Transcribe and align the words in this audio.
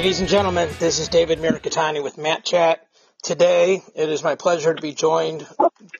Ladies 0.00 0.20
and 0.20 0.30
gentlemen, 0.30 0.70
this 0.78 0.98
is 0.98 1.10
David 1.10 1.40
Mirikitani 1.40 2.02
with 2.02 2.16
Matt 2.16 2.42
Chat. 2.42 2.86
Today, 3.22 3.82
it 3.94 4.08
is 4.08 4.24
my 4.24 4.34
pleasure 4.34 4.72
to 4.72 4.80
be 4.80 4.94
joined 4.94 5.46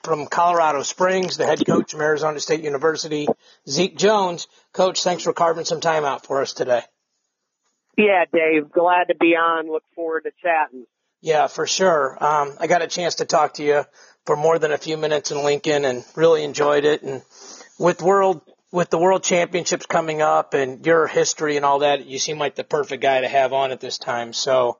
from 0.03 0.25
Colorado 0.25 0.81
Springs, 0.81 1.37
the 1.37 1.45
head 1.45 1.63
coach 1.63 1.91
from 1.91 2.01
Arizona 2.01 2.39
State 2.39 2.63
University, 2.63 3.27
Zeke 3.69 3.95
Jones. 3.95 4.47
Coach, 4.73 5.03
thanks 5.03 5.21
for 5.21 5.33
carving 5.33 5.65
some 5.65 5.81
time 5.81 6.03
out 6.03 6.25
for 6.25 6.41
us 6.41 6.53
today. 6.53 6.81
Yeah, 7.95 8.25
Dave, 8.33 8.71
glad 8.71 9.09
to 9.09 9.15
be 9.15 9.35
on. 9.35 9.71
Look 9.71 9.83
forward 9.93 10.23
to 10.23 10.31
chatting. 10.41 10.87
Yeah, 11.21 11.45
for 11.45 11.67
sure. 11.67 12.17
Um, 12.19 12.55
I 12.59 12.65
got 12.65 12.81
a 12.81 12.87
chance 12.87 13.15
to 13.15 13.25
talk 13.25 13.53
to 13.55 13.63
you 13.63 13.83
for 14.25 14.35
more 14.35 14.57
than 14.57 14.71
a 14.71 14.79
few 14.79 14.97
minutes 14.97 15.29
in 15.29 15.43
Lincoln 15.43 15.85
and 15.85 16.03
really 16.15 16.43
enjoyed 16.43 16.85
it. 16.85 17.03
And 17.03 17.21
with 17.77 18.01
world 18.01 18.41
with 18.71 18.89
the 18.89 18.97
world 18.97 19.23
championships 19.23 19.85
coming 19.85 20.21
up 20.21 20.53
and 20.53 20.85
your 20.85 21.07
history 21.07 21.57
and 21.57 21.65
all 21.65 21.79
that, 21.79 22.05
you 22.05 22.19
seem 22.19 22.39
like 22.39 22.55
the 22.55 22.63
perfect 22.63 23.03
guy 23.03 23.21
to 23.21 23.27
have 23.27 23.53
on 23.53 23.71
at 23.71 23.79
this 23.79 23.97
time. 23.97 24.33
So, 24.33 24.79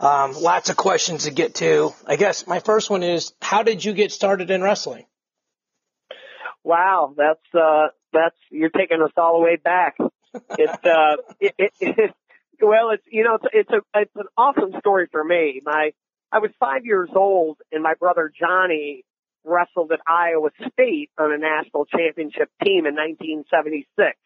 um, 0.00 0.32
lots 0.32 0.70
of 0.70 0.76
questions 0.76 1.24
to 1.24 1.30
get 1.30 1.56
to. 1.56 1.92
I 2.06 2.16
guess 2.16 2.46
my 2.46 2.60
first 2.60 2.90
one 2.90 3.02
is, 3.02 3.32
how 3.40 3.62
did 3.62 3.84
you 3.84 3.92
get 3.92 4.12
started 4.12 4.50
in 4.50 4.62
wrestling? 4.62 5.06
Wow, 6.62 7.14
that's 7.16 7.54
uh, 7.54 7.88
that's 8.12 8.36
you're 8.50 8.70
taking 8.70 9.02
us 9.02 9.10
all 9.16 9.38
the 9.38 9.44
way 9.44 9.56
back. 9.56 9.96
It's 10.58 10.84
uh, 10.84 11.16
it, 11.38 11.54
it, 11.58 11.72
it, 11.78 12.14
well, 12.60 12.90
it's 12.90 13.04
you 13.08 13.22
know, 13.22 13.36
it's, 13.36 13.44
it's 13.52 13.70
a 13.70 14.00
it's 14.00 14.16
an 14.16 14.26
awesome 14.36 14.72
story 14.80 15.06
for 15.12 15.22
me. 15.22 15.60
My 15.64 15.92
I 16.32 16.38
was 16.38 16.50
five 16.58 16.84
years 16.84 17.08
old, 17.14 17.58
and 17.70 17.84
my 17.84 17.94
brother 17.94 18.32
Johnny 18.36 19.04
wrestled 19.44 19.92
at 19.92 20.00
Iowa 20.06 20.50
State 20.72 21.10
on 21.18 21.32
a 21.32 21.38
national 21.38 21.84
championship 21.86 22.50
team 22.62 22.86
in 22.86 22.94
1976. 22.94 24.16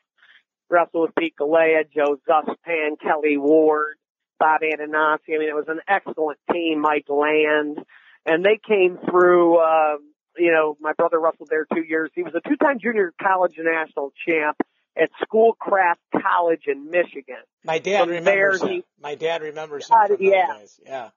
Wrestled 0.71 1.09
with 1.09 1.15
Pete 1.17 1.35
Galea, 1.39 1.85
Joe 1.95 2.19
Zuspan, 2.29 3.01
Kelly 3.01 3.39
Ward, 3.39 3.97
Bob 4.39 4.61
Antonacci. 4.61 5.35
I 5.35 5.39
mean, 5.39 5.49
it 5.49 5.55
was 5.55 5.69
an 5.69 5.81
excellent 5.89 6.39
team. 6.53 6.81
Mike 6.81 7.09
Land, 7.09 7.79
and 8.27 8.45
they 8.45 8.59
came 8.67 8.99
through. 9.09 9.59
Uh, 9.59 9.97
you 10.37 10.53
know, 10.53 10.77
my 10.81 10.93
brother 10.93 11.19
wrestled 11.19 11.49
there 11.51 11.67
two 11.75 11.83
years. 11.83 12.11
He 12.15 12.23
was 12.23 12.33
a 12.35 12.49
two-time 12.49 12.79
junior 12.81 13.13
college 13.21 13.55
national 13.59 14.13
champ 14.27 14.57
at 14.97 15.11
Schoolcraft 15.23 16.01
College 16.23 16.63
in 16.67 16.91
Michigan. 16.91 17.43
My 17.65 17.79
dad 17.79 18.01
From 18.01 18.11
remembers. 18.11 18.63
He, 18.63 18.85
my 19.01 19.15
dad 19.15 19.43
remembers. 19.43 19.91
Uh, 19.91 20.17
yeah. 20.21 20.59
yeah. 20.85 21.09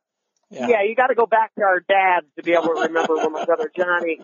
Yeah. 0.51 0.67
yeah, 0.67 0.83
you 0.83 0.95
got 0.95 1.07
to 1.07 1.15
go 1.15 1.25
back 1.25 1.55
to 1.55 1.63
our 1.63 1.79
dads 1.79 2.27
to 2.35 2.43
be 2.43 2.51
able 2.51 2.75
to 2.75 2.81
remember 2.81 3.15
when 3.15 3.31
my 3.31 3.45
brother 3.45 3.71
Johnny, 3.73 4.19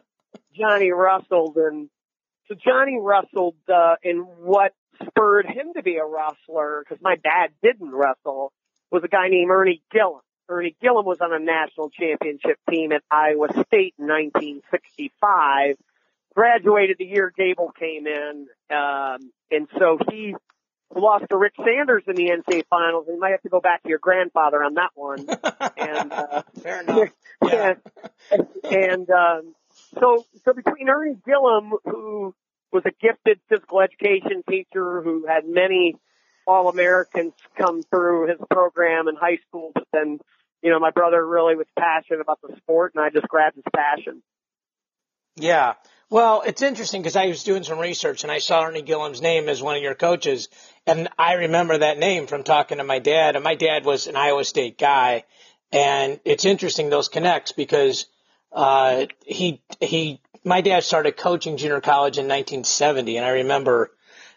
Johnny 0.54 0.92
wrestled, 0.92 1.56
and 1.56 1.90
so 2.48 2.56
Johnny 2.56 2.98
wrestled 3.02 3.56
uh, 3.74 3.96
in 4.04 4.20
what 4.20 4.74
spurred 5.06 5.46
him 5.46 5.74
to 5.76 5.84
be 5.84 5.96
a 5.96 6.06
wrestler 6.06 6.84
because 6.84 7.02
my 7.02 7.16
dad 7.16 7.52
didn't 7.64 7.92
wrestle 7.92 8.52
was 8.92 9.04
a 9.04 9.08
guy 9.08 9.30
named 9.30 9.50
Ernie 9.50 9.82
Gillum. 9.92 10.22
Ernie 10.50 10.76
Gillum 10.82 11.06
was 11.06 11.20
on 11.20 11.34
a 11.34 11.40
national 11.40 11.90
championship 11.90 12.58
team 12.70 12.92
at 12.92 13.04
Iowa 13.12 13.50
State 13.52 13.96
in 14.00 14.08
1965. 14.08 15.76
Graduated 16.36 16.98
the 17.00 17.06
year 17.06 17.32
Gable 17.36 17.72
came 17.78 18.06
in, 18.06 18.48
um, 18.70 19.32
and 19.50 19.68
so 19.78 19.98
he 20.10 20.36
lost 20.96 21.26
to 21.30 21.38
Rick 21.38 21.54
Sanders 21.58 22.04
in 22.08 22.16
the 22.16 22.30
NCAA 22.30 22.64
finals. 22.70 23.06
And 23.08 23.16
you 23.16 23.20
might 23.20 23.32
have 23.32 23.42
to 23.42 23.50
go 23.50 23.60
back 23.60 23.84
to 23.84 23.90
your 23.90 24.00
grandfather 24.00 24.64
on 24.64 24.76
that 24.76 24.92
one. 24.96 25.20
and 25.78 26.12
uh, 26.12 26.44
fair 26.62 26.82
enough. 26.82 27.10
Yeah. 27.44 27.76
and, 28.32 28.48
and 28.64 29.10
um, 29.12 29.54
so 30.00 30.26
so 30.44 30.54
between 30.54 30.90
Ernie 30.90 31.18
Gillum, 31.24 31.72
who 31.86 32.34
was 32.72 32.82
a 32.86 32.92
gifted 33.00 33.40
physical 33.48 33.80
education 33.80 34.44
teacher 34.50 35.04
who 35.04 35.28
had 35.28 35.48
many 35.48 35.96
all 36.48 36.68
Americans 36.68 37.34
come 37.56 37.84
through 37.84 38.30
his 38.30 38.40
program 38.50 39.08
in 39.08 39.16
high 39.16 39.38
school, 39.48 39.72
but 39.76 39.84
then 39.94 40.20
you 40.64 40.72
know 40.72 40.80
my 40.80 40.90
brother 40.90 41.26
really 41.26 41.56
was 41.56 41.68
passionate 41.78 42.22
about 42.22 42.40
the 42.42 42.56
sport, 42.58 42.94
and 42.96 43.04
I 43.06 43.12
just 43.12 43.28
grabbed 43.28 43.56
his 43.56 43.66
passion. 43.74 44.24
Yeah. 45.36 45.74
Well, 46.10 46.42
it's 46.46 46.62
interesting 46.62 47.02
because 47.02 47.18
I 47.18 47.28
was 47.28 47.44
doing 47.44 47.64
some 47.64 47.80
research 47.80 48.24
and 48.24 48.32
I 48.32 48.40
saw 48.40 48.64
Ernie 48.64 48.82
Gillum's 48.82 49.22
name 49.22 49.50
as 49.50 49.62
one 49.62 49.76
of 49.76 49.84
your 49.84 49.96
coaches, 49.96 50.48
and 50.86 51.10
I 51.18 51.34
remember 51.34 51.78
that 51.78 52.00
name 52.00 52.28
from 52.28 52.44
talking 52.44 52.78
to 52.78 52.86
my 52.86 53.00
dad. 53.00 53.36
And 53.36 53.44
my 53.44 53.56
dad 53.56 53.84
was 53.84 54.08
an 54.08 54.16
Iowa 54.16 54.46
State 54.46 54.78
guy, 54.78 55.26
and 55.70 56.22
it's 56.24 56.46
interesting 56.46 56.90
those 56.90 57.10
connects 57.10 57.52
because 57.52 58.06
uh, 58.54 59.08
he 59.26 59.62
he 59.82 60.22
my 60.46 60.62
dad 60.62 60.86
started 60.86 61.18
coaching 61.18 61.58
junior 61.58 61.82
college 61.82 62.18
in 62.18 62.26
1970, 62.26 63.18
and 63.18 63.26
I 63.26 63.32
remember, 63.32 63.92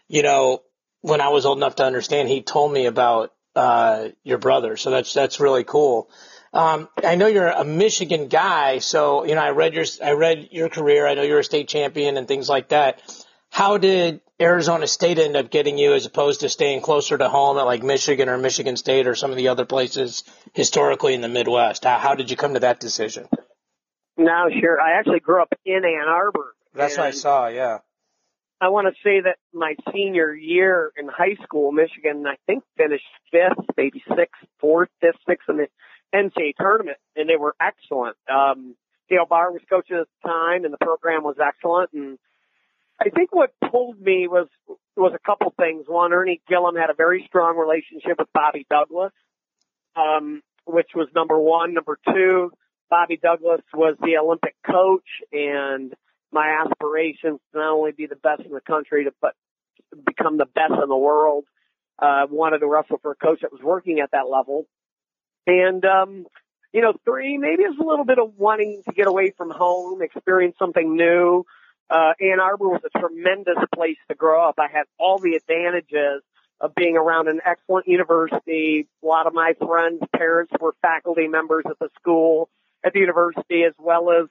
you 0.09 0.23
know, 0.23 0.63
when 0.99 1.21
I 1.21 1.29
was 1.29 1.45
old 1.45 1.57
enough 1.57 1.77
to 1.77 1.85
understand, 1.85 2.27
he 2.27 2.41
told 2.41 2.73
me 2.73 2.85
about 2.85 3.31
uh, 3.55 4.09
your 4.25 4.39
brother. 4.39 4.75
So 4.75 4.91
that's 4.91 5.13
that's 5.13 5.39
really 5.39 5.63
cool. 5.63 6.09
Um, 6.53 6.89
I 7.01 7.15
know 7.15 7.27
you're 7.27 7.47
a 7.47 7.63
Michigan 7.63 8.27
guy, 8.27 8.79
so 8.79 9.23
you 9.23 9.35
know 9.35 9.41
I 9.41 9.51
read 9.51 9.73
your 9.73 9.85
I 10.03 10.11
read 10.11 10.49
your 10.51 10.69
career. 10.69 11.07
I 11.07 11.13
know 11.13 11.21
you're 11.21 11.39
a 11.39 11.43
state 11.43 11.69
champion 11.69 12.17
and 12.17 12.27
things 12.27 12.49
like 12.49 12.69
that. 12.69 13.01
How 13.49 13.77
did 13.77 14.21
Arizona 14.39 14.87
State 14.87 15.19
end 15.19 15.35
up 15.35 15.49
getting 15.49 15.77
you 15.77 15.93
as 15.93 16.05
opposed 16.05 16.39
to 16.41 16.49
staying 16.49 16.81
closer 16.81 17.17
to 17.17 17.29
home 17.29 17.57
at 17.57 17.63
like 17.63 17.83
Michigan 17.83 18.27
or 18.27 18.37
Michigan 18.37 18.75
State 18.75 19.07
or 19.07 19.15
some 19.15 19.31
of 19.31 19.37
the 19.37 19.49
other 19.49 19.65
places 19.65 20.23
historically 20.53 21.13
in 21.13 21.21
the 21.21 21.29
Midwest? 21.29 21.83
How, 21.83 21.99
how 21.99 22.15
did 22.15 22.31
you 22.31 22.37
come 22.37 22.53
to 22.53 22.61
that 22.61 22.79
decision? 22.79 23.27
No, 24.17 24.49
sure. 24.59 24.79
I 24.79 24.99
actually 24.99 25.19
grew 25.19 25.41
up 25.41 25.53
in 25.65 25.83
Ann 25.83 26.07
Arbor. 26.07 26.55
That's 26.73 26.97
what 26.97 27.07
I 27.07 27.11
saw. 27.11 27.47
Yeah. 27.47 27.79
I 28.61 28.69
want 28.69 28.87
to 28.87 28.93
say 29.03 29.21
that 29.21 29.37
my 29.53 29.75
senior 29.91 30.33
year 30.33 30.91
in 30.95 31.07
high 31.07 31.35
school, 31.43 31.71
Michigan, 31.71 32.25
I 32.27 32.35
think 32.45 32.63
finished 32.77 33.03
fifth, 33.31 33.65
maybe 33.75 34.03
sixth, 34.07 34.39
fourth, 34.59 34.89
fifth, 35.01 35.17
sixth 35.27 35.49
in 35.49 35.57
the 35.57 35.67
NCAA 36.13 36.53
tournament, 36.59 36.97
and 37.15 37.29
they 37.29 37.37
were 37.37 37.55
excellent. 37.59 38.17
Um, 38.29 38.75
Dale 39.09 39.25
Bahr 39.29 39.51
was 39.51 39.61
coaching 39.69 39.97
at 39.97 40.07
the 40.23 40.29
time, 40.29 40.65
and 40.65 40.73
the 40.73 40.77
program 40.77 41.23
was 41.23 41.35
excellent. 41.43 41.91
And 41.93 42.17
I 42.99 43.09
think 43.09 43.33
what 43.33 43.53
pulled 43.71 43.99
me 43.99 44.27
was 44.27 44.47
was 44.95 45.13
a 45.15 45.25
couple 45.25 45.53
things. 45.57 45.85
One, 45.87 46.13
Ernie 46.13 46.41
Gillum 46.47 46.75
had 46.75 46.89
a 46.89 46.93
very 46.93 47.23
strong 47.27 47.57
relationship 47.57 48.19
with 48.19 48.27
Bobby 48.33 48.65
Douglas, 48.69 49.13
um, 49.95 50.41
which 50.65 50.89
was 50.95 51.07
number 51.15 51.39
one. 51.39 51.73
Number 51.73 51.97
two, 52.13 52.51
Bobby 52.89 53.17
Douglas 53.17 53.61
was 53.73 53.95
the 54.01 54.17
Olympic 54.17 54.55
coach, 54.65 55.07
and 55.31 55.93
my 56.31 56.63
aspirations 56.65 57.39
not 57.53 57.71
only 57.71 57.91
be 57.91 58.05
the 58.05 58.15
best 58.15 58.41
in 58.41 58.51
the 58.51 58.61
country, 58.61 59.07
but 59.21 59.33
become 60.05 60.37
the 60.37 60.45
best 60.45 60.73
in 60.73 60.89
the 60.89 60.97
world. 60.97 61.45
Uh, 61.99 62.25
wanted 62.29 62.59
to 62.59 62.67
wrestle 62.67 62.97
for 63.01 63.11
a 63.11 63.15
coach 63.15 63.41
that 63.41 63.51
was 63.51 63.61
working 63.61 63.99
at 63.99 64.11
that 64.11 64.29
level. 64.29 64.65
And, 65.47 65.83
um, 65.85 66.25
you 66.73 66.81
know, 66.81 66.93
three, 67.03 67.37
maybe 67.37 67.63
it's 67.63 67.79
a 67.79 67.83
little 67.83 68.05
bit 68.05 68.19
of 68.19 68.37
wanting 68.37 68.81
to 68.87 68.93
get 68.93 69.07
away 69.07 69.31
from 69.35 69.49
home, 69.49 70.01
experience 70.01 70.55
something 70.57 70.95
new. 70.95 71.45
Uh, 71.89 72.13
Ann 72.21 72.39
Arbor 72.39 72.69
was 72.69 72.81
a 72.85 72.99
tremendous 72.99 73.57
place 73.75 73.97
to 74.07 74.15
grow 74.15 74.47
up. 74.47 74.55
I 74.57 74.67
had 74.71 74.85
all 74.97 75.19
the 75.19 75.35
advantages 75.35 76.23
of 76.61 76.73
being 76.75 76.95
around 76.95 77.27
an 77.27 77.41
excellent 77.45 77.87
university. 77.87 78.87
A 79.03 79.05
lot 79.05 79.27
of 79.27 79.33
my 79.33 79.53
friends' 79.59 80.03
parents 80.15 80.53
were 80.61 80.75
faculty 80.81 81.27
members 81.27 81.65
at 81.69 81.79
the 81.79 81.89
school, 81.99 82.49
at 82.85 82.93
the 82.93 82.99
university, 82.99 83.63
as 83.63 83.73
well 83.77 84.11
as, 84.11 84.27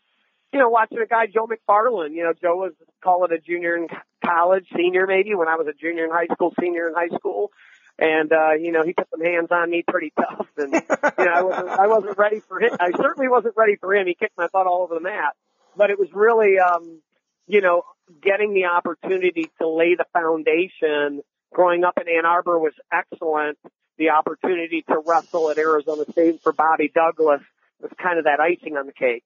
you 0.53 0.59
know, 0.59 0.71
watching 0.71 0.99
a 0.99 1.07
guy, 1.07 1.27
Joe 1.27 1.47
McFarland. 1.47 2.15
You 2.15 2.23
know, 2.23 2.33
Joe 2.41 2.57
was, 2.57 2.73
call 3.03 3.25
it 3.25 3.33
a 3.33 3.39
junior 3.39 3.77
in 3.77 3.89
college, 4.25 4.67
senior 4.75 5.07
maybe, 5.07 5.35
when 5.35 5.49
I 5.49 5.57
was 5.57 5.67
a 5.67 5.75
junior 5.75 6.05
in 6.05 6.11
high 6.11 6.33
school, 6.33 6.55
senior 6.59 6.89
in 6.89 6.95
high 6.95 7.15
school 7.15 7.51
and 8.01 8.33
uh, 8.33 8.53
you 8.53 8.73
know 8.73 8.83
he 8.83 8.95
put 8.95 9.09
some 9.11 9.21
hands 9.21 9.49
on 9.51 9.71
me 9.71 9.85
pretty 9.87 10.13
tough, 10.17 10.49
and 10.57 10.73
you 10.73 11.25
know 11.25 11.33
I 11.33 11.43
wasn't 11.43 11.69
I 11.69 11.87
wasn't 11.87 12.19
ready 12.19 12.41
for 12.41 12.61
him. 12.61 12.71
I 12.81 12.91
certainly 12.97 13.29
wasn't 13.29 13.55
ready 13.57 13.77
for 13.77 13.95
him. 13.95 14.07
He 14.07 14.15
kicked 14.15 14.37
my 14.37 14.49
butt 14.53 14.67
all 14.67 14.83
over 14.83 14.95
the 14.95 15.01
mat, 15.01 15.37
but 15.77 15.91
it 15.91 15.99
was 15.99 16.09
really 16.13 16.59
um, 16.59 17.01
you 17.47 17.61
know 17.61 17.83
getting 18.23 18.55
the 18.55 18.65
opportunity 18.65 19.51
to 19.61 19.69
lay 19.69 19.95
the 19.95 20.07
foundation. 20.13 21.23
Growing 21.53 21.85
up 21.85 21.99
in 22.01 22.09
Ann 22.09 22.25
Arbor 22.25 22.59
was 22.59 22.73
excellent. 22.93 23.59
The 23.99 24.11
opportunity 24.11 24.83
to 24.89 25.03
wrestle 25.05 25.51
at 25.51 25.59
Arizona 25.59 26.05
State 26.11 26.41
for 26.43 26.53
Bobby 26.53 26.91
Douglas 26.95 27.43
was 27.81 27.91
kind 28.03 28.19
of 28.19 28.25
that 28.25 28.41
icing 28.41 28.77
on 28.77 28.87
the 28.87 28.93
cake. 28.93 29.25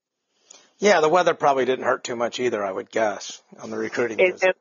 Yeah, 0.78 1.00
the 1.00 1.08
weather 1.08 1.34
probably 1.34 1.64
didn't 1.64 1.84
hurt 1.84 2.02
too 2.02 2.16
much 2.16 2.40
either, 2.40 2.64
I 2.64 2.72
would 2.72 2.90
guess, 2.90 3.40
on 3.60 3.70
the 3.70 3.76
recruiting. 3.76 4.20
And, 4.20 4.42
and, 4.42 4.54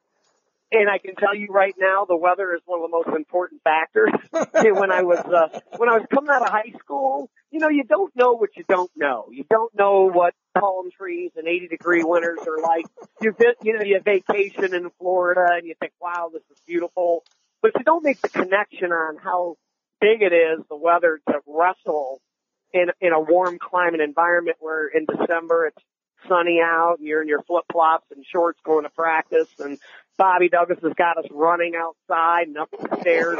and 0.73 0.89
I 0.89 0.97
can 0.97 1.15
tell 1.15 1.35
you 1.35 1.47
right 1.49 1.75
now, 1.77 2.05
the 2.05 2.17
weather 2.17 2.53
is 2.53 2.61
one 2.65 2.81
of 2.81 2.89
the 2.89 2.97
most 2.97 3.15
important 3.15 3.61
factors. 3.63 4.09
when 4.31 4.91
I 4.91 5.03
was 5.03 5.19
uh, 5.19 5.59
when 5.77 5.87
I 5.87 5.93
was 5.99 6.07
coming 6.11 6.31
out 6.31 6.41
of 6.41 6.49
high 6.49 6.73
school, 6.79 7.29
you 7.51 7.59
know, 7.59 7.69
you 7.69 7.83
don't 7.83 8.13
know 8.15 8.33
what 8.33 8.49
you 8.57 8.63
don't 8.67 8.91
know. 8.95 9.27
You 9.31 9.45
don't 9.49 9.73
know 9.75 10.09
what 10.11 10.33
palm 10.57 10.89
trees 10.91 11.31
and 11.35 11.47
80 11.47 11.67
degree 11.67 12.03
winters 12.03 12.39
are 12.47 12.59
like. 12.59 12.85
You 13.21 13.35
you 13.61 13.77
know, 13.77 13.83
you 13.83 13.99
vacation 14.03 14.73
in 14.73 14.89
Florida 14.99 15.45
and 15.51 15.67
you 15.67 15.75
think, 15.79 15.93
wow, 16.01 16.31
this 16.33 16.43
is 16.51 16.57
beautiful, 16.65 17.23
but 17.61 17.71
you 17.77 17.83
don't 17.83 18.03
make 18.03 18.21
the 18.21 18.29
connection 18.29 18.91
on 18.91 19.17
how 19.17 19.57
big 20.01 20.21
it 20.21 20.33
is 20.33 20.59
the 20.69 20.75
weather 20.75 21.21
to 21.29 21.39
wrestle 21.45 22.19
in 22.73 22.87
in 22.99 23.13
a 23.13 23.19
warm 23.19 23.59
climate 23.59 24.01
environment 24.01 24.57
where 24.59 24.87
in 24.87 25.05
December 25.05 25.67
it's 25.67 25.83
sunny 26.27 26.59
out 26.63 26.95
and 26.99 27.07
you're 27.07 27.21
in 27.21 27.27
your 27.27 27.43
flip 27.43 27.65
flops 27.71 28.05
and 28.15 28.25
shorts 28.25 28.59
going 28.65 28.83
to 28.83 28.89
practice 28.89 29.49
and 29.59 29.77
Bobby 30.17 30.49
Douglas 30.49 30.79
has 30.83 30.93
got 30.93 31.17
us 31.17 31.25
running 31.31 31.73
outside 31.75 32.47
and 32.47 32.57
up 32.57 32.69
the 32.71 32.99
stairs 33.01 33.39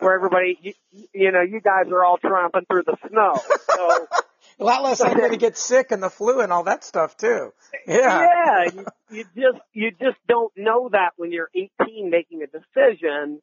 where 0.00 0.14
everybody, 0.14 0.58
you, 0.60 0.72
you 1.12 1.32
know, 1.32 1.42
you 1.42 1.60
guys 1.60 1.90
are 1.90 2.04
all 2.04 2.18
tromping 2.18 2.66
through 2.68 2.82
the 2.84 2.96
snow. 3.08 3.40
So 3.70 4.08
a 4.60 4.64
lot 4.64 4.82
less 4.82 5.00
likely 5.00 5.30
to 5.30 5.36
get 5.36 5.56
sick 5.56 5.92
and 5.92 6.02
the 6.02 6.10
flu 6.10 6.40
and 6.40 6.52
all 6.52 6.64
that 6.64 6.82
stuff 6.82 7.16
too. 7.16 7.52
Yeah. 7.86 8.26
Yeah. 8.46 8.70
You, 9.10 9.24
you 9.34 9.42
just, 9.52 9.64
you 9.72 9.90
just 9.92 10.18
don't 10.28 10.52
know 10.54 10.90
that 10.92 11.12
when 11.16 11.32
you're 11.32 11.48
18 11.54 12.10
making 12.10 12.42
a 12.42 12.46
decision. 12.46 13.40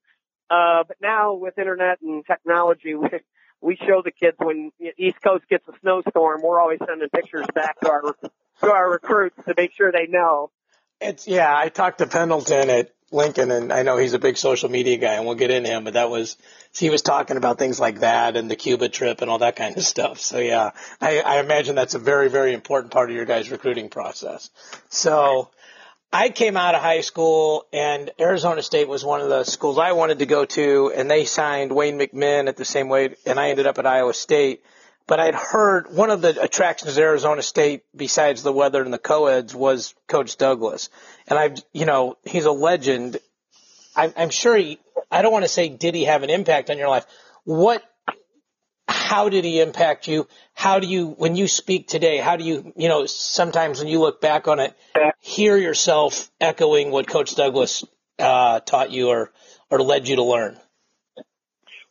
Uh, 0.47 0.83
but 0.87 0.97
now 1.01 1.33
with 1.33 1.57
internet 1.57 1.99
and 2.03 2.23
technology, 2.23 2.93
we, 2.95 3.09
we 3.61 3.75
show 3.77 4.03
the 4.03 4.11
kids 4.11 4.37
when 4.39 4.71
East 4.97 5.17
Coast 5.23 5.45
gets 5.49 5.67
a 5.67 5.71
snowstorm, 5.81 6.41
we're 6.43 6.59
always 6.59 6.77
sending 6.85 7.09
pictures 7.09 7.47
back 7.55 7.79
to 7.79 7.89
our, 7.89 8.15
to 8.61 8.71
our 8.71 8.91
recruits 8.91 9.37
to 9.47 9.55
make 9.57 9.71
sure 9.73 9.91
they 9.91 10.05
know. 10.07 10.51
It's, 11.01 11.27
yeah, 11.27 11.53
I 11.55 11.69
talked 11.69 11.99
to 11.99 12.07
Pendleton 12.07 12.69
at 12.69 12.91
Lincoln 13.11 13.51
and 13.51 13.71
I 13.71 13.83
know 13.83 13.97
he's 13.97 14.13
a 14.13 14.19
big 14.19 14.37
social 14.37 14.69
media 14.69 14.97
guy 14.97 15.13
and 15.13 15.25
we'll 15.25 15.35
get 15.35 15.51
into 15.51 15.69
him, 15.69 15.83
but 15.83 15.93
that 15.93 16.09
was, 16.09 16.37
he 16.73 16.89
was 16.89 17.01
talking 17.01 17.37
about 17.37 17.57
things 17.57 17.79
like 17.79 17.99
that 17.99 18.35
and 18.35 18.49
the 18.49 18.55
Cuba 18.55 18.89
trip 18.89 19.21
and 19.21 19.29
all 19.29 19.39
that 19.39 19.55
kind 19.55 19.77
of 19.77 19.83
stuff. 19.93 20.19
So 20.19 20.39
yeah, 20.39 20.71
I, 20.99 21.19
I 21.19 21.39
imagine 21.39 21.75
that's 21.75 21.95
a 21.95 21.99
very, 21.99 22.29
very 22.29 22.53
important 22.53 22.91
part 22.91 23.09
of 23.09 23.15
your 23.15 23.25
guys' 23.25 23.51
recruiting 23.51 23.89
process. 23.89 24.49
So 24.89 25.49
I 26.11 26.29
came 26.29 26.55
out 26.55 26.75
of 26.75 26.81
high 26.81 27.01
school 27.01 27.65
and 27.73 28.09
Arizona 28.19 28.61
State 28.61 28.87
was 28.87 29.03
one 29.03 29.21
of 29.21 29.29
the 29.29 29.43
schools 29.43 29.77
I 29.77 29.91
wanted 29.91 30.19
to 30.19 30.25
go 30.25 30.45
to 30.45 30.93
and 30.95 31.11
they 31.11 31.25
signed 31.25 31.73
Wayne 31.73 31.99
McMinn 31.99 32.47
at 32.47 32.57
the 32.57 32.65
same 32.65 32.89
way 32.89 33.15
and 33.25 33.39
I 33.39 33.49
ended 33.49 33.67
up 33.67 33.77
at 33.77 33.85
Iowa 33.85 34.13
State. 34.13 34.63
But 35.07 35.19
I'd 35.19 35.35
heard 35.35 35.93
one 35.93 36.09
of 36.09 36.21
the 36.21 36.41
attractions 36.41 36.91
of 36.91 36.97
Arizona 36.97 37.41
State 37.41 37.83
besides 37.95 38.41
the 38.41 38.51
weather 38.51 38.81
and 38.81 38.93
the 38.93 38.97
co-eds 38.97 39.53
was 39.53 39.93
Coach 40.07 40.37
Douglas. 40.37 40.89
And 41.27 41.37
I've, 41.37 41.57
you 41.73 41.85
know, 41.85 42.17
he's 42.23 42.45
a 42.45 42.51
legend. 42.51 43.17
I'm, 43.95 44.13
I'm 44.17 44.29
sure 44.31 44.57
he, 44.57 44.79
I 45.11 45.21
don't 45.21 45.31
want 45.31 45.45
to 45.45 45.49
say 45.49 45.69
did 45.69 45.93
he 45.93 46.05
have 46.05 46.23
an 46.23 46.31
impact 46.31 46.69
on 46.69 46.77
your 46.77 46.89
life. 46.89 47.05
What 47.43 47.83
how 48.87 49.29
did 49.29 49.45
he 49.45 49.61
impact 49.61 50.07
you? 50.07 50.27
How 50.53 50.79
do 50.79 50.87
you, 50.87 51.09
when 51.09 51.35
you 51.35 51.47
speak 51.47 51.87
today, 51.87 52.17
how 52.17 52.37
do 52.37 52.43
you, 52.43 52.73
you 52.75 52.87
know, 52.87 53.05
sometimes 53.05 53.79
when 53.79 53.87
you 53.87 53.99
look 53.99 54.19
back 54.19 54.47
on 54.47 54.59
it, 54.59 54.73
hear 55.19 55.57
yourself 55.57 56.31
echoing 56.41 56.89
what 56.89 57.07
Coach 57.07 57.35
Douglas 57.35 57.85
uh, 58.17 58.61
taught 58.61 58.91
you 58.91 59.09
or, 59.09 59.31
or 59.69 59.79
led 59.81 60.07
you 60.07 60.15
to 60.15 60.23
learn? 60.23 60.57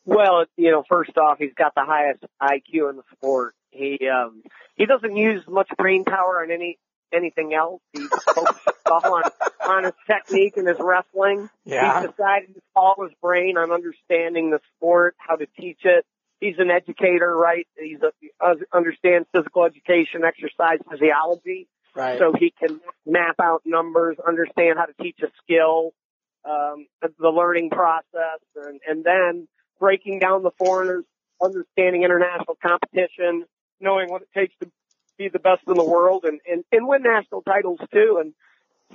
Well, 0.04 0.44
you 0.56 0.70
know, 0.70 0.84
first 0.88 1.16
off, 1.16 1.38
he's 1.38 1.54
got 1.54 1.74
the 1.74 1.84
highest 1.84 2.24
IQ 2.42 2.90
in 2.90 2.96
the 2.96 3.02
sport. 3.16 3.54
He 3.70 3.98
um, 4.08 4.42
he 4.76 4.86
doesn't 4.86 5.16
use 5.16 5.42
much 5.48 5.68
brain 5.76 6.04
power 6.04 6.42
on 6.42 6.50
any 6.50 6.78
anything 7.12 7.54
else. 7.54 7.80
He's 7.92 8.08
focused 8.08 8.68
all 8.86 9.14
on 9.14 9.22
on 9.66 9.84
his 9.84 9.94
technique 10.06 10.56
and 10.56 10.68
his 10.68 10.76
wrestling. 10.78 11.48
Yeah. 11.64 12.00
He's 12.00 12.10
decided 12.10 12.54
to 12.54 12.60
follow 12.74 13.04
his 13.04 13.14
brain 13.22 13.56
on 13.56 13.72
understanding 13.72 14.50
the 14.50 14.60
sport, 14.76 15.16
how 15.18 15.36
to 15.36 15.46
teach 15.58 15.80
it, 15.84 16.04
he's 16.44 16.58
an 16.58 16.70
educator, 16.70 17.34
right? 17.34 17.66
He's 17.78 18.00
a, 18.02 18.12
uh, 18.44 18.54
understands 18.72 19.28
physical 19.32 19.64
education, 19.64 20.22
exercise 20.24 20.78
physiology. 20.90 21.68
Right. 21.96 22.18
So 22.18 22.32
he 22.38 22.52
can 22.58 22.80
map 23.06 23.36
out 23.40 23.62
numbers, 23.64 24.16
understand 24.26 24.78
how 24.78 24.86
to 24.86 24.94
teach 25.00 25.18
a 25.22 25.28
skill, 25.42 25.92
um, 26.44 26.86
the 27.00 27.28
learning 27.28 27.70
process, 27.70 28.40
and, 28.56 28.80
and 28.86 29.04
then 29.04 29.48
breaking 29.79 30.19
down 30.19 30.43
the 30.43 30.50
foreigners, 30.59 31.05
understanding 31.43 32.03
international 32.03 32.56
competition, 32.62 33.44
knowing 33.81 34.11
what 34.11 34.23
it 34.23 34.29
takes 34.35 34.55
to 34.61 34.71
be 35.19 35.29
the 35.29 35.38
best 35.38 35.62
in 35.67 35.75
the 35.75 35.85
world 35.85 36.25
and, 36.25 36.41
and, 36.50 36.65
and 36.73 36.87
win 36.87 37.03
national 37.03 37.43
titles 37.43 37.81
too. 37.93 38.19
And 38.21 38.35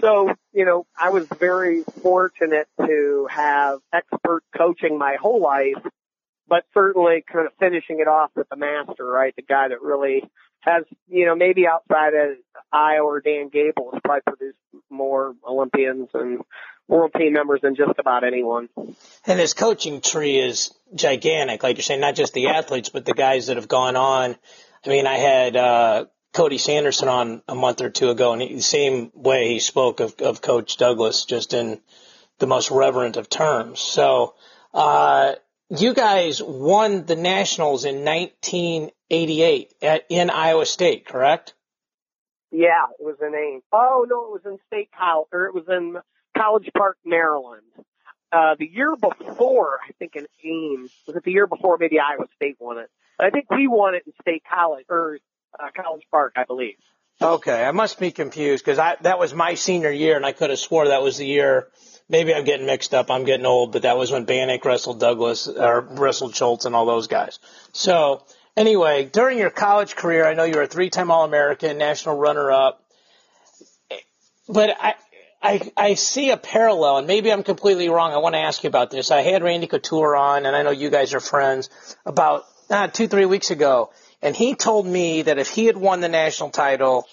so, 0.02 0.34
you 0.54 0.66
know, 0.66 0.86
I 0.98 1.10
was 1.10 1.28
very 1.40 1.84
fortunate 2.02 2.68
to 2.80 3.28
have 3.30 3.80
expert 3.94 4.44
coaching 4.56 4.98
my 4.98 5.18
whole 5.20 5.42
life 5.42 5.84
but 6.50 6.66
certainly 6.74 7.24
kind 7.31 7.46
of 7.46 7.54
finishing 7.60 8.00
it 8.00 8.08
off 8.08 8.31
with 8.36 8.50
the 8.50 8.58
master, 8.58 9.06
right? 9.06 9.34
The 9.36 9.44
guy 9.44 9.68
that 9.70 9.81
really 9.81 10.24
has, 10.62 10.84
you 11.08 11.26
know, 11.26 11.36
maybe 11.36 11.68
outside 11.68 12.14
of 12.16 12.38
Iowa 12.72 13.06
or 13.06 13.22
Dan 13.22 13.50
Gable 13.50 13.92
has 13.94 14.02
probably 14.04 14.22
produced 14.26 14.58
more 14.90 15.36
Olympians 15.48 16.10
and 16.14 16.42
world 16.89 17.12
team 17.15 17.33
members 17.33 17.62
than 17.62 17.75
just 17.75 17.97
about 18.00 18.24
anyone. 18.24 18.68
And 19.25 19.39
his 19.39 19.53
coaching 19.53 20.01
tree 20.01 20.39
is 20.39 20.74
gigantic, 20.94 21.63
like 21.63 21.77
you're 21.77 21.83
saying, 21.83 22.01
not 22.01 22.15
just 22.15 22.33
the 22.33 22.47
athletes, 22.47 22.89
but 22.89 23.06
the 23.06 23.13
guys 23.13 23.47
that 23.47 23.56
have 23.56 23.68
gone 23.68 23.95
on. 23.95 24.36
I 24.86 24.89
mean, 24.89 25.07
I 25.07 25.18
had, 25.18 25.56
uh, 25.56 26.06
Cody 26.33 26.57
Sanderson 26.57 27.07
on 27.07 27.41
a 27.47 27.56
month 27.56 27.81
or 27.81 27.89
two 27.89 28.09
ago, 28.09 28.33
and 28.33 28.41
he, 28.41 28.56
the 28.56 28.62
same 28.62 29.12
way 29.13 29.47
he 29.50 29.59
spoke 29.59 30.00
of, 30.00 30.19
of 30.21 30.41
Coach 30.41 30.77
Douglas, 30.77 31.25
just 31.25 31.53
in 31.53 31.80
the 32.39 32.47
most 32.47 32.71
reverent 32.71 33.18
of 33.18 33.30
terms. 33.30 33.80
So, 33.80 34.35
uh, 34.74 35.33
you 35.69 35.94
guys 35.94 36.42
won 36.42 37.06
the 37.06 37.15
Nationals 37.15 37.85
in 37.85 38.06
1988 38.06 39.74
at, 39.81 40.06
in 40.09 40.30
Iowa 40.30 40.65
State, 40.65 41.07
correct? 41.07 41.53
Yeah, 42.51 42.85
it 43.00 43.03
was 43.03 43.18
in 43.21 43.35
Ames. 43.35 43.63
Oh 43.71 44.06
no, 44.09 44.25
it 44.25 44.31
was 44.31 44.42
in 44.45 44.57
State 44.68 44.89
College, 44.97 45.27
or 45.31 45.45
it 45.45 45.53
was 45.53 45.65
in 45.68 45.97
College 46.39 46.69
Park, 46.75 46.97
Maryland. 47.06 47.63
Uh, 48.31 48.56
the 48.59 48.68
year 48.68 48.95
before, 48.95 49.80
I 49.88 49.91
think 49.97 50.15
in 50.15 50.27
Ames, 50.44 50.91
was 51.07 51.15
it 51.15 51.24
the 51.24 51.31
year 51.31 51.47
before? 51.47 51.77
Maybe 51.80 52.00
Iowa 52.00 52.27
State 52.36 52.57
won 52.59 52.77
it. 52.77 52.89
I 53.19 53.31
think 53.31 53.50
we 53.50 53.68
won 53.68 53.95
it 53.95 54.03
in 54.06 54.13
State 54.21 54.44
College 54.51 54.86
or 54.88 55.18
uh, 55.59 55.68
College 55.75 56.03
Park, 56.12 56.33
I 56.36 56.45
believe. 56.45 56.75
Okay, 57.21 57.65
I 57.65 57.71
must 57.71 58.00
be 58.00 58.12
confused 58.12 58.63
because 58.63 58.77
that 58.77 59.19
was 59.19 59.33
my 59.33 59.56
senior 59.56 59.91
year, 59.91 60.15
and 60.15 60.25
I 60.25 60.31
could 60.31 60.51
have 60.51 60.59
swore 60.59 60.88
that 60.88 61.01
was 61.01 61.18
the 61.18 61.25
year 61.25 61.68
maybe 62.09 62.33
I'm 62.33 62.44
getting 62.44 62.65
mixed 62.65 62.94
up. 62.94 63.12
I'm 63.12 63.24
getting 63.24 63.45
old, 63.45 63.71
but 63.71 63.83
that 63.83 63.97
was 63.97 64.12
when 64.12 64.25
Banach 64.25 64.65
wrestled 64.65 65.00
Douglas 65.00 65.47
or 65.47 65.81
wrestled 65.81 66.35
Schultz 66.35 66.65
and 66.65 66.75
all 66.75 66.85
those 66.85 67.07
guys. 67.07 67.39
So 67.71 68.24
anyway, 68.57 69.06
during 69.06 69.38
your 69.38 69.51
college 69.51 69.95
career, 69.95 70.25
I 70.25 70.33
know 70.33 70.44
you 70.44 70.56
were 70.56 70.63
a 70.63 70.68
three-time 70.68 71.12
All-American, 71.12 71.77
national 71.77 72.18
runner-up, 72.18 72.83
but 74.47 74.75
I. 74.80 74.95
I, 75.41 75.71
I 75.77 75.94
see 75.94 76.31
a 76.31 76.38
parallel, 76.38 76.97
and 76.97 77.07
maybe 77.07 77.31
I'm 77.31 77.44
completely 77.44 77.89
wrong. 77.89 78.12
I 78.12 78.18
want 78.18 78.36
to 78.36 78.39
ask 78.39 78.63
you 78.63 78.68
about 78.68 78.91
this. 78.91 79.09
I 79.09 79.21
had 79.21 79.41
Randy 79.41 79.68
Couture 79.68 80.15
on, 80.15 80.45
and 80.45 80.56
I 80.56 80.63
know 80.63 80.71
you 80.71 80.89
guys 80.89 81.13
are 81.13 81.21
friends, 81.21 81.69
about 82.06 82.45
uh, 82.69 82.88
two, 82.88 83.07
three 83.07 83.25
weeks 83.25 83.50
ago, 83.50 83.91
and 84.21 84.36
he 84.36 84.56
told 84.56 84.86
me 84.86 85.21
that 85.24 85.39
if 85.39 85.50
he 85.50 85.65
had 85.65 85.77
won 85.77 86.01
the 86.01 86.09
national 86.09 86.50
title 86.50 87.07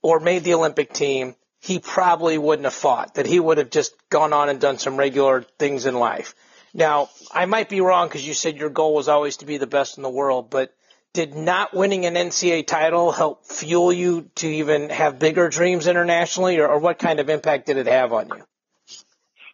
or 0.00 0.20
made 0.20 0.42
the 0.42 0.54
Olympic 0.54 0.92
team, 0.92 1.36
he 1.60 1.78
probably 1.78 2.38
wouldn't 2.38 2.64
have 2.64 2.74
fought, 2.74 3.14
that 3.14 3.26
he 3.26 3.38
would 3.38 3.58
have 3.58 3.70
just 3.70 3.94
gone 4.08 4.32
on 4.32 4.48
and 4.48 4.60
done 4.60 4.78
some 4.78 4.96
regular 4.96 5.42
things 5.58 5.84
in 5.86 5.94
life. 5.94 6.34
Now, 6.74 7.10
I 7.30 7.44
might 7.44 7.68
be 7.68 7.82
wrong 7.82 8.08
because 8.08 8.26
you 8.26 8.32
said 8.32 8.56
your 8.56 8.70
goal 8.70 8.94
was 8.94 9.08
always 9.08 9.36
to 9.38 9.46
be 9.46 9.58
the 9.58 9.66
best 9.66 9.98
in 9.98 10.02
the 10.02 10.08
world, 10.08 10.48
but 10.48 10.74
did 11.14 11.34
not 11.34 11.74
winning 11.74 12.06
an 12.06 12.14
NCAA 12.14 12.66
title 12.66 13.12
help 13.12 13.44
fuel 13.46 13.92
you 13.92 14.30
to 14.36 14.48
even 14.48 14.90
have 14.90 15.18
bigger 15.18 15.48
dreams 15.48 15.86
internationally, 15.86 16.58
or, 16.58 16.68
or 16.68 16.78
what 16.78 16.98
kind 16.98 17.20
of 17.20 17.28
impact 17.28 17.66
did 17.66 17.76
it 17.76 17.86
have 17.86 18.12
on 18.12 18.28
you? 18.28 18.44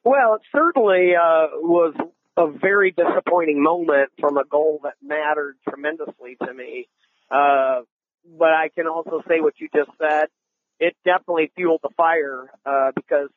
Well, 0.05 0.35
it 0.35 0.43
certainly 0.53 1.15
uh, 1.17 1.49
was 1.55 1.95
a 2.37 2.47
very 2.50 2.93
disappointing 2.93 3.62
moment 3.62 4.11
from 4.21 4.37
a 4.37 4.45
goal 4.45 4.81
that 4.85 4.95
mattered 5.03 5.57
tremendously 5.69 6.37
to 6.45 6.55
me. 6.55 6.88
Uh, 7.31 7.81
but 8.38 8.50
I 8.50 8.71
can 8.75 8.87
also 8.87 9.23
say 9.29 9.41
what 9.41 9.55
you 9.59 9.69
just 9.75 9.91
said 9.99 10.29
it 10.81 10.97
definitely 11.05 11.50
fueled 11.57 11.81
the 11.83 11.91
fire 11.97 12.50
uh, 12.65 12.93
because 12.95 13.31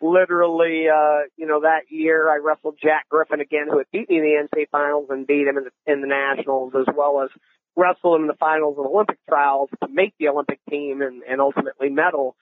literally, 0.00 0.86
uh, 0.88 1.28
you 1.36 1.46
know, 1.46 1.60
that 1.60 1.90
year 1.90 2.28
I 2.30 2.36
wrestled 2.36 2.78
Jack 2.82 3.08
Griffin 3.08 3.40
again, 3.40 3.66
who 3.70 3.78
had 3.78 3.86
beat 3.92 4.08
me 4.10 4.16
in 4.18 4.22
the 4.22 4.58
NCAA 4.58 4.68
finals 4.70 5.06
and 5.10 5.26
beat 5.26 5.46
him 5.46 5.58
in 5.58 5.64
the, 5.64 5.92
in 5.92 6.00
the 6.00 6.06
nationals, 6.06 6.74
as 6.78 6.86
well 6.94 7.22
as 7.22 7.30
wrestled 7.76 8.16
him 8.16 8.22
in 8.22 8.28
the 8.28 8.34
finals 8.34 8.76
of 8.78 8.86
Olympic 8.86 9.18
trials 9.28 9.70
to 9.82 9.88
make 9.88 10.14
the 10.18 10.28
Olympic 10.28 10.60
team 10.68 11.02
and, 11.02 11.22
and 11.22 11.40
ultimately 11.40 11.88
medal. 11.88 12.36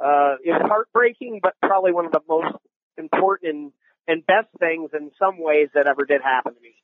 Uh, 0.00 0.36
it 0.44 0.62
heartbreaking, 0.62 1.40
but 1.42 1.54
probably 1.60 1.92
one 1.92 2.06
of 2.06 2.12
the 2.12 2.22
most 2.28 2.54
important 2.96 3.54
and, 3.54 3.72
and 4.06 4.26
best 4.26 4.48
things 4.58 4.90
in 4.94 5.10
some 5.18 5.38
ways 5.38 5.68
that 5.74 5.86
ever 5.86 6.04
did 6.04 6.20
happen 6.22 6.54
to 6.54 6.60
me 6.60 6.74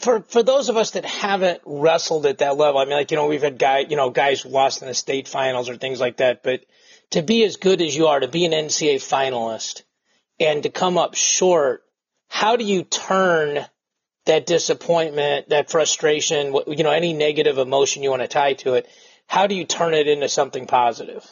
for 0.00 0.22
for 0.22 0.42
those 0.42 0.68
of 0.68 0.76
us 0.76 0.92
that 0.92 1.04
haven't 1.04 1.60
wrestled 1.64 2.26
at 2.26 2.38
that 2.38 2.56
level, 2.56 2.80
I 2.80 2.84
mean, 2.84 2.94
like 2.94 3.10
you 3.10 3.16
know, 3.16 3.26
we've 3.26 3.42
had 3.42 3.58
guy, 3.58 3.80
you 3.80 3.96
know, 3.96 4.10
guys 4.10 4.44
lost 4.44 4.82
in 4.82 4.88
the 4.88 4.94
state 4.94 5.28
finals 5.28 5.68
or 5.68 5.76
things 5.76 6.00
like 6.00 6.16
that. 6.18 6.42
But 6.42 6.64
to 7.12 7.22
be 7.22 7.44
as 7.44 7.56
good 7.56 7.80
as 7.80 7.96
you 7.96 8.08
are, 8.08 8.20
to 8.20 8.28
be 8.28 8.44
an 8.44 8.52
NCAA 8.52 8.96
finalist, 8.96 9.82
and 10.40 10.62
to 10.64 10.70
come 10.70 10.98
up 10.98 11.14
short, 11.14 11.82
how 12.28 12.56
do 12.56 12.64
you 12.64 12.84
turn 12.84 13.64
that 14.26 14.46
disappointment, 14.46 15.48
that 15.50 15.70
frustration, 15.70 16.54
you 16.66 16.84
know, 16.84 16.90
any 16.90 17.12
negative 17.12 17.58
emotion 17.58 18.02
you 18.02 18.10
want 18.10 18.22
to 18.22 18.28
tie 18.28 18.54
to 18.54 18.74
it? 18.74 18.88
How 19.26 19.46
do 19.46 19.54
you 19.54 19.64
turn 19.64 19.94
it 19.94 20.08
into 20.08 20.28
something 20.28 20.66
positive? 20.66 21.24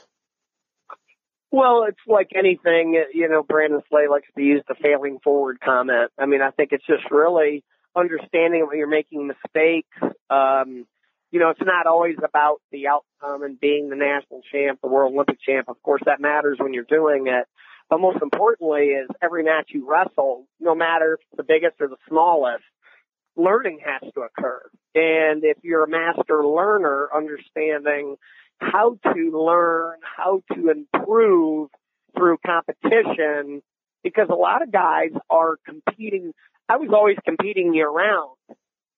Well, 1.51 1.85
it's 1.89 1.99
like 2.07 2.31
anything, 2.37 3.03
you 3.13 3.29
know, 3.29 3.43
Brandon 3.43 3.81
Slay 3.89 4.07
likes 4.09 4.29
to 4.37 4.43
use 4.43 4.63
the 4.69 4.77
failing 4.81 5.19
forward 5.23 5.59
comment. 5.61 6.11
I 6.19 6.27
mean, 6.27 6.43
I 6.43 6.51
think 6.51 6.71
it's 6.73 6.87
just 6.87 7.11
really 7.11 7.65
understanding 7.97 8.67
when 8.69 8.79
you're 8.79 8.87
making 8.87 9.27
mistakes, 9.27 10.17
um, 10.29 10.87
you 11.31 11.39
know, 11.39 11.51
it's 11.51 11.61
not 11.63 11.87
always 11.87 12.17
about 12.23 12.61
the 12.73 12.89
outcome 12.89 13.43
and 13.43 13.59
being 13.59 13.89
the 13.89 13.97
national 13.97 14.43
champ, 14.51 14.81
the 14.83 14.89
world 14.89 15.15
Olympic 15.15 15.41
champ. 15.41 15.69
Of 15.69 15.81
course, 15.83 16.03
that 16.07 16.21
matters 16.21 16.59
when 16.61 16.75
you're 16.75 16.85
doing 16.85 17.27
it. 17.29 17.47
But 17.89 18.01
most 18.01 18.23
importantly 18.23 18.89
is 18.89 19.09
every 19.21 19.43
match 19.43 19.71
you 19.71 19.89
wrestle, 19.89 20.47
no 20.61 20.75
matter 20.75 21.15
if 21.15 21.21
it's 21.21 21.37
the 21.37 21.43
biggest 21.43 21.81
or 21.81 21.89
the 21.89 21.97
smallest, 22.09 22.65
learning 23.37 23.81
has 23.85 24.13
to 24.13 24.21
occur. 24.21 24.63
And 24.95 25.45
if 25.45 25.59
you're 25.63 25.85
a 25.85 25.89
master 25.89 26.47
learner, 26.47 27.09
understanding 27.15 28.17
how 28.59 28.99
to 29.13 29.45
learn, 29.45 29.99
how 30.17 30.43
to 30.55 30.71
improve 30.71 31.71
through 32.17 32.39
competition, 32.45 33.63
because 34.03 34.29
a 34.31 34.35
lot 34.35 34.63
of 34.63 34.71
guys 34.73 35.11
are 35.29 35.57
competing. 35.65 36.33
I 36.69 36.77
was 36.77 36.91
always 36.93 37.17
competing 37.25 37.75
year 37.75 37.89
round. 37.89 38.37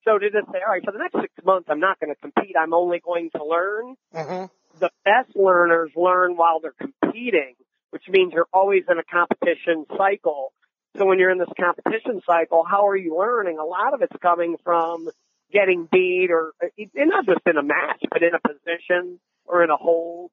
So 0.04 0.18
to 0.18 0.30
just 0.30 0.46
say, 0.52 0.58
all 0.66 0.72
right, 0.72 0.84
for 0.84 0.92
the 0.92 0.98
next 0.98 1.14
six 1.20 1.32
months, 1.44 1.68
I'm 1.70 1.80
not 1.80 2.00
going 2.00 2.12
to 2.14 2.20
compete. 2.20 2.56
I'm 2.60 2.74
only 2.74 3.00
going 3.00 3.30
to 3.36 3.44
learn. 3.44 3.94
Mm-hmm. 4.14 4.46
The 4.80 4.90
best 5.04 5.36
learners 5.36 5.90
learn 5.96 6.36
while 6.36 6.60
they're 6.60 6.74
competing, 6.78 7.54
which 7.90 8.04
means 8.08 8.32
you're 8.32 8.48
always 8.52 8.82
in 8.88 8.98
a 8.98 9.04
competition 9.04 9.86
cycle. 9.96 10.52
So 10.98 11.06
when 11.06 11.18
you're 11.18 11.30
in 11.30 11.38
this 11.38 11.48
competition 11.58 12.20
cycle, 12.26 12.64
how 12.68 12.88
are 12.88 12.96
you 12.96 13.16
learning? 13.16 13.58
A 13.58 13.64
lot 13.64 13.94
of 13.94 14.02
it's 14.02 14.16
coming 14.20 14.56
from 14.64 15.08
getting 15.52 15.88
beat 15.90 16.30
or 16.30 16.52
not 16.94 17.26
just 17.26 17.40
in 17.46 17.56
a 17.56 17.62
match, 17.62 18.02
but 18.10 18.22
in 18.22 18.30
a 18.34 18.40
position 18.40 19.20
or 19.44 19.62
in 19.62 19.70
a 19.70 19.76
hold. 19.76 20.30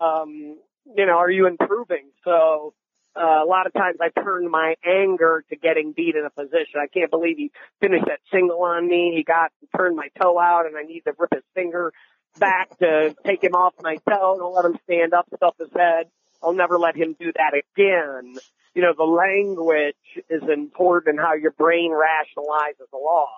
Um, 0.00 0.58
you 0.96 1.06
know, 1.06 1.18
are 1.18 1.30
you 1.30 1.46
improving? 1.46 2.10
So 2.24 2.74
uh, 3.16 3.44
a 3.44 3.46
lot 3.46 3.66
of 3.66 3.72
times 3.72 3.98
I 4.00 4.08
turn 4.20 4.50
my 4.50 4.74
anger 4.84 5.44
to 5.50 5.56
getting 5.56 5.92
beat 5.92 6.16
in 6.16 6.24
a 6.24 6.30
position. 6.30 6.80
I 6.80 6.86
can't 6.86 7.10
believe 7.10 7.36
he 7.36 7.50
finished 7.80 8.06
that 8.06 8.20
single 8.32 8.62
on 8.62 8.88
me. 8.88 9.12
He 9.16 9.22
got 9.22 9.52
turned 9.76 9.96
my 9.96 10.08
toe 10.20 10.38
out, 10.38 10.66
and 10.66 10.76
I 10.76 10.82
need 10.82 11.02
to 11.02 11.12
rip 11.18 11.32
his 11.32 11.44
finger 11.54 11.92
back 12.38 12.76
to 12.78 13.14
take 13.24 13.42
him 13.42 13.54
off 13.54 13.74
my 13.80 13.96
toe. 14.08 14.36
Don't 14.38 14.54
let 14.54 14.64
him 14.64 14.78
stand 14.84 15.14
up, 15.14 15.26
stuff 15.36 15.54
his 15.58 15.68
head. 15.74 16.06
I'll 16.42 16.54
never 16.54 16.78
let 16.78 16.96
him 16.96 17.16
do 17.18 17.32
that 17.32 17.54
again. 17.54 18.34
You 18.74 18.82
know, 18.82 18.92
the 18.96 19.04
language 19.04 19.94
is 20.28 20.42
important 20.48 21.18
in 21.18 21.24
how 21.24 21.34
your 21.34 21.52
brain 21.52 21.92
rationalizes 21.92 22.92
a 22.92 22.96
loss. 22.96 23.28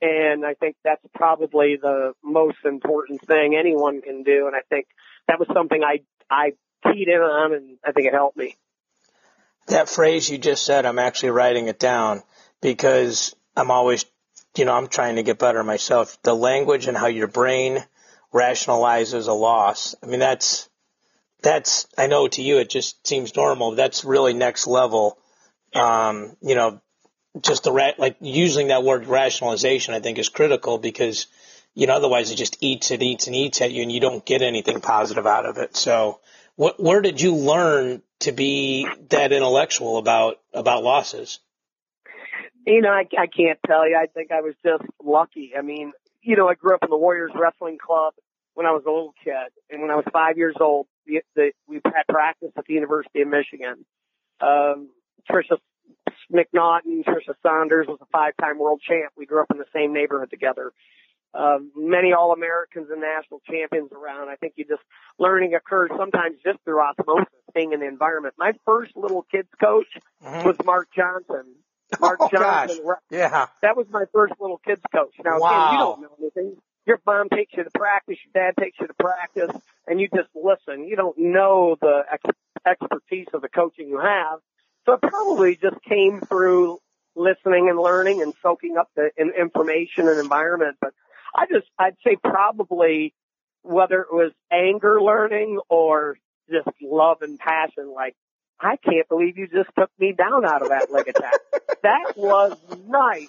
And 0.00 0.44
I 0.44 0.54
think 0.54 0.76
that's 0.84 1.04
probably 1.14 1.76
the 1.80 2.12
most 2.24 2.58
important 2.64 3.24
thing 3.26 3.54
anyone 3.56 4.00
can 4.02 4.22
do. 4.22 4.46
And 4.46 4.56
I 4.56 4.60
think 4.68 4.86
that 5.28 5.38
was 5.38 5.48
something 5.52 5.82
I, 5.82 6.00
I 6.30 6.52
keyed 6.84 7.08
in 7.08 7.20
on 7.20 7.54
and 7.54 7.78
I 7.84 7.92
think 7.92 8.08
it 8.08 8.14
helped 8.14 8.36
me. 8.36 8.56
That 9.66 9.88
phrase 9.88 10.28
you 10.28 10.38
just 10.38 10.64
said, 10.64 10.86
I'm 10.86 10.98
actually 10.98 11.30
writing 11.30 11.68
it 11.68 11.78
down 11.78 12.22
because 12.60 13.34
I'm 13.56 13.70
always, 13.70 14.04
you 14.56 14.64
know, 14.64 14.74
I'm 14.74 14.88
trying 14.88 15.16
to 15.16 15.22
get 15.22 15.38
better 15.38 15.62
myself. 15.62 16.20
The 16.22 16.34
language 16.34 16.86
and 16.86 16.96
how 16.96 17.06
your 17.06 17.28
brain 17.28 17.84
rationalizes 18.32 19.28
a 19.28 19.32
loss. 19.32 19.94
I 20.02 20.06
mean, 20.06 20.20
that's, 20.20 20.68
that's, 21.42 21.86
I 21.96 22.06
know 22.06 22.28
to 22.28 22.42
you 22.42 22.58
it 22.58 22.70
just 22.70 23.06
seems 23.06 23.36
normal. 23.36 23.74
That's 23.74 24.04
really 24.04 24.32
next 24.32 24.66
level. 24.66 25.18
Um, 25.74 26.36
you 26.40 26.54
know, 26.54 26.80
just 27.40 27.64
the, 27.64 27.72
ra- 27.72 27.92
like 27.98 28.16
using 28.20 28.68
that 28.68 28.82
word 28.82 29.06
rationalization, 29.06 29.94
I 29.94 30.00
think 30.00 30.18
is 30.18 30.28
critical 30.28 30.78
because, 30.78 31.26
you 31.74 31.86
know, 31.86 31.94
otherwise 31.94 32.30
it 32.30 32.36
just 32.36 32.58
eats 32.60 32.90
and 32.90 33.02
eats 33.02 33.26
and 33.26 33.36
eats 33.36 33.60
at 33.62 33.72
you 33.72 33.82
and 33.82 33.92
you 33.92 34.00
don't 34.00 34.24
get 34.24 34.42
anything 34.42 34.80
positive 34.80 35.26
out 35.26 35.46
of 35.46 35.56
it. 35.58 35.76
So 35.76 36.20
what, 36.56 36.82
where 36.82 37.00
did 37.00 37.20
you 37.20 37.34
learn 37.34 38.02
to 38.20 38.32
be 38.32 38.86
that 39.10 39.32
intellectual 39.32 39.98
about, 39.98 40.38
about 40.52 40.82
losses? 40.82 41.40
You 42.66 42.80
know, 42.80 42.90
I, 42.90 43.04
I 43.18 43.26
can't 43.26 43.58
tell 43.66 43.88
you. 43.88 43.96
I 43.96 44.06
think 44.06 44.30
I 44.30 44.40
was 44.40 44.54
just 44.64 44.84
lucky. 45.02 45.52
I 45.58 45.62
mean, 45.62 45.92
you 46.22 46.36
know, 46.36 46.48
I 46.48 46.54
grew 46.54 46.74
up 46.74 46.84
in 46.84 46.90
the 46.90 46.96
Warriors 46.96 47.32
Wrestling 47.34 47.78
Club 47.84 48.14
when 48.54 48.66
I 48.66 48.70
was 48.70 48.82
a 48.86 48.90
little 48.90 49.14
kid, 49.24 49.50
and 49.70 49.80
when 49.80 49.90
I 49.90 49.96
was 49.96 50.04
five 50.12 50.36
years 50.36 50.54
old, 50.60 50.86
the, 51.06 51.22
the, 51.34 51.52
we 51.66 51.80
had 51.84 52.04
practice 52.08 52.50
at 52.56 52.64
the 52.66 52.74
University 52.74 53.22
of 53.22 53.28
Michigan. 53.28 53.84
Um, 54.40 54.90
Tricia 55.30 55.56
McNaughton, 56.32 57.04
Trisha 57.04 57.34
Saunders 57.42 57.86
was 57.88 57.98
a 58.00 58.06
five-time 58.12 58.58
world 58.58 58.80
champ. 58.86 59.12
We 59.16 59.26
grew 59.26 59.42
up 59.42 59.50
in 59.50 59.58
the 59.58 59.66
same 59.74 59.92
neighborhood 59.92 60.30
together. 60.30 60.72
Um, 61.34 61.72
many 61.74 62.12
All-Americans 62.12 62.88
and 62.90 63.00
national 63.00 63.40
champions 63.50 63.90
around. 63.92 64.28
I 64.28 64.36
think 64.36 64.54
you 64.56 64.64
just 64.64 64.82
learning 65.18 65.54
occurs 65.54 65.90
sometimes 65.96 66.36
just 66.44 66.58
through 66.64 66.80
osmosis, 66.80 67.32
being 67.54 67.72
in 67.72 67.80
the 67.80 67.88
environment. 67.88 68.34
My 68.38 68.52
first 68.66 68.96
little 68.96 69.22
kids 69.30 69.48
coach 69.58 69.88
mm-hmm. 70.22 70.46
was 70.46 70.56
Mark 70.64 70.88
Johnson. 70.94 71.54
Mark 72.00 72.18
oh, 72.20 72.28
Johnson. 72.30 72.84
Gosh. 72.84 72.96
Yeah. 73.10 73.46
That 73.62 73.76
was 73.76 73.86
my 73.90 74.04
first 74.12 74.34
little 74.40 74.58
kids 74.58 74.82
coach. 74.94 75.14
Now, 75.24 75.38
wow. 75.38 75.48
again, 75.48 75.72
you 75.72 75.78
don't 75.78 76.00
know 76.02 76.16
anything. 76.20 76.56
Your 76.86 77.00
mom 77.06 77.28
takes 77.28 77.52
you 77.56 77.64
to 77.64 77.70
practice, 77.70 78.18
your 78.24 78.44
dad 78.44 78.54
takes 78.60 78.78
you 78.80 78.88
to 78.88 78.94
practice, 78.94 79.56
and 79.86 80.00
you 80.00 80.08
just 80.14 80.28
listen. 80.34 80.84
You 80.84 80.96
don't 80.96 81.16
know 81.16 81.76
the 81.80 82.02
ex- 82.12 82.38
expertise 82.66 83.28
of 83.32 83.40
the 83.40 83.48
coaching 83.48 83.88
you 83.88 84.00
have. 84.00 84.40
So 84.84 84.94
it 84.94 85.02
probably 85.02 85.56
just 85.56 85.80
came 85.82 86.20
through 86.20 86.80
listening 87.14 87.68
and 87.68 87.78
learning 87.78 88.20
and 88.20 88.34
soaking 88.42 88.76
up 88.76 88.90
the 88.96 89.10
information 89.16 90.08
and 90.08 90.18
environment. 90.18 90.76
But 90.80 90.92
I 91.34 91.46
just, 91.46 91.66
I'd 91.78 91.96
say 92.04 92.16
probably 92.16 93.14
whether 93.62 94.00
it 94.00 94.12
was 94.12 94.32
anger 94.52 95.00
learning 95.00 95.60
or 95.68 96.16
just 96.50 96.68
love 96.82 97.22
and 97.22 97.38
passion, 97.38 97.92
like, 97.94 98.16
I 98.60 98.76
can't 98.76 99.08
believe 99.08 99.38
you 99.38 99.48
just 99.48 99.70
took 99.76 99.90
me 99.98 100.12
down 100.12 100.44
out 100.44 100.62
of 100.62 100.68
that 100.68 100.92
leg 100.92 101.08
attack. 101.08 101.34
that 101.82 102.12
was 102.16 102.56
nice. 102.86 103.28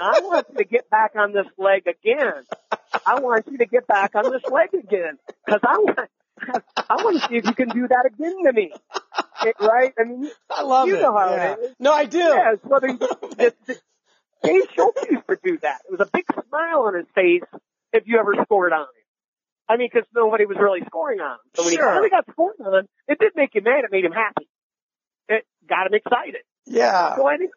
I 0.00 0.20
want 0.22 0.46
you 0.50 0.58
to 0.58 0.64
get 0.64 0.88
back 0.88 1.12
on 1.16 1.32
this 1.32 1.46
leg 1.58 1.86
again. 1.86 2.44
I 3.04 3.20
want 3.20 3.46
you 3.50 3.58
to 3.58 3.66
get 3.66 3.86
back 3.86 4.14
on 4.14 4.30
this 4.30 4.42
leg 4.50 4.72
again. 4.72 5.18
Cause 5.48 5.60
I 5.62 5.76
want, 5.78 5.98
I 6.88 6.94
want 7.04 7.20
to 7.20 7.28
see 7.28 7.36
if 7.36 7.44
you 7.44 7.52
can 7.52 7.68
do 7.68 7.88
that 7.88 8.10
again 8.12 8.44
to 8.44 8.52
me. 8.52 8.72
It, 9.42 9.56
right? 9.60 9.92
I 9.98 10.04
mean, 10.04 10.30
I 10.50 10.62
love 10.62 10.88
you 10.88 10.96
it. 10.96 11.02
know 11.02 11.16
how 11.16 11.34
yeah. 11.34 11.52
it 11.52 11.58
is. 11.60 11.76
No, 11.78 11.92
I 11.92 12.04
do. 12.06 12.18
Yes, 12.18 12.58
whether 12.62 12.88
Dave 14.42 14.62
Schultz 14.74 15.02
used 15.10 15.26
to 15.28 15.38
do 15.42 15.58
that. 15.62 15.80
It 15.88 15.90
was 15.90 16.00
a 16.00 16.10
big 16.12 16.24
smile 16.48 16.82
on 16.82 16.94
his 16.94 17.06
face 17.14 17.42
if 17.92 18.04
you 18.06 18.18
ever 18.18 18.34
scored 18.44 18.72
on 18.72 18.82
him. 18.82 18.86
I 19.68 19.76
mean, 19.76 19.88
because 19.92 20.08
nobody 20.14 20.46
was 20.46 20.56
really 20.60 20.80
scoring 20.86 21.20
on 21.20 21.32
him. 21.32 21.38
So 21.54 21.62
when 21.64 21.74
sure. 21.74 21.86
he 21.86 21.90
finally 21.90 22.10
got 22.10 22.24
scored 22.30 22.56
on, 22.64 22.88
it 23.06 23.18
did 23.18 23.32
make 23.36 23.54
him 23.54 23.64
mad. 23.64 23.84
It 23.84 23.92
made 23.92 24.04
him 24.04 24.12
happy. 24.12 24.48
It 25.28 25.46
got 25.68 25.86
him 25.86 25.94
excited. 25.94 26.42
Yeah. 26.66 27.16
So 27.16 27.26
I 27.26 27.36
think, 27.36 27.52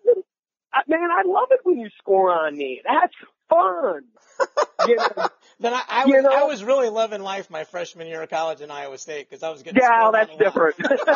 man, 0.88 1.10
I 1.12 1.24
love 1.25 1.50
it 1.51 1.60
when 1.63 1.80
you 1.80 1.89
score 2.00 2.32
on 2.32 2.58
me. 2.58 2.82
That's 2.86 3.13
fun. 3.50 4.03
You 4.86 4.98
know, 4.98 5.30
then 5.62 5.74
I, 5.74 5.82
I, 5.88 6.06
was, 6.06 6.24
know, 6.24 6.30
I 6.30 6.44
was 6.44 6.62
really 6.62 6.89
loving 6.89 7.22
life 7.22 7.50
my 7.50 7.63
freshman 7.63 8.08
year 8.08 8.22
of 8.22 8.30
college 8.30 8.60
in 8.60 8.70
Iowa 8.70 8.98
State 8.98 9.30
because 9.30 9.42
I 9.42 9.50
was 9.50 9.63
getting. 9.63 9.82
Yeah, 9.82 10.10
that's 10.12 10.36
different. 10.36 10.75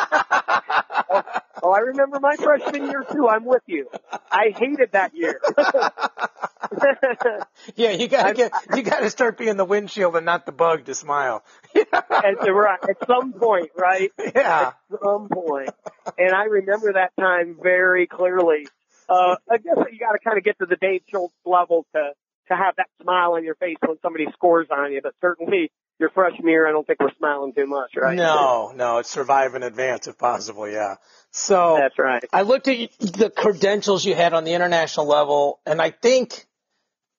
oh, 1.10 1.22
oh, 1.62 1.70
I 1.70 1.80
remember 1.80 2.18
my 2.18 2.34
freshman 2.36 2.86
year 2.86 3.04
too. 3.12 3.28
I'm 3.28 3.44
with 3.44 3.62
you. 3.66 3.90
I 4.30 4.54
hated 4.56 4.92
that 4.92 5.14
year. 5.14 5.38
yeah, 7.76 7.90
you 7.90 8.08
gotta 8.08 8.32
get, 8.32 8.52
you 8.74 8.82
gotta 8.82 9.10
start 9.10 9.36
being 9.36 9.58
the 9.58 9.66
windshield 9.66 10.16
and 10.16 10.24
not 10.24 10.46
the 10.46 10.52
bug 10.52 10.86
to 10.86 10.94
smile. 10.94 11.44
at, 11.74 12.36
right, 12.50 12.78
at 12.88 13.06
some 13.06 13.34
point, 13.34 13.70
right? 13.76 14.12
Yeah. 14.18 14.72
At 14.90 15.00
some 15.02 15.28
point. 15.28 15.70
And 16.16 16.32
I 16.32 16.44
remember 16.44 16.94
that 16.94 17.12
time 17.20 17.58
very 17.60 18.06
clearly. 18.06 18.66
Uh, 19.08 19.36
I 19.50 19.58
guess 19.58 19.76
you 19.90 19.98
gotta 19.98 20.18
kind 20.22 20.38
of 20.38 20.44
get 20.44 20.58
to 20.58 20.66
the 20.66 20.76
Dave 20.76 21.02
Schultz 21.10 21.34
level 21.44 21.86
to, 21.94 22.12
to 22.48 22.56
have 22.56 22.76
that 22.76 22.88
smile 23.02 23.32
on 23.32 23.44
your 23.44 23.54
face 23.54 23.76
when 23.84 23.98
somebody 24.02 24.26
scores 24.32 24.68
on 24.70 24.92
you, 24.92 25.00
but 25.02 25.14
certainly 25.20 25.70
your 25.98 26.10
freshman 26.10 26.46
year, 26.46 26.68
I 26.68 26.72
don't 26.72 26.86
think 26.86 27.00
we're 27.00 27.14
smiling 27.18 27.52
too 27.52 27.66
much, 27.66 27.90
right? 27.96 28.16
No, 28.16 28.72
no, 28.74 28.98
it's 28.98 29.10
survive 29.10 29.54
in 29.54 29.62
advance 29.62 30.06
if 30.06 30.16
possible, 30.16 30.68
yeah. 30.68 30.96
So 31.32 31.76
that's 31.78 31.98
right. 31.98 32.22
I 32.32 32.42
looked 32.42 32.68
at 32.68 32.90
the 33.00 33.30
credentials 33.30 34.04
you 34.04 34.14
had 34.14 34.32
on 34.32 34.44
the 34.44 34.54
international 34.54 35.06
level, 35.06 35.60
and 35.66 35.82
I 35.82 35.90
think, 35.90 36.46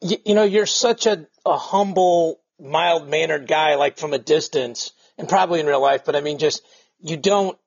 you, 0.02 0.18
you 0.26 0.36
know, 0.36 0.44
you're 0.44 0.66
such 0.66 1.08
a, 1.08 1.28
a 1.46 1.58
humble, 1.58 2.40
mild 2.60 3.10
mannered 3.10 3.48
guy, 3.48 3.76
like 3.76 3.98
from 3.98 4.14
a 4.14 4.20
distance, 4.20 4.92
and 5.18 5.28
probably 5.28 5.60
in 5.60 5.66
real 5.66 5.82
life, 5.82 6.06
but 6.06 6.16
I 6.16 6.22
mean, 6.22 6.38
just 6.38 6.62
you 7.02 7.18
don't 7.18 7.58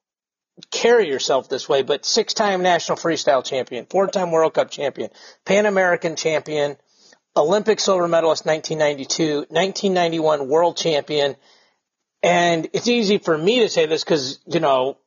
carry 0.71 1.09
yourself 1.09 1.49
this 1.49 1.69
way. 1.69 1.83
But 1.83 2.05
six 2.05 2.35
time 2.35 2.63
national 2.63 2.99
freestyle 2.99 3.45
champion, 3.45 3.87
four 3.87 4.07
time 4.07 4.31
World 4.31 4.55
Cup 4.55 4.71
champion, 4.71 5.11
Pan 5.45 5.67
American 5.67 6.17
champion 6.17 6.77
Olympic 7.37 7.81
silver 7.81 8.09
medalist 8.09 8.45
1992, 8.45 9.47
1991 9.49 10.49
world 10.49 10.77
champion. 10.77 11.37
And 12.23 12.69
it's 12.73 12.89
easy 12.89 13.19
for 13.19 13.37
me 13.37 13.61
to 13.61 13.69
say 13.69 13.87
this 13.87 14.05
because, 14.05 14.39
you 14.47 14.61
know, 14.61 14.99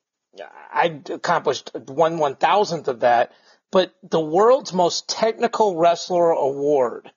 I 0.73 1.01
accomplished 1.09 1.71
one 1.73 2.17
one 2.17 2.35
thousandth 2.35 2.87
of 2.87 3.01
that. 3.01 3.31
But 3.71 3.93
the 4.03 4.19
world's 4.19 4.73
most 4.73 5.07
technical 5.07 5.75
wrestler 5.75 6.31
award, 6.31 7.11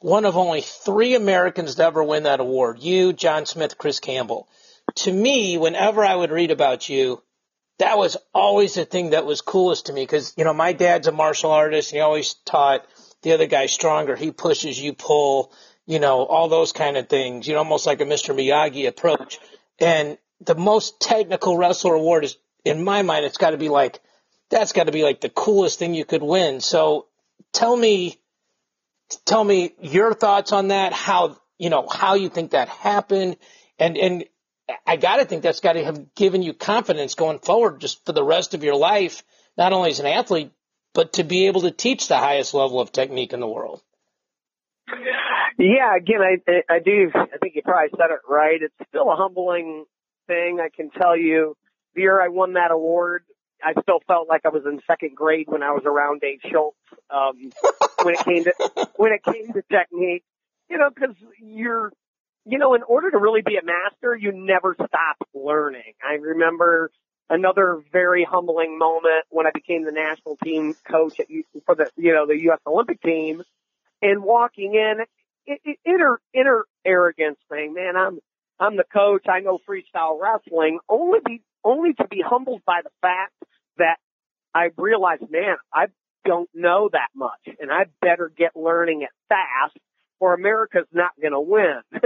one 0.00 0.24
of 0.24 0.36
only 0.36 0.60
three 0.60 1.14
Americans 1.14 1.76
to 1.76 1.84
ever 1.84 2.02
win 2.02 2.24
that 2.24 2.40
award, 2.40 2.78
you, 2.80 3.12
John 3.12 3.46
Smith, 3.46 3.78
Chris 3.78 4.00
Campbell. 4.00 4.48
To 4.96 5.12
me, 5.12 5.58
whenever 5.58 6.04
I 6.04 6.16
would 6.16 6.30
read 6.30 6.50
about 6.50 6.88
you, 6.88 7.22
that 7.78 7.98
was 7.98 8.16
always 8.34 8.74
the 8.74 8.84
thing 8.84 9.10
that 9.10 9.24
was 9.24 9.40
coolest 9.40 9.86
to 9.86 9.92
me 9.92 10.02
because, 10.02 10.34
you 10.36 10.44
know, 10.44 10.54
my 10.54 10.72
dad's 10.72 11.06
a 11.06 11.12
martial 11.12 11.50
artist 11.50 11.92
and 11.92 11.96
he 11.96 12.00
always 12.00 12.34
taught– 12.44 12.86
the 13.22 13.32
other 13.32 13.46
guy 13.46 13.66
stronger. 13.66 14.16
He 14.16 14.30
pushes, 14.30 14.80
you 14.80 14.92
pull. 14.92 15.52
you 15.86 15.98
know, 15.98 16.26
all 16.26 16.48
those 16.48 16.72
kind 16.72 16.98
of 16.98 17.08
things, 17.08 17.48
you 17.48 17.54
know, 17.54 17.60
almost 17.60 17.86
like 17.86 18.02
a 18.02 18.04
Mr. 18.04 18.34
Miyagi 18.34 18.86
approach. 18.86 19.38
And 19.78 20.18
the 20.38 20.54
most 20.54 21.00
technical 21.00 21.56
wrestler 21.56 21.94
award 21.94 22.24
is, 22.24 22.36
in 22.62 22.84
my 22.84 23.00
mind, 23.00 23.24
it's 23.24 23.38
got 23.38 23.50
to 23.50 23.56
be 23.56 23.70
like, 23.70 24.00
that's 24.50 24.72
got 24.72 24.84
to 24.84 24.92
be 24.92 25.02
like 25.02 25.22
the 25.22 25.30
coolest 25.30 25.78
thing 25.78 25.94
you 25.94 26.04
could 26.04 26.22
win. 26.22 26.60
So 26.60 27.06
tell 27.54 27.74
me, 27.74 28.20
tell 29.24 29.42
me 29.42 29.72
your 29.80 30.12
thoughts 30.12 30.52
on 30.52 30.68
that, 30.68 30.92
how, 30.92 31.38
you 31.56 31.70
know, 31.70 31.88
how 31.90 32.14
you 32.14 32.28
think 32.28 32.50
that 32.50 32.68
happened. 32.68 33.38
And, 33.78 33.96
and 33.96 34.24
I 34.86 34.96
got 34.96 35.16
to 35.16 35.24
think 35.24 35.42
that's 35.42 35.60
got 35.60 35.74
to 35.74 35.84
have 35.84 36.14
given 36.14 36.42
you 36.42 36.52
confidence 36.52 37.14
going 37.14 37.38
forward 37.38 37.80
just 37.80 38.04
for 38.04 38.12
the 38.12 38.22
rest 38.22 38.54
of 38.54 38.64
your 38.64 38.76
life, 38.76 39.22
not 39.56 39.72
only 39.72 39.90
as 39.90 40.00
an 40.00 40.06
athlete, 40.06 40.50
but 40.94 41.14
to 41.14 41.24
be 41.24 41.46
able 41.46 41.62
to 41.62 41.70
teach 41.70 42.08
the 42.08 42.16
highest 42.16 42.54
level 42.54 42.80
of 42.80 42.92
technique 42.92 43.32
in 43.32 43.40
the 43.40 43.46
world. 43.46 43.82
Yeah, 45.58 45.96
again, 45.96 46.20
I 46.22 46.62
I 46.72 46.78
do. 46.78 47.10
I 47.14 47.38
think 47.38 47.56
you 47.56 47.62
probably 47.62 47.90
said 47.96 48.10
it 48.10 48.20
right. 48.28 48.60
It's 48.62 48.88
still 48.88 49.10
a 49.10 49.16
humbling 49.16 49.84
thing. 50.26 50.60
I 50.60 50.68
can 50.74 50.90
tell 50.90 51.16
you, 51.16 51.56
the 51.94 52.02
year 52.02 52.20
I 52.20 52.28
won 52.28 52.52
that 52.52 52.70
award, 52.70 53.24
I 53.62 53.72
still 53.82 54.00
felt 54.06 54.28
like 54.28 54.42
I 54.44 54.50
was 54.50 54.62
in 54.66 54.80
second 54.86 55.16
grade 55.16 55.46
when 55.48 55.62
I 55.62 55.72
was 55.72 55.82
around 55.84 56.20
Dave 56.20 56.40
Schultz. 56.50 56.76
Um, 57.10 57.50
when 58.02 58.14
it 58.14 58.24
came 58.24 58.44
to 58.44 58.88
when 58.96 59.12
it 59.12 59.24
came 59.24 59.52
to 59.52 59.62
technique, 59.70 60.24
you 60.70 60.78
know, 60.78 60.90
because 60.90 61.16
you're, 61.40 61.92
you 62.48 62.58
know, 62.58 62.74
in 62.74 62.82
order 62.82 63.10
to 63.10 63.18
really 63.18 63.42
be 63.42 63.56
a 63.56 63.64
master, 63.64 64.16
you 64.16 64.32
never 64.32 64.74
stop 64.74 65.16
learning. 65.34 65.92
I 66.02 66.14
remember 66.14 66.90
another 67.28 67.82
very 67.92 68.24
humbling 68.24 68.78
moment 68.78 69.26
when 69.28 69.46
I 69.46 69.50
became 69.52 69.84
the 69.84 69.92
national 69.92 70.36
team 70.42 70.74
coach 70.90 71.20
at, 71.20 71.26
for 71.66 71.74
the, 71.74 71.90
you 71.96 72.14
know, 72.14 72.26
the 72.26 72.40
U.S. 72.44 72.60
Olympic 72.66 73.02
team 73.02 73.42
and 74.00 74.22
walking 74.22 74.74
in, 74.74 75.04
inner, 75.84 76.20
inner 76.32 76.64
arrogance 76.86 77.38
thing, 77.50 77.74
man, 77.74 77.96
I'm, 77.96 78.18
I'm 78.58 78.76
the 78.76 78.84
coach. 78.84 79.26
I 79.28 79.40
know 79.40 79.58
freestyle 79.68 80.18
wrestling 80.18 80.78
only 80.88 81.18
be, 81.24 81.42
only 81.64 81.92
to 81.94 82.08
be 82.08 82.22
humbled 82.26 82.62
by 82.64 82.80
the 82.82 82.90
fact 83.02 83.34
that 83.76 83.98
I 84.54 84.70
realized, 84.78 85.30
man, 85.30 85.56
I 85.72 85.88
don't 86.24 86.48
know 86.54 86.88
that 86.92 87.08
much 87.14 87.46
and 87.60 87.70
I 87.70 87.86
better 88.00 88.32
get 88.34 88.56
learning 88.56 89.02
it 89.02 89.10
fast 89.28 89.76
or 90.18 90.34
America's 90.34 90.86
not 90.92 91.10
going 91.20 91.32
to 91.32 91.40
win. 91.40 91.80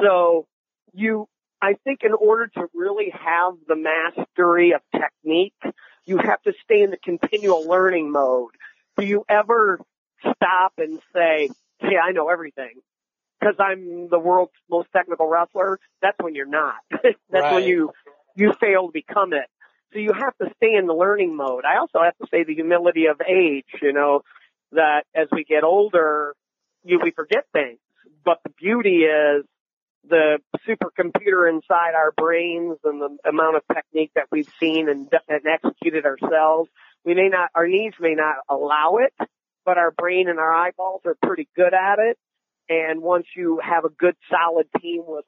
so 0.00 0.46
you, 0.92 1.28
I 1.60 1.74
think 1.84 2.00
in 2.02 2.12
order 2.12 2.48
to 2.48 2.66
really 2.74 3.12
have 3.12 3.54
the 3.66 3.76
mastery 3.76 4.72
of 4.72 4.80
technique, 4.92 5.54
you 6.04 6.18
have 6.18 6.42
to 6.42 6.52
stay 6.64 6.82
in 6.82 6.90
the 6.90 6.96
continual 6.96 7.66
learning 7.68 8.10
mode. 8.10 8.52
Do 8.98 9.04
you 9.04 9.24
ever 9.28 9.80
stop 10.20 10.74
and 10.78 11.00
say, 11.14 11.50
"Hey, 11.78 11.96
I 12.02 12.12
know 12.12 12.28
everything," 12.28 12.74
because 13.40 13.54
I'm 13.58 14.08
the 14.08 14.18
world's 14.18 14.52
most 14.68 14.88
technical 14.92 15.28
wrestler? 15.28 15.78
That's 16.00 16.16
when 16.20 16.34
you're 16.34 16.46
not. 16.46 16.76
That's 16.90 17.14
right. 17.30 17.54
when 17.54 17.64
you 17.64 17.92
you 18.34 18.52
fail 18.60 18.86
to 18.86 18.92
become 18.92 19.32
it. 19.32 19.46
So 19.92 19.98
you 19.98 20.12
have 20.12 20.36
to 20.38 20.52
stay 20.56 20.74
in 20.74 20.86
the 20.86 20.94
learning 20.94 21.36
mode. 21.36 21.64
I 21.64 21.78
also 21.78 22.00
have 22.02 22.16
to 22.18 22.26
say 22.30 22.44
the 22.44 22.54
humility 22.54 23.06
of 23.06 23.20
age. 23.20 23.66
You 23.80 23.92
know 23.92 24.22
that 24.72 25.04
as 25.14 25.28
we 25.30 25.44
get 25.44 25.64
older, 25.64 26.34
you 26.84 26.98
we 27.02 27.10
forget 27.10 27.44
things. 27.52 27.78
But 28.24 28.38
the 28.44 28.50
beauty 28.50 29.04
is 29.04 29.44
the 30.08 30.38
supercomputer 30.68 31.48
inside 31.48 31.94
our 31.94 32.12
brains 32.16 32.78
and 32.84 33.00
the 33.00 33.16
amount 33.28 33.56
of 33.56 33.62
technique 33.72 34.10
that 34.14 34.26
we've 34.30 34.48
seen 34.58 34.88
and, 34.88 35.08
and 35.28 35.42
executed 35.46 36.04
ourselves. 36.04 36.70
We 37.04 37.14
may 37.14 37.28
not, 37.28 37.50
our 37.54 37.66
needs 37.66 37.96
may 38.00 38.14
not 38.14 38.36
allow 38.48 38.96
it, 38.96 39.12
but 39.64 39.78
our 39.78 39.90
brain 39.90 40.28
and 40.28 40.38
our 40.38 40.52
eyeballs 40.52 41.02
are 41.04 41.16
pretty 41.22 41.48
good 41.56 41.74
at 41.74 41.98
it. 41.98 42.18
And 42.68 43.02
once 43.02 43.26
you 43.36 43.60
have 43.62 43.84
a 43.84 43.90
good 43.90 44.16
solid 44.30 44.66
team 44.80 45.02
with 45.06 45.24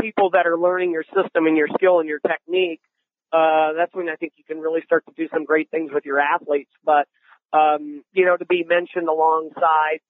people 0.00 0.30
that 0.30 0.46
are 0.46 0.58
learning 0.58 0.92
your 0.92 1.04
system 1.04 1.46
and 1.46 1.56
your 1.56 1.68
skill 1.74 2.00
and 2.00 2.08
your 2.08 2.20
technique, 2.20 2.80
uh, 3.32 3.72
that's 3.76 3.94
when 3.94 4.08
I 4.08 4.16
think 4.16 4.32
you 4.36 4.44
can 4.44 4.60
really 4.60 4.82
start 4.82 5.04
to 5.06 5.12
do 5.16 5.28
some 5.32 5.44
great 5.44 5.70
things 5.70 5.90
with 5.92 6.04
your 6.04 6.20
athletes. 6.20 6.70
But, 6.84 7.08
um, 7.52 8.02
you 8.12 8.24
know, 8.24 8.36
to 8.36 8.46
be 8.46 8.64
mentioned 8.64 9.08
alongside 9.08 10.00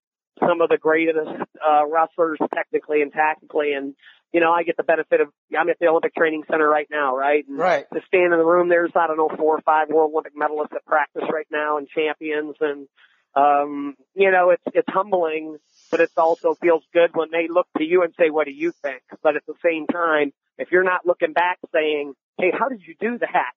some 0.41 0.61
of 0.61 0.69
the 0.69 0.79
greatest, 0.79 1.29
uh, 1.67 1.87
wrestlers 1.87 2.39
technically 2.55 3.03
and 3.03 3.13
tactically. 3.13 3.73
And, 3.73 3.95
you 4.33 4.41
know, 4.41 4.53
I 4.53 4.63
get 4.63 4.77
the 4.77 4.83
benefit 4.83 5.21
of, 5.21 5.29
I'm 5.57 5.69
at 5.69 5.79
the 5.79 5.87
Olympic 5.87 6.15
Training 6.15 6.45
Center 6.51 6.69
right 6.69 6.89
now, 6.91 7.17
right? 7.17 7.45
And 7.47 7.59
right. 7.59 7.87
To 7.93 8.01
stand 8.07 8.33
in 8.33 8.39
the 8.39 8.45
room, 8.45 8.69
there's, 8.69 8.93
I 8.95 9.07
don't 9.07 9.17
know, 9.17 9.31
four 9.37 9.57
or 9.57 9.63
five 9.63 9.89
world 9.89 10.13
Olympic 10.13 10.37
medalists 10.37 10.73
that 10.73 10.85
practice 10.87 11.25
right 11.33 11.47
now 11.51 11.79
and 11.79 11.89
champions. 11.89 12.57
And, 12.61 12.89
um, 13.35 13.97
you 14.15 14.31
know, 14.31 14.51
it's, 14.51 14.63
it's 14.75 14.89
humbling, 14.89 15.59
but 15.91 16.01
it 16.01 16.11
also 16.17 16.55
feels 16.55 16.85
good 16.93 17.11
when 17.15 17.31
they 17.31 17.49
look 17.49 17.69
to 17.79 17.85
you 17.85 18.03
and 18.03 18.13
say, 18.19 18.31
what 18.31 18.47
do 18.47 18.53
you 18.53 18.73
think? 18.73 19.03
But 19.23 19.37
at 19.37 19.47
the 19.47 19.55
same 19.65 19.87
time, 19.87 20.33
if 20.59 20.71
you're 20.73 20.85
not 20.85 21.07
looking 21.07 21.33
back 21.33 21.59
saying, 21.73 22.15
Hey, 22.39 22.53
how 22.57 22.69
did 22.69 22.83
you 22.87 22.95
do 23.01 23.19
that? 23.19 23.53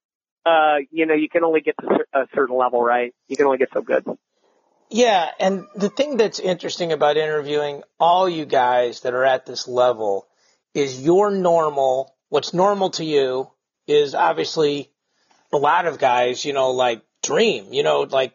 Uh, 0.45 0.77
you 0.91 1.05
know, 1.05 1.13
you 1.13 1.29
can 1.29 1.43
only 1.43 1.61
get 1.61 1.75
to 1.81 2.05
a 2.13 2.27
certain 2.33 2.57
level, 2.57 2.81
right? 2.81 3.13
You 3.27 3.35
can 3.35 3.45
only 3.45 3.57
get 3.57 3.69
so 3.73 3.81
good. 3.81 4.05
Yeah. 4.89 5.29
And 5.39 5.65
the 5.75 5.89
thing 5.89 6.17
that's 6.17 6.39
interesting 6.39 6.91
about 6.91 7.17
interviewing 7.17 7.83
all 7.99 8.27
you 8.27 8.45
guys 8.45 9.01
that 9.01 9.13
are 9.13 9.25
at 9.25 9.45
this 9.45 9.67
level 9.67 10.27
is 10.73 11.01
your 11.01 11.31
normal, 11.31 12.15
what's 12.29 12.53
normal 12.53 12.89
to 12.91 13.05
you 13.05 13.49
is 13.87 14.15
obviously 14.15 14.89
a 15.53 15.57
lot 15.57 15.85
of 15.85 15.99
guys, 15.99 16.43
you 16.45 16.53
know, 16.53 16.71
like 16.71 17.01
dream, 17.21 17.71
you 17.71 17.83
know, 17.83 18.01
like 18.01 18.33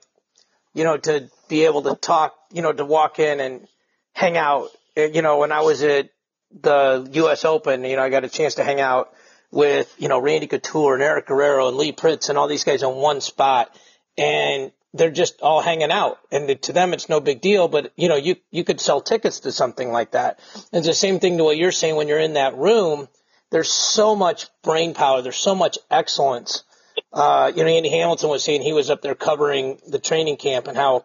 you 0.74 0.84
know, 0.84 0.96
to 0.96 1.30
be 1.48 1.64
able 1.64 1.82
to 1.82 1.94
talk, 1.94 2.34
you 2.52 2.60
know, 2.60 2.72
to 2.72 2.84
walk 2.84 3.18
in 3.18 3.40
and 3.40 3.66
hang 4.12 4.36
out. 4.36 4.68
Eh, 4.96 5.10
you 5.14 5.22
know, 5.22 5.38
when 5.38 5.52
I 5.52 5.60
was 5.62 5.82
at 5.82 6.10
the 6.50 7.08
U.S. 7.12 7.44
Open, 7.44 7.84
you 7.84 7.96
know, 7.96 8.02
I 8.02 8.10
got 8.10 8.24
a 8.24 8.28
chance 8.28 8.56
to 8.56 8.64
hang 8.64 8.80
out 8.80 9.12
with, 9.50 9.94
you 9.98 10.08
know, 10.08 10.18
Randy 10.18 10.48
Couture 10.48 10.94
and 10.94 11.02
Eric 11.02 11.26
Guerrero 11.26 11.68
and 11.68 11.76
Lee 11.76 11.92
Pritts 11.92 12.28
and 12.28 12.36
all 12.36 12.48
these 12.48 12.64
guys 12.64 12.82
in 12.82 12.90
one 12.90 13.20
spot. 13.20 13.74
And 14.18 14.72
they're 14.94 15.10
just 15.10 15.42
all 15.42 15.60
hanging 15.60 15.90
out. 15.90 16.18
And 16.30 16.62
to 16.62 16.72
them, 16.72 16.94
it's 16.94 17.10
no 17.10 17.20
big 17.20 17.42
deal, 17.42 17.68
but 17.68 17.92
you 17.96 18.08
know, 18.08 18.16
you, 18.16 18.36
you 18.50 18.64
could 18.64 18.80
sell 18.80 19.02
tickets 19.02 19.40
to 19.40 19.52
something 19.52 19.92
like 19.92 20.12
that. 20.12 20.40
And 20.72 20.78
it's 20.78 20.86
the 20.86 20.94
same 20.94 21.20
thing 21.20 21.36
to 21.36 21.44
what 21.44 21.58
you're 21.58 21.72
saying 21.72 21.96
when 21.96 22.08
you're 22.08 22.18
in 22.18 22.34
that 22.34 22.56
room. 22.56 23.08
There's 23.50 23.70
so 23.70 24.16
much 24.16 24.46
brain 24.62 24.94
power. 24.94 25.20
There's 25.20 25.36
so 25.36 25.54
much 25.54 25.78
excellence 25.90 26.64
uh, 27.12 27.52
you 27.54 27.62
know, 27.62 27.70
Andy 27.70 27.90
Hamilton 27.90 28.28
was 28.28 28.44
saying 28.44 28.62
he 28.62 28.72
was 28.72 28.90
up 28.90 29.02
there 29.02 29.14
covering 29.14 29.78
the 29.86 29.98
training 29.98 30.36
camp 30.36 30.66
and 30.66 30.76
how, 30.76 31.04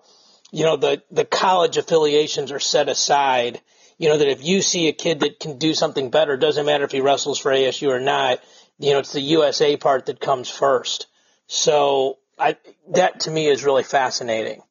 you 0.52 0.64
know, 0.64 0.76
the, 0.76 1.04
the 1.12 1.26
college 1.26 1.78
affiliations 1.78 2.52
are 2.52 2.60
set 2.60 2.90
aside. 2.90 3.62
You 3.98 4.10
know, 4.10 4.18
that 4.18 4.30
if 4.30 4.44
you 4.44 4.62
see 4.62 4.88
a 4.88 4.94
kid 4.94 5.20
that 5.22 5.40
can 5.40 5.58
do 5.58 5.74
something 5.74 6.10
better, 6.10 6.38
doesn't 6.38 6.66
matter 6.66 6.86
if 6.86 6.92
he 6.92 7.02
wrestles 7.02 7.38
for 7.38 7.52
ASU 7.52 7.90
or 7.90 8.00
not, 8.00 8.40
you 8.78 8.94
know, 8.94 9.00
it's 9.00 9.14
the 9.14 9.22
USA 9.22 9.78
part 9.78 10.06
that 10.06 10.22
comes 10.22 10.50
first. 10.50 11.08
So 11.48 12.18
I, 12.40 12.58
that 12.94 13.22
to 13.22 13.32
me 13.32 13.48
is 13.48 13.64
really 13.64 13.84
fascinating. 13.84 14.62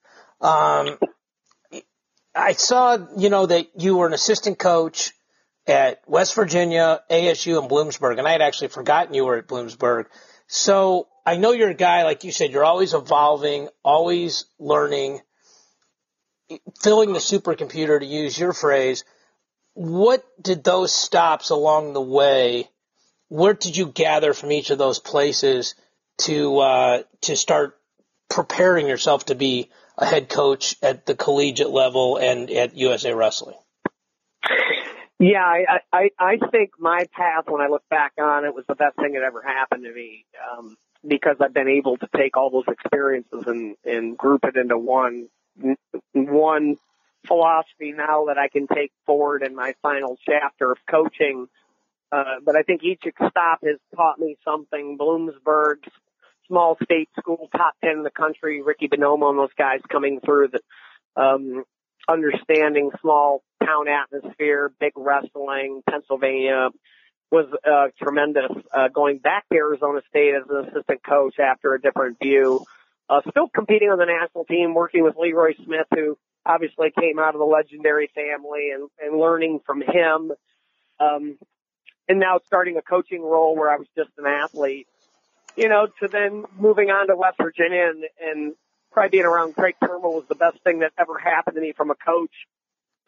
Um, 0.41 0.99
I 2.35 2.53
saw, 2.53 2.99
you 3.17 3.31
know, 3.31 3.47
that 3.47 3.69
you 3.77 3.97
were 3.97 4.07
an 4.07 4.15
assistant 4.15 4.59
coach 4.59 5.13
at 5.67 6.01
West 6.07 6.35
Virginia, 6.35 7.03
ASU, 7.11 7.61
and 7.61 7.71
Bloomsburg, 7.71 8.19
and 8.19 8.27
I 8.27 8.33
had 8.33 8.43
actually 8.43 8.69
forgotten 8.69 9.15
you 9.15 9.27
were 9.27 9.37
at 9.37 9.47
Bloomsburg. 9.47 10.07
So 10.47 11.09
I 11.27 11.37
know 11.37 11.53
you're 11.53 11.71
a 11.71 11.75
guy, 11.75 12.05
like 12.05 12.25
you 12.25 12.33
said, 12.33 12.53
you're 12.53 12.65
always 12.65 12.95
evolving, 12.95 13.69
always 13.85 14.47
learning, 14.59 15.21
filling 16.81 17.13
the 17.13 17.19
supercomputer 17.19 18.01
to 18.01 18.07
use 18.07 18.39
your 18.39 18.55
phrase. 18.55 19.05
What 19.75 20.25
did 20.41 20.65
those 20.65 20.93
stops 20.93 21.51
along 21.51 21.93
the 21.93 22.01
way, 22.01 22.69
what 23.29 23.61
did 23.61 23.77
you 23.77 23.87
gather 23.87 24.33
from 24.33 24.53
each 24.53 24.71
of 24.71 24.79
those 24.79 24.99
places 24.99 25.75
to, 26.19 26.59
uh, 26.59 27.03
to 27.23 27.37
start 27.37 27.79
preparing 28.29 28.89
yourself 28.89 29.27
to 29.27 29.35
be 29.35 29.71
a 29.97 30.07
head 30.07 30.29
coach 30.29 30.77
at 30.83 31.07
the 31.07 31.15
collegiate 31.15 31.71
level 31.71 32.17
and 32.17 32.51
at 32.51 32.77
USA 32.77 33.13
Wrestling? 33.15 33.57
Yeah, 35.19 35.45
I, 35.45 35.81
I, 35.93 36.11
I 36.19 36.37
think 36.53 36.71
my 36.79 37.07
path 37.13 37.45
when 37.49 37.61
I 37.61 37.67
look 37.67 37.83
back 37.91 38.13
on 38.21 38.45
it 38.45 38.55
was 38.55 38.65
the 38.69 38.77
best 38.77 38.97
thing 38.97 39.15
that 39.15 39.23
ever 39.23 39.43
happened 39.43 39.85
to 39.85 39.93
me. 39.93 40.25
Um, 40.53 40.77
because 41.07 41.37
I've 41.41 41.55
been 41.55 41.69
able 41.69 41.97
to 41.99 42.09
take 42.17 42.37
all 42.37 42.51
those 42.51 42.69
experiences 42.69 43.45
and, 43.47 43.77
and 43.85 44.17
group 44.17 44.45
it 44.45 44.57
into 44.57 44.79
one, 44.79 45.29
one 46.13 46.77
philosophy 47.27 47.93
now 47.93 48.27
that 48.27 48.39
I 48.39 48.49
can 48.49 48.67
take 48.67 48.93
forward 49.07 49.43
in 49.43 49.55
my 49.55 49.75
final 49.83 50.19
chapter 50.25 50.73
of 50.73 50.79
coaching. 50.91 51.47
Uh, 52.11 52.37
but 52.45 52.57
I 52.57 52.63
think 52.63 52.83
each 52.83 53.03
stop 53.15 53.61
has 53.65 53.77
taught 53.95 54.19
me 54.19 54.37
something. 54.45 54.97
Bloomsburg, 54.99 55.77
small 56.49 56.77
state 56.83 57.09
school, 57.19 57.49
top 57.57 57.75
10 57.85 57.93
in 57.93 58.03
the 58.03 58.11
country, 58.11 58.63
Ricky 58.63 58.89
Bonomo 58.89 59.31
and 59.31 59.39
those 59.39 59.55
guys 59.57 59.81
coming 59.91 60.21
through 60.25 60.49
the, 60.49 61.21
um, 61.21 61.65
understanding 62.09 62.91
small 63.01 63.43
town 63.65 63.87
atmosphere, 63.89 64.73
big 64.81 64.93
wrestling, 64.97 65.83
Pennsylvania, 65.89 66.71
was 67.31 67.47
uh, 67.65 67.89
tremendous. 68.03 68.51
Uh, 68.73 68.89
going 68.89 69.19
back 69.19 69.45
to 69.51 69.57
Arizona 69.57 70.01
State 70.09 70.35
as 70.35 70.49
an 70.49 70.69
assistant 70.69 71.03
coach 71.05 71.39
after 71.39 71.75
a 71.75 71.81
different 71.81 72.17
view, 72.23 72.65
uh, 73.11 73.21
still 73.29 73.49
competing 73.49 73.91
on 73.91 73.99
the 73.99 74.07
national 74.07 74.45
team, 74.45 74.75
working 74.75 75.03
with 75.05 75.17
Leroy 75.17 75.55
Smith, 75.65 75.87
who 75.95 76.17
obviously 76.47 76.91
came 76.99 77.19
out 77.19 77.35
of 77.35 77.39
the 77.39 77.45
legendary 77.45 78.11
family 78.15 78.71
and, 78.75 78.89
and 79.01 79.21
learning 79.21 79.61
from 79.67 79.83
him. 79.83 80.33
Um, 80.99 81.39
and 82.09 82.19
now 82.19 82.41
starting 82.47 82.79
a 82.79 82.83
coaching 82.83 83.23
role 83.23 83.55
where 83.55 83.71
I 83.71 83.77
was 83.77 83.87
just 83.97 84.11
an 84.17 84.27
athlete, 84.27 84.89
you 85.59 85.69
know, 85.69 85.89
to 86.01 86.09
then 86.09 86.45
moving 86.57 86.91
on 86.91 87.09
to 87.09 87.17
West 87.17 87.37
Virginia 87.43 87.91
and, 87.91 88.05
and 88.21 88.55
probably 88.93 89.11
being 89.11 89.25
around 89.25 89.55
Craig 89.55 89.75
Turnbull 89.85 90.15
was 90.15 90.25
the 90.29 90.37
best 90.37 90.59
thing 90.63 90.79
that 90.81 90.93
ever 90.97 91.19
happened 91.19 91.57
to 91.57 91.61
me 91.61 91.73
from 91.77 91.91
a 91.91 91.97
coach, 91.97 92.31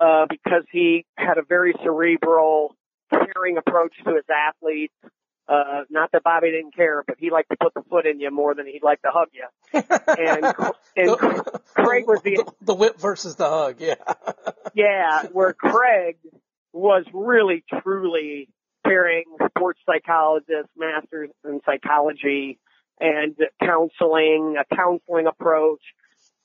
uh, 0.01 0.27
because 0.29 0.65
he 0.73 1.07
had 1.17 1.39
a 1.39 1.43
very 1.43 1.75
cerebral, 1.83 2.75
caring 3.11 3.57
approach 3.57 3.95
to 4.05 4.17
his 4.17 4.25
athletes. 4.29 4.95
Uh, 5.49 5.83
not 5.91 6.11
that 6.13 6.23
Bobby 6.23 6.51
didn't 6.51 6.75
care, 6.75 7.03
but 7.07 7.17
he 7.19 7.31
liked 7.31 7.51
to 7.51 7.57
put 7.57 7.73
the 7.75 7.83
foot 7.89 8.07
in 8.07 8.21
you 8.21 8.31
more 8.31 8.55
than 8.55 8.67
he'd 8.67 8.83
like 8.83 9.01
to 9.03 9.11
hug 9.13 9.29
you. 9.33 9.47
And, 9.73 10.45
and 10.97 11.09
the, 11.09 11.61
Craig 11.75 12.07
was 12.07 12.23
the, 12.23 12.37
the, 12.37 12.53
the 12.63 12.75
whip 12.75 13.01
versus 13.01 13.37
the 13.37 13.49
hug. 13.49 13.77
Yeah. 13.81 13.95
yeah, 14.75 15.25
where 15.33 15.53
Craig 15.53 16.19
was 16.73 17.05
really 17.13 17.65
truly 17.83 18.49
pairing 18.85 19.25
sports 19.61 19.81
psychologists, 19.85 20.73
masters 20.77 21.29
in 21.45 21.61
psychology 21.67 22.59
and 22.99 23.37
counseling, 23.63 24.57
a 24.59 24.75
counseling 24.75 25.27
approach. 25.27 25.83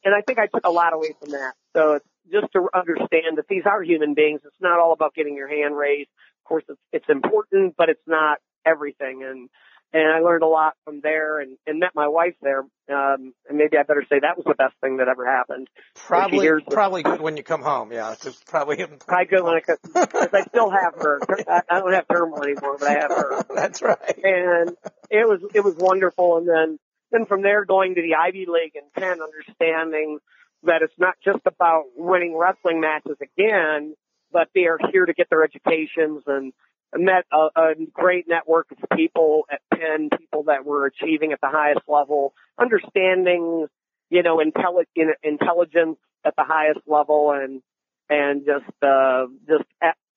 And 0.03 0.13
I 0.13 0.21
think 0.21 0.37
I 0.37 0.47
took 0.47 0.65
a 0.65 0.71
lot 0.71 0.93
away 0.93 1.15
from 1.19 1.31
that. 1.31 1.53
So 1.75 1.99
just 2.31 2.51
to 2.53 2.67
understand 2.73 3.37
that 3.37 3.45
these 3.49 3.63
are 3.65 3.81
human 3.81 4.13
beings. 4.13 4.41
It's 4.43 4.55
not 4.61 4.79
all 4.79 4.91
about 4.91 5.13
getting 5.13 5.35
your 5.35 5.47
hand 5.47 5.77
raised. 5.77 6.09
Of 6.43 6.49
course, 6.49 6.63
it's, 6.67 6.79
it's 6.91 7.09
important, 7.09 7.75
but 7.77 7.89
it's 7.89 8.05
not 8.05 8.39
everything. 8.65 9.23
And 9.23 9.49
and 9.95 10.11
I 10.11 10.19
learned 10.19 10.43
a 10.43 10.47
lot 10.47 10.73
from 10.83 10.99
there 10.99 11.39
and, 11.39 11.57
and 11.65 11.79
met 11.79 11.91
my 11.95 12.09
wife 12.09 12.35
there. 12.41 12.59
Um, 12.89 13.33
and 13.47 13.57
maybe 13.57 13.77
I 13.77 13.83
better 13.83 14.05
say 14.09 14.19
that 14.19 14.35
was 14.35 14.43
the 14.45 14.53
best 14.53 14.73
thing 14.81 14.97
that 14.97 15.07
ever 15.07 15.25
happened. 15.25 15.69
Probably, 15.95 16.49
probably 16.69 17.01
good 17.01 17.21
when 17.21 17.37
you 17.37 17.43
come 17.43 17.61
home. 17.61 17.93
Yeah, 17.93 18.11
it's 18.11 18.43
probably 18.43 18.85
probably 19.07 19.25
good 19.25 19.43
when 19.43 19.55
I 19.55 19.61
come 19.61 19.77
because 19.81 20.33
I 20.33 20.43
still 20.49 20.69
have 20.69 20.95
her. 21.01 21.21
I, 21.47 21.61
I 21.69 21.79
don't 21.79 21.93
have 21.93 22.07
Turnbull 22.09 22.43
anymore, 22.43 22.75
but 22.77 22.89
I 22.89 22.93
have 22.99 23.11
her. 23.11 23.45
That's 23.55 23.81
right. 23.81 24.19
And 24.21 24.75
it 25.09 25.27
was 25.27 25.39
it 25.53 25.63
was 25.63 25.75
wonderful. 25.77 26.39
And 26.39 26.47
then 26.47 26.79
then 27.11 27.25
from 27.25 27.41
there, 27.41 27.63
going 27.63 27.95
to 27.95 28.01
the 28.01 28.15
Ivy 28.15 28.47
League 28.49 28.75
and 28.75 28.91
Penn, 28.91 29.19
understanding 29.21 30.19
that 30.63 30.81
it's 30.81 30.93
not 30.97 31.15
just 31.23 31.45
about 31.45 31.83
winning 31.95 32.35
wrestling 32.35 32.81
matches 32.81 33.15
again, 33.21 33.95
but 34.33 34.49
they 34.53 34.65
are 34.65 34.79
here 34.91 35.05
to 35.05 35.13
get 35.13 35.29
their 35.29 35.45
educations 35.45 36.23
and 36.27 36.51
met 36.97 37.25
a, 37.31 37.47
a 37.55 37.73
great 37.93 38.27
network 38.27 38.67
of 38.71 38.97
people 38.97 39.43
at 39.51 39.61
Penn, 39.73 40.09
people 40.17 40.43
that 40.43 40.65
were 40.65 40.85
achieving 40.85 41.31
at 41.31 41.41
the 41.41 41.49
highest 41.49 41.81
level, 41.87 42.33
understanding, 42.59 43.67
you 44.09 44.23
know, 44.23 44.37
intelli- 44.37 44.85
intelligence 45.23 45.97
at 46.25 46.35
the 46.35 46.43
highest 46.43 46.81
level 46.87 47.31
and, 47.31 47.61
and 48.09 48.45
just, 48.45 48.71
uh, 48.83 49.25
just 49.47 49.65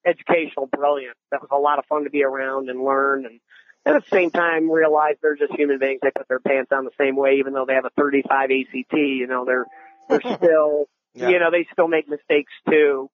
educational 0.05 0.67
brilliance. 0.67 1.19
That 1.31 1.41
was 1.41 1.51
a 1.53 1.59
lot 1.59 1.79
of 1.79 1.87
fun 1.87 2.05
to 2.05 2.11
be 2.11 2.23
around 2.23 2.69
and 2.69 2.83
learn 2.83 3.27
and, 3.27 3.41
and 3.85 3.97
at 3.97 4.05
the 4.05 4.11
same 4.11 4.31
time 4.31 4.71
realize 4.71 5.15
they're 5.23 5.37
just 5.37 5.55
human 5.55 5.79
beings. 5.79 6.01
They 6.03 6.11
put 6.11 6.29
their 6.29 6.41
pants 6.41 6.73
on 6.73 6.85
the 6.85 6.91
same 6.99 7.17
way, 7.17 7.37
even 7.39 7.53
though 7.53 7.65
they 7.67 7.75
have 7.75 7.85
a 7.85 7.91
35 7.91 8.51
ACT, 8.51 8.93
you 8.93 9.27
know, 9.27 9.45
they're, 9.45 9.67
they're 10.09 10.21
still, 10.37 10.87
yeah. 11.15 11.29
you 11.29 11.39
know, 11.39 11.51
they 11.51 11.67
still 11.73 11.89
make 11.89 12.09
mistakes 12.09 12.53
too 12.69 13.11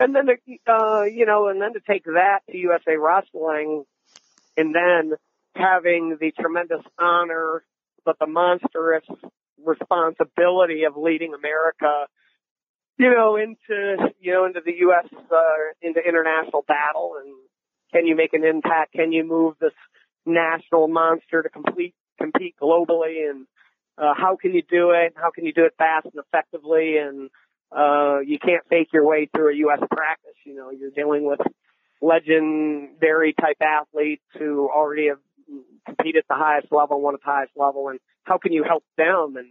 and 0.00 0.16
then 0.16 0.28
uh, 0.66 1.02
you 1.02 1.26
know, 1.26 1.48
and 1.48 1.60
then 1.60 1.74
to 1.74 1.80
take 1.80 2.04
that 2.04 2.40
to 2.50 2.56
USA 2.56 2.96
Wrestling, 2.96 3.84
and 4.56 4.74
then 4.74 5.12
having 5.54 6.16
the 6.18 6.32
tremendous 6.32 6.82
honor, 6.98 7.62
but 8.04 8.18
the 8.18 8.26
monstrous 8.26 9.04
responsibility 9.64 10.84
of 10.84 10.96
leading 10.96 11.34
America, 11.34 12.06
you 12.98 13.14
know, 13.14 13.36
into 13.36 14.10
you 14.18 14.32
know 14.32 14.46
into 14.46 14.60
the 14.64 14.72
U.S. 14.78 15.06
Uh, 15.30 15.44
into 15.82 16.00
international 16.00 16.64
battle, 16.66 17.16
and 17.22 17.34
can 17.92 18.06
you 18.06 18.16
make 18.16 18.32
an 18.32 18.44
impact? 18.44 18.94
Can 18.94 19.12
you 19.12 19.22
move 19.22 19.56
this 19.60 19.74
national 20.24 20.88
monster 20.88 21.42
to 21.42 21.50
complete 21.50 21.94
compete 22.18 22.54
globally, 22.60 23.28
and 23.28 23.46
uh, 23.98 24.14
how 24.16 24.36
can 24.40 24.54
you 24.54 24.62
do 24.62 24.90
it? 24.92 25.12
How 25.14 25.30
can 25.30 25.44
you 25.44 25.52
do 25.52 25.66
it 25.66 25.74
fast 25.76 26.06
and 26.06 26.24
effectively? 26.24 26.96
And 26.96 27.28
uh, 27.72 28.20
you 28.20 28.38
can't 28.38 28.64
fake 28.68 28.88
your 28.92 29.06
way 29.06 29.28
through 29.34 29.52
a 29.52 29.56
U.S. 29.56 29.80
practice. 29.90 30.34
You 30.44 30.54
know, 30.54 30.70
you're 30.70 30.90
dealing 30.90 31.24
with 31.24 31.40
legendary 32.02 33.34
type 33.34 33.58
athletes 33.60 34.24
who 34.38 34.68
already 34.68 35.08
have 35.08 35.18
competed 35.86 36.20
at 36.20 36.28
the 36.28 36.34
highest 36.34 36.72
level, 36.72 37.00
won 37.00 37.14
at 37.14 37.20
the 37.20 37.26
highest 37.26 37.52
level, 37.56 37.88
and 37.88 38.00
how 38.24 38.38
can 38.38 38.52
you 38.52 38.64
help 38.64 38.84
them 38.96 39.36
and 39.36 39.48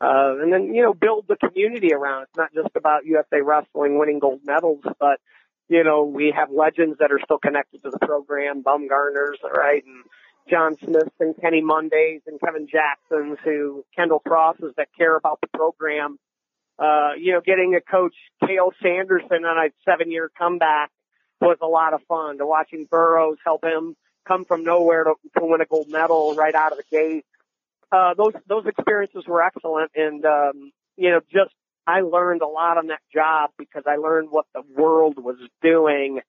uh, 0.00 0.42
and 0.42 0.52
then 0.52 0.74
you 0.74 0.82
know 0.82 0.92
build 0.92 1.26
the 1.28 1.36
community 1.36 1.92
around. 1.92 2.24
It's 2.24 2.36
not 2.36 2.52
just 2.52 2.74
about 2.76 3.06
USA 3.06 3.40
Wrestling 3.40 3.98
winning 3.98 4.18
gold 4.18 4.40
medals, 4.44 4.82
but 4.98 5.20
you 5.68 5.84
know 5.84 6.04
we 6.04 6.34
have 6.36 6.50
legends 6.50 6.98
that 6.98 7.12
are 7.12 7.20
still 7.24 7.38
connected 7.38 7.82
to 7.84 7.90
the 7.90 7.98
program, 8.04 8.62
Baumgartners, 8.62 9.38
right, 9.56 9.82
and 9.84 10.04
John 10.50 10.76
Smith 10.82 11.12
and 11.20 11.34
Kenny 11.40 11.62
Mondays 11.62 12.22
and 12.26 12.40
Kevin 12.40 12.66
Jacksons, 12.66 13.38
who 13.44 13.84
Kendall 13.96 14.18
Crosses 14.18 14.74
that 14.76 14.88
care 14.96 15.16
about 15.16 15.40
the 15.40 15.48
program 15.48 16.18
uh, 16.78 17.12
you 17.18 17.32
know, 17.32 17.40
getting 17.40 17.72
to 17.72 17.80
coach 17.80 18.14
Cael 18.42 18.70
Sanderson 18.82 19.44
on 19.44 19.66
a 19.66 19.70
seven 19.84 20.10
year 20.10 20.30
comeback 20.36 20.90
was 21.40 21.58
a 21.62 21.66
lot 21.66 21.94
of 21.94 22.02
fun 22.08 22.38
to 22.38 22.46
watching 22.46 22.86
Burroughs 22.90 23.38
help 23.44 23.64
him 23.64 23.96
come 24.26 24.44
from 24.44 24.64
nowhere 24.64 25.04
to, 25.04 25.14
to 25.38 25.44
win 25.44 25.60
a 25.60 25.66
gold 25.66 25.88
medal 25.88 26.34
right 26.34 26.54
out 26.54 26.72
of 26.72 26.78
the 26.78 26.84
gate. 26.90 27.24
Uh, 27.92 28.14
those, 28.14 28.32
those 28.48 28.66
experiences 28.66 29.24
were 29.26 29.42
excellent. 29.42 29.90
And, 29.94 30.24
um, 30.24 30.72
you 30.96 31.10
know, 31.10 31.20
just, 31.30 31.54
I 31.86 32.00
learned 32.00 32.40
a 32.40 32.46
lot 32.46 32.78
on 32.78 32.86
that 32.86 33.02
job 33.12 33.50
because 33.58 33.82
I 33.86 33.96
learned 33.96 34.28
what 34.30 34.46
the 34.54 34.62
world 34.74 35.22
was 35.22 35.36
doing 35.62 36.20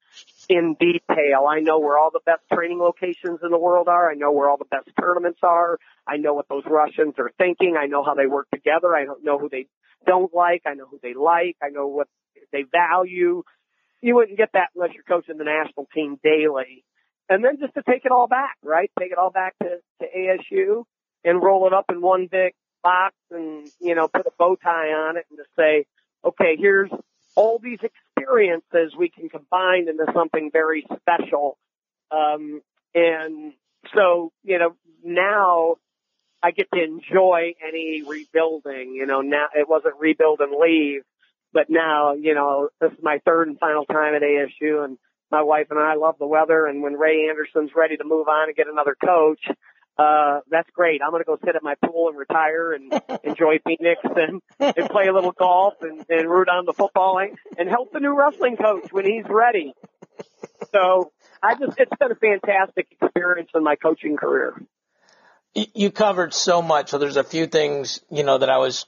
in 0.50 0.76
detail. 0.78 1.46
I 1.48 1.62
know 1.62 1.80
where 1.80 1.98
all 1.98 2.12
the 2.12 2.20
best 2.26 2.42
training 2.54 2.80
locations 2.80 3.40
in 3.42 3.52
the 3.52 3.58
world 3.58 3.88
are. 3.88 4.12
I 4.12 4.16
know 4.16 4.32
where 4.32 4.50
all 4.50 4.58
the 4.58 4.66
best 4.66 4.90
tournaments 5.00 5.40
are. 5.44 5.80
I 6.06 6.18
know 6.18 6.34
what 6.34 6.50
those 6.50 6.64
Russians 6.68 7.16
are 7.18 7.32
thinking. 7.38 7.78
I 7.80 7.86
know 7.86 8.04
how 8.04 8.16
they 8.16 8.28
work 8.28 8.48
together. 8.52 8.94
I 8.94 9.06
don't 9.06 9.24
know 9.24 9.40
who 9.40 9.48
they 9.48 9.68
don't 10.06 10.34
like. 10.34 10.64
I 10.66 10.74
know 10.74 10.86
who 10.90 11.00
they 11.02 11.14
like. 11.14 11.58
I 11.62 11.70
know 11.70 11.88
what 11.88 12.08
they 12.52 12.64
value. 12.64 13.44
You 14.02 14.16
wouldn't 14.16 14.38
get 14.38 14.50
that 14.54 14.70
unless 14.76 14.92
you're 14.94 15.04
coaching 15.04 15.38
the 15.38 15.44
national 15.44 15.88
team 15.94 16.20
daily. 16.24 16.84
And 17.30 17.44
then 17.44 17.58
just 17.60 17.74
to 17.74 17.82
take 17.82 18.06
it 18.06 18.12
all 18.12 18.28
back, 18.28 18.58
right? 18.64 18.92
Take 19.00 19.12
it 19.12 19.18
all 19.18 19.32
back 19.32 19.56
to, 19.64 19.80
to 20.02 20.06
ASU 20.16 20.84
and 21.24 21.42
roll 21.42 21.66
it 21.68 21.74
up 21.74 21.86
in 21.90 22.02
one 22.02 22.28
big 22.32 22.54
box 22.84 23.16
and, 23.32 23.68
you 23.80 23.96
know, 23.96 24.08
put 24.08 24.28
a 24.28 24.32
bow 24.38 24.56
tie 24.56 24.90
on 24.90 25.18
it 25.18 25.26
and 25.30 25.40
just 25.40 25.50
say, 25.58 25.86
okay, 26.24 26.56
here's 26.58 26.92
all 27.36 27.60
these 27.62 27.80
experiences 27.82 28.96
we 28.98 29.10
can 29.10 29.30
combine 29.30 29.88
into 29.90 30.06
something 30.14 30.52
very 30.52 30.86
special. 31.02 31.58
Um, 32.12 32.62
and 32.94 33.54
so, 33.94 34.32
you 34.44 34.60
know, 34.60 34.76
now 35.04 35.76
I 36.44 36.52
get 36.52 36.68
to 36.74 36.84
enjoy 36.84 37.54
any 37.66 38.04
rebuilding. 38.08 38.94
You 38.94 39.06
know, 39.06 39.22
now 39.22 39.48
it 39.54 39.68
wasn't 39.68 39.96
rebuild 40.00 40.40
and 40.42 40.54
leave, 40.60 41.02
but 41.54 41.70
now, 41.70 42.14
you 42.14 42.34
know, 42.34 42.70
this 42.80 42.92
is 42.92 43.00
my 43.02 43.20
third 43.26 43.48
and 43.48 43.58
final 43.60 43.86
time 43.86 44.14
at 44.16 44.22
ASU 44.22 44.84
and 44.84 44.98
my 45.32 45.42
wife 45.42 45.68
and 45.70 45.80
I 45.80 45.96
love 45.96 46.16
the 46.20 46.28
weather. 46.28 46.68
And 46.68 46.84
when 46.84 46.94
Ray 46.94 47.28
Anderson's 47.30 47.72
ready 47.76 47.98
to 47.98 48.04
move 48.04 48.28
on 48.28 48.50
and 48.50 48.56
get 48.56 48.68
another 48.68 48.96
coach, 49.04 49.40
uh, 49.98 50.42
that's 50.50 50.70
great. 50.72 51.02
I'm 51.02 51.12
going 51.12 51.24
to 51.24 51.26
go 51.26 51.38
sit 51.44 51.56
at 51.56 51.64
my 51.64 51.76
pool 51.86 52.10
and 52.10 52.18
retire 52.18 52.74
and 52.74 52.92
enjoy 53.24 53.60
Phoenix 53.66 54.02
and, 54.04 54.42
and 54.60 54.90
play 54.90 55.08
a 55.08 55.14
little 55.14 55.32
golf 55.32 55.76
and, 55.82 56.06
and 56.10 56.30
root 56.30 56.50
on 56.50 56.66
the 56.66 56.74
football 56.74 57.20
and 57.58 57.70
help 57.70 57.94
the 57.94 58.00
new 58.00 58.18
wrestling 58.18 58.58
coach 58.58 58.92
when 58.92 59.06
he's 59.06 59.26
ready. 59.30 59.74
So 60.74 61.12
I 61.42 61.56
just, 61.56 61.80
it's 61.80 61.92
been 61.98 62.12
a 62.12 62.16
fantastic 62.16 62.88
experience 62.92 63.50
in 63.56 63.64
my 63.64 63.76
coaching 63.76 64.18
career 64.18 64.62
you 65.56 65.90
covered 65.90 66.34
so 66.34 66.62
much. 66.62 66.90
So 66.90 66.98
there's 66.98 67.18
a 67.18 67.24
few 67.24 67.48
things, 67.48 68.02
you 68.12 68.24
know, 68.24 68.38
that 68.38 68.50
I 68.50 68.58
was 68.58 68.86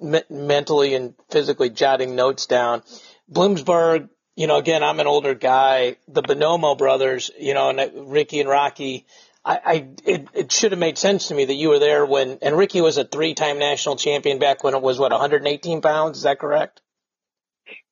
me- 0.00 0.22
mentally 0.30 0.94
and 0.94 1.14
physically 1.30 1.70
jotting 1.70 2.16
notes 2.16 2.46
down. 2.46 2.82
Bloomsburg, 3.30 4.08
you 4.34 4.46
know, 4.46 4.56
again, 4.56 4.82
I'm 4.82 5.00
an 5.00 5.06
older 5.06 5.34
guy. 5.34 5.96
The 6.08 6.22
Bonomo 6.22 6.76
brothers, 6.76 7.30
you 7.38 7.54
know, 7.54 7.68
and 7.68 7.80
uh, 7.80 7.88
Ricky 7.94 8.40
and 8.40 8.48
Rocky. 8.48 9.06
I, 9.44 9.60
I 9.64 9.88
it, 10.04 10.28
it 10.34 10.52
should 10.52 10.72
have 10.72 10.78
made 10.78 10.96
sense 10.96 11.28
to 11.28 11.34
me 11.34 11.44
that 11.44 11.54
you 11.54 11.68
were 11.68 11.78
there 11.78 12.06
when, 12.06 12.38
and 12.42 12.56
Ricky 12.56 12.80
was 12.80 12.96
a 12.96 13.04
three-time 13.04 13.58
national 13.58 13.96
champion 13.96 14.38
back 14.38 14.64
when 14.64 14.74
it 14.74 14.82
was 14.82 14.98
what 14.98 15.12
118 15.12 15.82
pounds. 15.82 16.18
Is 16.18 16.24
that 16.24 16.38
correct? 16.38 16.80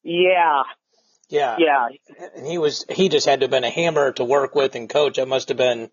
Yeah. 0.02 0.62
Yeah. 1.28 1.56
Yeah. 1.58 1.88
And 2.36 2.46
he 2.46 2.56
was, 2.56 2.86
he 2.88 3.08
just 3.08 3.26
had 3.26 3.40
to 3.40 3.44
have 3.44 3.50
been 3.50 3.64
a 3.64 3.70
hammer 3.70 4.12
to 4.12 4.24
work 4.24 4.54
with 4.54 4.74
and 4.74 4.88
coach. 4.88 5.18
It 5.18 5.28
must 5.28 5.48
have 5.48 5.58
been 5.58 5.90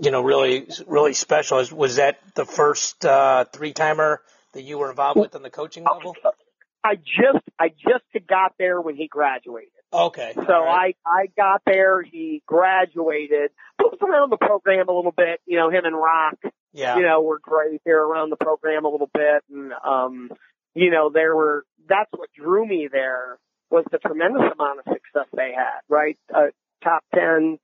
you 0.00 0.10
know, 0.10 0.22
really, 0.22 0.68
really 0.86 1.14
special. 1.14 1.62
Was 1.72 1.96
that 1.96 2.18
the 2.34 2.44
first 2.44 3.04
uh, 3.04 3.44
three 3.52 3.72
timer 3.72 4.20
that 4.52 4.62
you 4.62 4.78
were 4.78 4.90
involved 4.90 5.20
with 5.20 5.34
on 5.34 5.42
the 5.42 5.50
coaching 5.50 5.84
level? 5.84 6.14
I 6.84 6.96
just, 6.96 7.44
I 7.58 7.68
just 7.68 8.26
got 8.26 8.54
there 8.58 8.80
when 8.80 8.96
he 8.96 9.06
graduated. 9.06 9.70
Okay. 9.92 10.32
So 10.34 10.42
right. 10.42 10.96
I, 11.06 11.10
I 11.10 11.26
got 11.36 11.62
there. 11.64 12.02
He 12.02 12.42
graduated. 12.46 13.50
Moved 13.80 14.02
around 14.02 14.30
the 14.30 14.38
program 14.38 14.88
a 14.88 14.92
little 14.92 15.12
bit. 15.12 15.40
You 15.46 15.58
know, 15.58 15.70
him 15.70 15.84
and 15.84 15.96
Rock. 15.96 16.38
Yeah. 16.72 16.96
You 16.96 17.02
know, 17.02 17.20
were 17.20 17.38
great 17.38 17.82
here 17.84 18.00
around 18.00 18.30
the 18.30 18.36
program 18.36 18.86
a 18.86 18.88
little 18.88 19.10
bit, 19.12 19.44
and 19.52 19.72
um, 19.84 20.30
you 20.74 20.90
know, 20.90 21.10
there 21.12 21.36
were, 21.36 21.64
that's 21.88 22.10
what 22.12 22.30
drew 22.32 22.66
me 22.66 22.88
there 22.90 23.38
was 23.70 23.84
the 23.90 23.98
tremendous 23.98 24.42
amount 24.42 24.80
of 24.80 24.84
success 24.84 25.28
they 25.34 25.52
had, 25.56 25.80
right? 25.88 26.18
Uh, 26.34 26.46
top 26.82 27.02
10. 27.14 27.58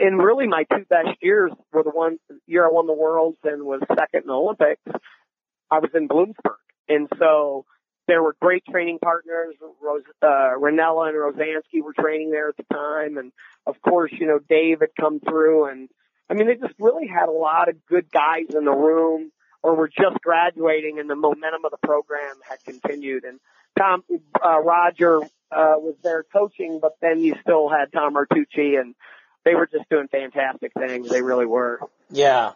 And 0.00 0.18
really 0.18 0.46
my 0.46 0.64
two 0.64 0.84
best 0.88 1.18
years 1.20 1.52
were 1.72 1.82
the 1.82 1.90
one 1.90 2.18
year 2.46 2.64
I 2.64 2.70
won 2.70 2.86
the 2.86 2.92
worlds 2.92 3.38
and 3.44 3.64
was 3.64 3.80
second 3.88 4.22
in 4.22 4.26
the 4.26 4.32
Olympics. 4.32 4.82
I 5.70 5.78
was 5.78 5.90
in 5.94 6.08
Bloomsburg. 6.08 6.56
And 6.88 7.08
so 7.18 7.64
there 8.08 8.22
were 8.22 8.34
great 8.40 8.64
training 8.70 8.98
partners. 9.00 9.54
Rose, 9.82 10.02
uh, 10.22 10.56
Rinella 10.58 11.08
and 11.08 11.16
Rosansky 11.16 11.82
were 11.82 11.92
training 11.92 12.30
there 12.30 12.48
at 12.48 12.56
the 12.56 12.64
time. 12.72 13.18
And 13.18 13.32
of 13.66 13.80
course, 13.82 14.12
you 14.12 14.26
know, 14.26 14.38
Dave 14.38 14.80
had 14.80 14.90
come 14.98 15.20
through 15.20 15.66
and 15.66 15.88
I 16.30 16.34
mean, 16.34 16.46
they 16.46 16.54
just 16.54 16.74
really 16.78 17.06
had 17.06 17.28
a 17.28 17.32
lot 17.32 17.68
of 17.68 17.84
good 17.86 18.10
guys 18.10 18.46
in 18.54 18.64
the 18.64 18.72
room 18.72 19.32
or 19.62 19.74
were 19.74 19.88
just 19.88 20.18
graduating 20.22 20.98
and 20.98 21.08
the 21.10 21.14
momentum 21.14 21.64
of 21.64 21.70
the 21.70 21.86
program 21.86 22.36
had 22.48 22.64
continued. 22.64 23.24
And 23.24 23.38
Tom, 23.78 24.02
uh, 24.42 24.58
Roger, 24.60 25.20
uh, 25.20 25.76
was 25.76 25.94
there 26.02 26.24
coaching, 26.32 26.78
but 26.80 26.92
then 27.02 27.20
you 27.20 27.34
still 27.42 27.68
had 27.68 27.92
Tom 27.92 28.14
Artucci 28.14 28.80
and 28.80 28.94
they 29.44 29.54
were 29.54 29.66
just 29.66 29.88
doing 29.88 30.08
fantastic 30.08 30.72
things. 30.74 31.08
They 31.08 31.22
really 31.22 31.46
were. 31.46 31.80
Yeah. 32.10 32.52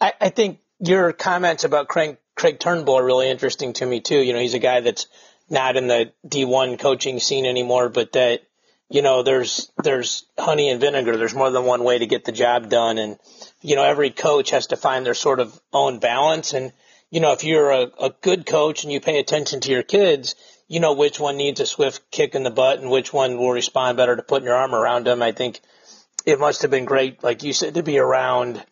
I, 0.00 0.12
I 0.20 0.28
think 0.30 0.58
your 0.80 1.12
comments 1.12 1.64
about 1.64 1.88
Craig, 1.88 2.18
Craig 2.34 2.58
Turnbull 2.58 2.98
are 2.98 3.04
really 3.04 3.30
interesting 3.30 3.72
to 3.74 3.86
me 3.86 4.00
too. 4.00 4.18
You 4.18 4.32
know, 4.32 4.38
he's 4.38 4.54
a 4.54 4.58
guy 4.58 4.80
that's 4.80 5.06
not 5.48 5.76
in 5.76 5.86
the 5.88 6.12
D1 6.26 6.78
coaching 6.78 7.20
scene 7.20 7.46
anymore, 7.46 7.88
but 7.88 8.12
that, 8.12 8.42
you 8.88 9.02
know, 9.02 9.22
there's, 9.22 9.70
there's 9.82 10.24
honey 10.38 10.70
and 10.70 10.80
vinegar. 10.80 11.16
There's 11.16 11.34
more 11.34 11.50
than 11.50 11.64
one 11.64 11.84
way 11.84 11.98
to 11.98 12.06
get 12.06 12.24
the 12.24 12.32
job 12.32 12.68
done. 12.70 12.98
And, 12.98 13.18
you 13.60 13.76
know, 13.76 13.84
every 13.84 14.10
coach 14.10 14.50
has 14.50 14.68
to 14.68 14.76
find 14.76 15.04
their 15.04 15.14
sort 15.14 15.40
of 15.40 15.60
own 15.72 15.98
balance. 15.98 16.54
And, 16.54 16.72
you 17.10 17.20
know, 17.20 17.32
if 17.32 17.44
you're 17.44 17.70
a, 17.70 17.90
a 18.00 18.10
good 18.20 18.46
coach 18.46 18.82
and 18.82 18.92
you 18.92 19.00
pay 19.00 19.18
attention 19.18 19.60
to 19.60 19.70
your 19.70 19.82
kids, 19.82 20.34
you 20.70 20.78
know 20.78 20.94
which 20.94 21.18
one 21.18 21.36
needs 21.36 21.58
a 21.58 21.66
swift 21.66 22.10
kick 22.12 22.36
in 22.36 22.44
the 22.44 22.50
butt 22.50 22.78
and 22.78 22.90
which 22.90 23.12
one 23.12 23.36
will 23.36 23.50
respond 23.50 23.96
better 23.96 24.14
to 24.14 24.22
putting 24.22 24.46
your 24.46 24.54
arm 24.54 24.72
around 24.72 25.04
them. 25.04 25.20
I 25.20 25.32
think 25.32 25.60
it 26.26 26.38
must 26.38 26.62
have 26.62 26.70
been 26.70 26.84
great, 26.84 27.22
like 27.22 27.42
you 27.42 27.52
said, 27.52 27.74
to 27.74 27.82
be 27.82 27.98
around 27.98 28.64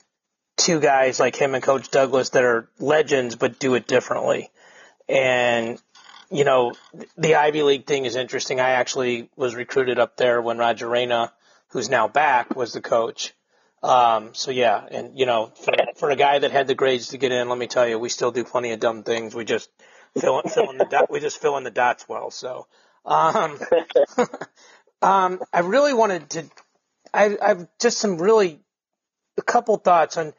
two 0.56 0.80
guys 0.80 1.20
like 1.20 1.36
him 1.36 1.54
and 1.54 1.62
Coach 1.62 1.90
Douglas 1.90 2.30
that 2.30 2.44
are 2.44 2.68
legends 2.78 3.36
but 3.36 3.58
do 3.58 3.74
it 3.74 3.86
differently. 3.86 4.50
And 5.08 5.80
you 6.30 6.44
know, 6.44 6.74
the 7.16 7.36
Ivy 7.36 7.62
League 7.62 7.86
thing 7.86 8.04
is 8.04 8.16
interesting. 8.16 8.60
I 8.60 8.70
actually 8.70 9.30
was 9.36 9.54
recruited 9.54 9.98
up 9.98 10.16
there 10.16 10.42
when 10.42 10.58
Roger 10.58 10.86
Reina, 10.86 11.32
who's 11.68 11.88
now 11.88 12.06
back, 12.06 12.54
was 12.54 12.72
the 12.72 12.80
coach. 12.80 13.32
Um, 13.82 14.34
so 14.34 14.50
yeah, 14.50 14.84
and 14.90 15.18
you 15.18 15.24
know, 15.24 15.52
for, 15.54 15.72
for 15.96 16.10
a 16.10 16.16
guy 16.16 16.38
that 16.40 16.50
had 16.50 16.66
the 16.66 16.74
grades 16.74 17.08
to 17.08 17.18
get 17.18 17.32
in, 17.32 17.48
let 17.48 17.56
me 17.56 17.66
tell 17.66 17.88
you, 17.88 17.98
we 17.98 18.08
still 18.08 18.32
do 18.32 18.44
plenty 18.44 18.72
of 18.72 18.80
dumb 18.80 19.04
things. 19.04 19.34
We 19.34 19.44
just 19.44 19.70
fill, 20.18 20.42
fill 20.42 20.70
in 20.70 20.78
the 20.78 20.84
dot, 20.84 21.10
we 21.10 21.20
just 21.20 21.40
fill 21.40 21.56
in 21.56 21.64
the 21.64 21.70
dots 21.70 22.06
well. 22.08 22.30
So, 22.30 22.66
um, 23.06 23.58
um, 25.02 25.40
I 25.52 25.60
really 25.60 25.94
wanted 25.94 26.28
to, 26.30 26.44
I, 27.12 27.36
I've 27.40 27.66
just 27.80 27.98
some 27.98 28.18
really, 28.18 28.60
a 29.36 29.42
couple 29.42 29.76
thoughts 29.76 30.16
on, 30.16 30.32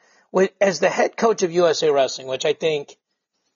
as 0.62 0.80
the 0.80 0.90
head 0.90 1.18
coach 1.18 1.44
of 1.44 1.52
USA 1.52 1.90
Wrestling, 1.90 2.28
which 2.28 2.46
I 2.46 2.54
think, 2.54 2.96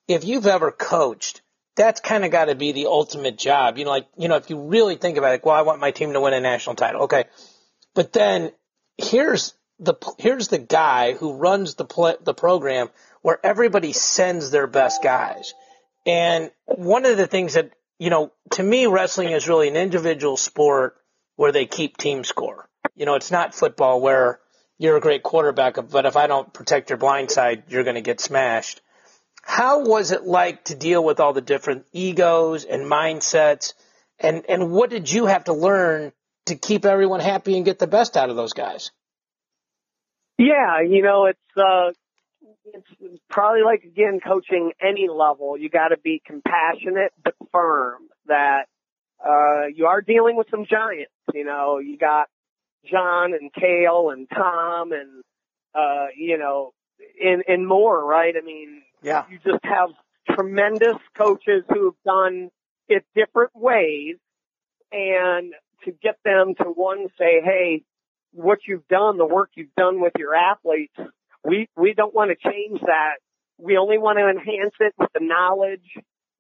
if 0.07 0.25
you've 0.25 0.47
ever 0.47 0.71
coached, 0.71 1.41
that's 1.75 2.01
kind 2.01 2.25
of 2.25 2.31
got 2.31 2.45
to 2.45 2.55
be 2.55 2.71
the 2.71 2.87
ultimate 2.87 3.37
job. 3.37 3.77
You 3.77 3.85
know, 3.85 3.91
like, 3.91 4.07
you 4.17 4.27
know, 4.27 4.35
if 4.35 4.49
you 4.49 4.59
really 4.59 4.95
think 4.95 5.17
about 5.17 5.33
it, 5.33 5.43
well, 5.43 5.55
I 5.55 5.61
want 5.61 5.79
my 5.79 5.91
team 5.91 6.13
to 6.13 6.21
win 6.21 6.33
a 6.33 6.41
national 6.41 6.75
title. 6.75 7.03
Okay. 7.03 7.25
But 7.95 8.11
then 8.11 8.51
here's 8.97 9.53
the 9.79 9.95
here's 10.17 10.49
the 10.49 10.57
guy 10.57 11.13
who 11.13 11.33
runs 11.33 11.75
the 11.75 11.85
play, 11.85 12.15
the 12.23 12.33
program 12.33 12.89
where 13.21 13.39
everybody 13.43 13.93
sends 13.93 14.51
their 14.51 14.67
best 14.67 15.01
guys. 15.01 15.53
And 16.05 16.51
one 16.65 17.05
of 17.05 17.17
the 17.17 17.27
things 17.27 17.53
that 17.53 17.71
you 17.99 18.09
know, 18.09 18.31
to 18.51 18.63
me, 18.63 18.85
wrestling 18.85 19.31
is 19.31 19.47
really 19.47 19.69
an 19.69 19.75
individual 19.75 20.35
sport 20.35 20.97
where 21.35 21.51
they 21.51 21.65
keep 21.65 21.95
team 21.97 22.23
score. 22.23 22.67
You 22.95 23.05
know, 23.05 23.15
it's 23.15 23.31
not 23.31 23.55
football 23.55 24.01
where 24.01 24.39
you're 24.77 24.97
a 24.97 25.01
great 25.01 25.23
quarterback, 25.23 25.77
but 25.89 26.05
if 26.05 26.15
I 26.15 26.27
don't 26.27 26.51
protect 26.53 26.89
your 26.89 26.97
blind 26.97 27.31
side, 27.31 27.63
you're 27.69 27.83
going 27.83 27.95
to 27.95 28.01
get 28.01 28.19
smashed. 28.19 28.81
How 29.41 29.85
was 29.85 30.11
it 30.11 30.23
like 30.23 30.65
to 30.65 30.75
deal 30.75 31.03
with 31.03 31.19
all 31.19 31.33
the 31.33 31.41
different 31.41 31.85
egos 31.91 32.65
and 32.65 32.85
mindsets? 32.85 33.73
And, 34.19 34.43
and 34.47 34.71
what 34.71 34.89
did 34.89 35.11
you 35.11 35.25
have 35.25 35.45
to 35.45 35.53
learn 35.53 36.13
to 36.45 36.55
keep 36.55 36.85
everyone 36.85 37.19
happy 37.19 37.55
and 37.55 37.65
get 37.65 37.79
the 37.79 37.87
best 37.87 38.17
out 38.17 38.29
of 38.29 38.35
those 38.35 38.53
guys? 38.53 38.91
Yeah, 40.37 40.81
you 40.81 41.01
know, 41.03 41.25
it's 41.25 41.57
uh 41.57 41.91
it's 42.65 43.21
probably 43.29 43.61
like 43.63 43.83
again 43.83 44.19
coaching 44.25 44.71
any 44.81 45.07
level. 45.07 45.57
You 45.57 45.69
got 45.69 45.89
to 45.89 45.97
be 45.97 46.21
compassionate 46.25 47.11
but 47.23 47.35
firm. 47.51 48.03
That 48.27 48.63
uh 49.23 49.67
you 49.73 49.85
are 49.85 50.01
dealing 50.01 50.35
with 50.35 50.47
some 50.49 50.65
giants. 50.65 51.11
You 51.33 51.45
know, 51.45 51.79
you 51.79 51.97
got 51.97 52.27
John 52.89 53.33
and 53.33 53.51
Cael 53.53 54.13
and 54.13 54.27
Tom 54.29 54.91
and 54.91 55.23
uh 55.75 56.07
you 56.15 56.37
know 56.37 56.73
and 57.23 57.43
and 57.47 57.67
more, 57.67 58.03
right? 58.05 58.33
I 58.37 58.45
mean, 58.45 58.83
yeah, 59.01 59.25
you 59.29 59.39
just 59.43 59.63
have 59.63 59.89
tremendous 60.29 60.97
coaches 61.17 61.63
who 61.69 61.85
have 61.85 62.03
done 62.05 62.49
it 62.87 63.05
different 63.15 63.51
ways, 63.55 64.17
and 64.91 65.53
to 65.85 65.91
get 65.91 66.15
them 66.23 66.53
to 66.55 66.65
one 66.65 67.07
say, 67.17 67.41
hey, 67.43 67.83
what 68.31 68.59
you've 68.67 68.87
done, 68.87 69.17
the 69.17 69.25
work 69.25 69.49
you've 69.55 69.75
done 69.77 70.01
with 70.01 70.13
your 70.17 70.35
athletes, 70.35 70.95
we, 71.43 71.69
we 71.75 71.93
don't 71.93 72.13
want 72.13 72.31
to 72.31 72.49
change 72.49 72.79
that. 72.81 73.15
We 73.57 73.77
only 73.77 73.97
want 73.97 74.17
to 74.17 74.29
enhance 74.29 74.73
it 74.79 74.93
with 74.97 75.09
the 75.13 75.19
knowledge 75.21 75.87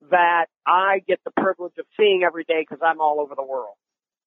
that 0.09 0.45
I 0.65 1.01
get 1.07 1.19
the 1.23 1.31
privilege 1.31 1.73
of 1.79 1.85
seeing 1.97 2.23
every 2.25 2.43
day 2.43 2.65
because 2.67 2.81
I'm 2.83 2.99
all 2.99 3.19
over 3.19 3.35
the 3.35 3.43
world. 3.43 3.75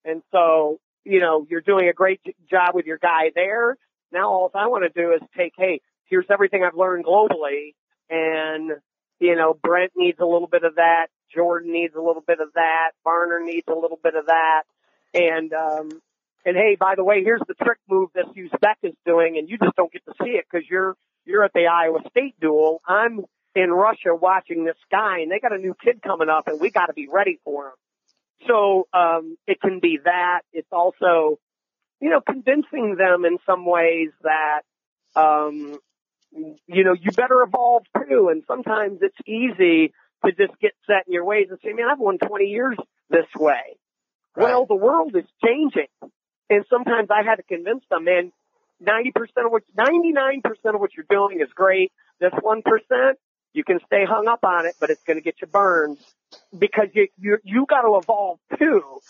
And 0.04 0.22
so, 0.32 0.78
you 1.06 1.20
know, 1.20 1.46
you're 1.48 1.60
doing 1.60 1.88
a 1.88 1.92
great 1.92 2.20
job 2.50 2.74
with 2.74 2.86
your 2.86 2.98
guy 2.98 3.30
there. 3.34 3.76
Now 4.12 4.28
all 4.28 4.50
I 4.54 4.66
want 4.66 4.84
to 4.84 5.00
do 5.00 5.12
is 5.12 5.20
take, 5.36 5.52
hey, 5.56 5.80
here's 6.06 6.26
everything 6.30 6.62
I've 6.64 6.76
learned 6.76 7.04
globally 7.04 7.74
and, 8.10 8.72
you 9.18 9.34
know, 9.34 9.54
Brent 9.60 9.92
needs 9.96 10.18
a 10.20 10.26
little 10.26 10.48
bit 10.48 10.64
of 10.64 10.76
that. 10.76 11.06
Jordan 11.34 11.72
needs 11.72 11.94
a 11.94 12.00
little 12.00 12.22
bit 12.26 12.40
of 12.40 12.52
that. 12.54 12.92
Varner 13.04 13.40
needs 13.42 13.66
a 13.68 13.74
little 13.74 13.98
bit 14.02 14.14
of 14.14 14.26
that. 14.26 14.62
And, 15.14 15.52
um, 15.52 16.00
and 16.44 16.56
hey, 16.56 16.76
by 16.78 16.94
the 16.96 17.02
way, 17.02 17.24
here's 17.24 17.42
the 17.48 17.54
trick 17.54 17.78
move 17.88 18.10
that 18.14 18.26
Uzbek 18.26 18.76
is 18.88 18.94
doing, 19.04 19.36
and 19.36 19.48
you 19.48 19.58
just 19.58 19.74
don't 19.74 19.92
get 19.92 20.04
to 20.06 20.12
see 20.22 20.30
it 20.30 20.44
because 20.48 20.64
you're 20.70 20.94
you're 21.24 21.42
at 21.42 21.52
the 21.52 21.66
Iowa 21.66 21.98
State 22.08 22.38
duel. 22.40 22.80
I'm 22.86 23.24
in 23.56 23.70
Russia 23.70 24.14
watching 24.14 24.64
this 24.64 24.76
guy, 24.88 25.20
and 25.20 25.30
they 25.30 25.40
got 25.40 25.52
a 25.52 25.58
new 25.58 25.74
kid 25.82 26.00
coming 26.02 26.28
up, 26.28 26.46
and 26.46 26.60
we 26.60 26.70
got 26.70 26.86
to 26.86 26.92
be 26.92 27.08
ready 27.12 27.40
for 27.44 27.66
him. 27.66 27.72
So 28.46 28.86
um, 28.92 29.36
it 29.46 29.60
can 29.60 29.80
be 29.80 29.98
that. 30.04 30.42
It's 30.52 30.68
also, 30.70 31.38
you 32.00 32.10
know, 32.10 32.20
convincing 32.20 32.96
them 32.96 33.24
in 33.24 33.38
some 33.46 33.64
ways 33.64 34.10
that, 34.22 34.62
um, 35.14 35.78
you 36.32 36.84
know, 36.84 36.94
you 36.94 37.10
better 37.12 37.42
evolve 37.42 37.84
too. 38.08 38.28
And 38.30 38.42
sometimes 38.46 38.98
it's 39.00 39.16
easy 39.26 39.92
to 40.24 40.32
just 40.32 40.58
get 40.60 40.72
set 40.86 41.06
in 41.06 41.12
your 41.12 41.24
ways 41.24 41.46
and 41.50 41.58
say, 41.62 41.72
man, 41.72 41.86
I've 41.90 41.98
won 41.98 42.18
20 42.18 42.44
years 42.44 42.76
this 43.10 43.26
way. 43.36 43.76
Right. 44.34 44.44
Well, 44.44 44.66
the 44.66 44.74
world 44.74 45.14
is 45.16 45.24
changing. 45.44 45.88
And 46.48 46.64
sometimes 46.70 47.08
I 47.10 47.22
had 47.22 47.36
to 47.36 47.42
convince 47.42 47.82
them, 47.90 48.04
man, 48.04 48.32
90% 48.82 49.12
of 49.44 49.50
what, 49.50 49.62
99% 49.76 50.42
of 50.74 50.80
what 50.80 50.90
you're 50.96 51.06
doing 51.08 51.40
is 51.40 51.48
great. 51.54 51.92
This 52.20 52.32
1%, 52.32 52.62
you 53.56 53.64
can 53.64 53.80
stay 53.86 54.04
hung 54.04 54.28
up 54.28 54.44
on 54.44 54.66
it, 54.66 54.74
but 54.78 54.90
it's 54.90 55.02
going 55.04 55.16
to 55.16 55.22
get 55.22 55.36
you 55.40 55.46
burned 55.46 55.98
because 56.56 56.88
you, 56.92 57.08
you, 57.18 57.38
you 57.42 57.66
got 57.68 57.82
to 57.82 57.96
evolve 57.96 58.38
too. 58.58 59.00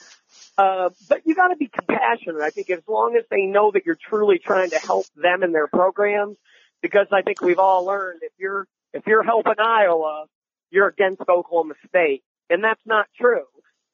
Uh, 0.57 0.91
but 1.09 1.23
you 1.27 1.35
got 1.35 1.49
to 1.49 1.57
be 1.57 1.69
compassionate. 1.69 2.41
I 2.41 2.51
think 2.51 2.71
as 2.71 2.81
long 2.89 3.17
as 3.17 3.25
they 3.31 3.43
know 3.43 3.73
that 3.73 3.85
you're 3.85 3.99
truly 4.09 4.39
trying 4.39 4.71
to 4.71 4.79
help 4.79 5.07
them 5.17 5.43
in 5.43 5.53
their 5.53 5.67
programs, 5.67 6.37
because 6.81 7.09
I 7.13 7.23
think 7.23 7.41
we've 7.41 7.59
all 7.59 7.85
learned 7.85 8.21
if 8.23 8.33
you're, 8.39 8.67
if 8.95 9.07
you're 9.07 9.25
helping 9.25 9.59
Iowa, 9.59 10.27
you're 10.71 10.87
against 10.87 11.23
Oklahoma 11.23 11.75
State. 11.89 12.23
And 12.49 12.63
that's 12.63 12.81
not 12.87 13.07
true. 13.21 13.45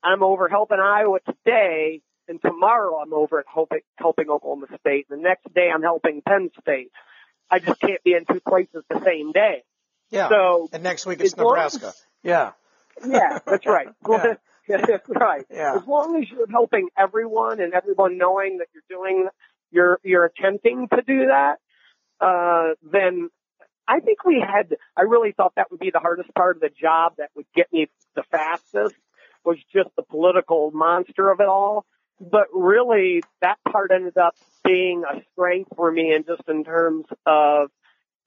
I'm 0.05 0.23
over 0.23 0.49
helping 0.49 0.79
Iowa 0.79 1.19
today 1.27 2.03
and 2.29 2.41
tomorrow 2.41 3.01
I'm 3.01 3.12
over 3.15 3.38
at 3.41 3.47
helping, 3.53 3.81
helping 3.97 4.29
Oklahoma 4.29 4.67
State. 4.81 5.07
The 5.09 5.17
next 5.17 5.53
day 5.55 5.71
I'm 5.73 5.83
helping 5.83 6.23
Penn 6.23 6.51
State. 6.61 6.91
I 7.51 7.59
just 7.59 7.81
can't 7.81 8.03
be 8.05 8.15
in 8.15 8.25
two 8.25 8.41
places 8.41 8.85
the 8.88 9.03
same 9.05 9.33
day. 9.33 9.62
Yeah. 10.12 10.29
So 10.29 10.68
and 10.72 10.83
next 10.83 11.07
week 11.07 11.20
it's 11.20 11.37
Nebraska. 11.37 11.88
As, 11.88 12.07
yeah. 12.22 12.53
Yeah, 13.05 13.38
that's 13.44 13.66
right. 13.66 13.88
yeah. 14.09 14.35
that's 14.68 15.09
right. 15.09 15.44
Yeah. 15.51 15.77
As 15.77 15.87
long 15.87 16.22
as 16.22 16.31
you're 16.31 16.48
helping 16.51 16.88
everyone 16.96 17.61
and 17.61 17.72
everyone 17.72 18.18
knowing 18.18 18.59
that 18.59 18.68
you're 18.72 18.98
doing, 19.01 19.29
you're 19.70 19.98
you're 20.05 20.27
attempting 20.27 20.87
to 20.88 21.03
do 21.03 21.27
that, 21.27 21.57
uh, 22.20 22.75
then 22.92 23.31
I 23.88 24.01
think 24.01 24.25
we 24.25 24.40
had. 24.46 24.77
I 24.96 25.03
really 25.03 25.33
thought 25.33 25.55
that 25.57 25.70
would 25.70 25.81
be 25.81 25.90
the 25.90 25.98
hardest 25.98 26.33
part 26.35 26.57
of 26.57 26.61
the 26.61 26.68
job 26.70 27.14
that 27.18 27.31
would 27.35 27.46
get 27.57 27.72
me 27.72 27.88
the 28.14 28.22
fastest 28.31 28.94
was 29.44 29.57
just 29.72 29.88
the 29.96 30.03
political 30.03 30.70
monster 30.72 31.31
of 31.31 31.40
it 31.40 31.48
all 31.48 31.85
but 32.31 32.46
really 32.53 33.22
that 33.40 33.57
part 33.70 33.90
ended 33.92 34.16
up 34.16 34.37
being 34.64 35.03
a 35.11 35.20
strength 35.33 35.70
for 35.75 35.90
me 35.90 36.12
and 36.12 36.27
just 36.27 36.42
in 36.48 36.62
terms 36.62 37.07
of 37.27 37.70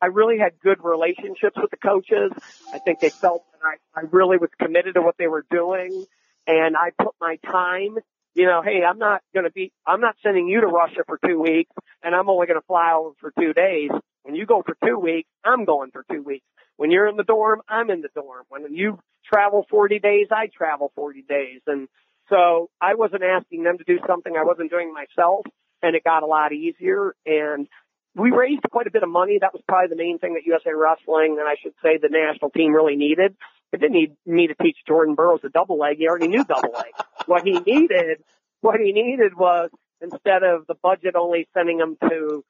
I 0.02 0.08
really 0.08 0.38
had 0.38 0.60
good 0.62 0.84
relationships 0.84 1.56
with 1.56 1.72
the 1.72 1.78
coaches. 1.78 2.32
I 2.74 2.80
think 2.80 3.00
they 3.00 3.10
felt 3.10 3.44
that 3.52 3.60
I, 3.66 4.00
I 4.00 4.04
really 4.12 4.38
was 4.38 4.50
committed 4.60 4.96
to 4.96 5.02
what 5.02 5.16
they 5.18 5.28
were 5.28 5.46
doing 5.50 6.06
and 6.48 6.76
I 6.76 6.92
put 7.02 7.16
my 7.20 7.38
time, 7.38 7.98
you 8.36 8.46
know, 8.46 8.62
hey, 8.62 8.84
I'm 8.88 9.00
not 9.00 9.22
going 9.34 9.46
to 9.46 9.52
be, 9.52 9.72
I'm 9.86 10.02
not 10.02 10.16
sending 10.22 10.48
you 10.48 10.62
to 10.62 10.68
Russia 10.68 11.02
for 11.06 11.20
two 11.26 11.40
weeks 11.42 11.72
and 12.04 12.14
I'm 12.14 12.30
only 12.30 12.48
going 12.48 12.60
to 12.60 12.66
fly 12.66 12.94
over 12.94 13.12
for 13.20 13.32
two 13.40 13.54
days. 13.54 13.90
When 14.24 14.36
you 14.36 14.46
go 14.46 14.64
for 14.66 14.76
two 14.86 15.00
weeks, 15.00 15.30
I'm 15.44 15.66
going 15.66 15.92
for 15.92 16.06
two 16.12 16.22
weeks. 16.22 16.46
When 16.78 16.92
you're 16.92 17.08
in 17.08 17.16
the 17.16 17.24
dorm, 17.24 17.62
I'm 17.70 17.90
in 17.90 18.02
the 18.02 18.10
dorm. 18.14 18.44
When 18.50 18.74
you 18.74 19.00
travel 19.32 19.66
40 19.70 20.00
days, 20.00 20.28
I 20.32 20.48
travel 20.56 20.92
40 20.96 21.24
days. 21.28 21.62
And 21.68 21.88
so 22.30 22.70
I 22.82 22.96
wasn't 22.96 23.24
asking 23.24 23.64
them 23.64 23.78
to 23.78 23.84
do 23.84 24.00
something 24.08 24.34
I 24.36 24.44
wasn't 24.44 24.72
doing 24.72 24.94
myself 24.94 25.46
and 25.82 25.96
it 25.96 26.04
got 26.04 26.24
a 26.24 26.26
lot 26.26 26.52
easier. 26.52 27.16
And 27.26 27.68
we 28.16 28.32
raised 28.32 28.64
quite 28.72 28.88
a 28.88 28.92
bit 28.92 29.04
of 29.04 29.10
money. 29.10 29.38
That 29.40 29.54
was 29.54 29.62
probably 29.68 29.90
the 29.90 30.02
main 30.02 30.20
thing 30.20 30.34
that 30.36 30.46
USA 30.46 30.72
Wrestling 30.74 31.38
and 31.40 31.48
I 31.48 31.56
should 31.62 31.74
say 31.84 31.98
the 31.98 32.10
national 32.10 32.50
team 32.52 32.74
really 32.74 32.96
needed. 32.96 33.36
It 33.74 33.82
didn't 33.82 33.94
need 33.94 34.16
me 34.26 34.48
to 34.48 34.56
teach 34.56 34.78
Jordan 34.88 35.16
Burroughs 35.16 35.42
a 35.44 35.50
double 35.50 35.78
leg. 35.78 35.98
He 35.98 36.08
already 36.08 36.30
knew 36.30 36.46
double 36.46 36.72
leg. 36.72 36.94
what 37.26 37.44
he 37.44 37.60
needed, 37.60 38.24
what 38.62 38.80
he 38.80 38.94
needed 38.94 39.36
was 39.36 39.70
instead 40.02 40.44
of 40.44 40.66
the 40.68 40.76
budget 40.76 41.16
only 41.16 41.48
sending 41.54 41.80
him 41.80 41.98
to 42.10 42.44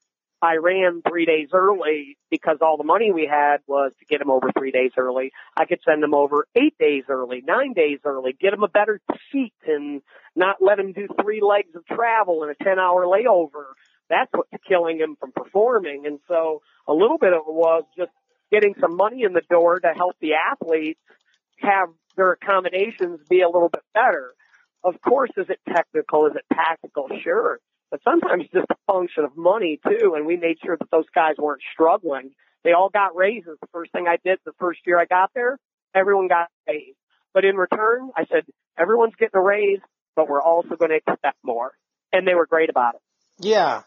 Iran 0.44 1.02
three 1.08 1.24
days 1.24 1.48
early 1.52 2.16
because 2.30 2.58
all 2.60 2.76
the 2.76 2.84
money 2.84 3.10
we 3.10 3.26
had 3.26 3.58
was 3.66 3.92
to 3.98 4.04
get 4.04 4.20
him 4.20 4.30
over 4.30 4.50
three 4.56 4.70
days 4.70 4.92
early. 4.96 5.32
I 5.56 5.64
could 5.64 5.80
send 5.84 6.04
him 6.04 6.14
over 6.14 6.46
eight 6.54 6.76
days 6.78 7.04
early, 7.08 7.42
nine 7.44 7.72
days 7.72 8.00
early, 8.04 8.36
get 8.38 8.52
him 8.52 8.62
a 8.62 8.68
better 8.68 9.00
seat 9.32 9.54
and 9.66 10.02
not 10.34 10.56
let 10.60 10.78
him 10.78 10.92
do 10.92 11.08
three 11.20 11.40
legs 11.40 11.74
of 11.74 11.86
travel 11.86 12.42
and 12.42 12.52
a 12.52 12.64
10 12.64 12.78
hour 12.78 13.04
layover. 13.04 13.64
That's 14.08 14.30
what's 14.32 14.50
killing 14.68 14.98
him 14.98 15.16
from 15.18 15.32
performing. 15.32 16.06
And 16.06 16.20
so 16.28 16.62
a 16.86 16.92
little 16.92 17.18
bit 17.18 17.32
of 17.32 17.40
it 17.46 17.52
was 17.52 17.84
just 17.96 18.12
getting 18.50 18.74
some 18.80 18.96
money 18.96 19.22
in 19.22 19.32
the 19.32 19.42
door 19.50 19.80
to 19.80 19.92
help 19.96 20.16
the 20.20 20.34
athletes 20.34 21.00
have 21.58 21.88
their 22.16 22.32
accommodations 22.32 23.20
be 23.28 23.40
a 23.40 23.48
little 23.48 23.68
bit 23.68 23.82
better. 23.92 24.34
Of 24.84 25.00
course, 25.00 25.30
is 25.36 25.46
it 25.48 25.58
technical? 25.68 26.26
Is 26.26 26.34
it 26.36 26.44
tactical? 26.54 27.08
Sure 27.22 27.60
but 27.90 28.00
sometimes 28.02 28.44
just 28.52 28.66
a 28.70 28.92
function 28.92 29.24
of 29.24 29.36
money 29.36 29.78
too. 29.86 30.14
And 30.16 30.26
we 30.26 30.36
made 30.36 30.58
sure 30.64 30.76
that 30.76 30.90
those 30.90 31.08
guys 31.14 31.34
weren't 31.38 31.62
struggling. 31.72 32.30
They 32.64 32.72
all 32.72 32.88
got 32.88 33.16
raises. 33.16 33.58
The 33.60 33.68
first 33.72 33.92
thing 33.92 34.06
I 34.08 34.16
did 34.24 34.38
the 34.44 34.52
first 34.58 34.80
year 34.86 34.98
I 34.98 35.04
got 35.04 35.30
there, 35.34 35.58
everyone 35.94 36.28
got 36.28 36.48
raised. 36.68 36.98
But 37.32 37.44
in 37.44 37.56
return, 37.56 38.10
I 38.16 38.24
said, 38.26 38.44
everyone's 38.78 39.14
getting 39.18 39.38
a 39.38 39.42
raise, 39.42 39.80
but 40.16 40.28
we're 40.28 40.42
also 40.42 40.74
going 40.76 40.90
to 40.90 40.96
expect 40.96 41.36
more. 41.44 41.72
And 42.12 42.26
they 42.26 42.34
were 42.34 42.46
great 42.46 42.70
about 42.70 42.94
it. 42.94 43.00
Yeah. 43.38 43.82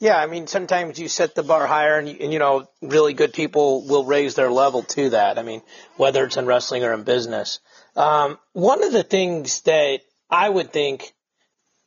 Yeah. 0.00 0.16
I 0.16 0.26
mean, 0.26 0.46
sometimes 0.46 0.98
you 0.98 1.08
set 1.08 1.34
the 1.34 1.42
bar 1.42 1.66
higher 1.66 1.98
and, 1.98 2.08
and 2.08 2.32
you 2.32 2.38
know, 2.38 2.68
really 2.82 3.14
good 3.14 3.32
people 3.32 3.86
will 3.86 4.04
raise 4.04 4.34
their 4.34 4.50
level 4.50 4.82
to 4.84 5.10
that. 5.10 5.38
I 5.38 5.42
mean, 5.42 5.62
whether 5.96 6.24
it's 6.24 6.36
in 6.36 6.46
wrestling 6.46 6.84
or 6.84 6.92
in 6.92 7.02
business. 7.02 7.60
Um, 7.96 8.38
one 8.52 8.84
of 8.84 8.92
the 8.92 9.02
things 9.02 9.62
that 9.62 10.00
I 10.30 10.48
would 10.48 10.72
think 10.72 11.12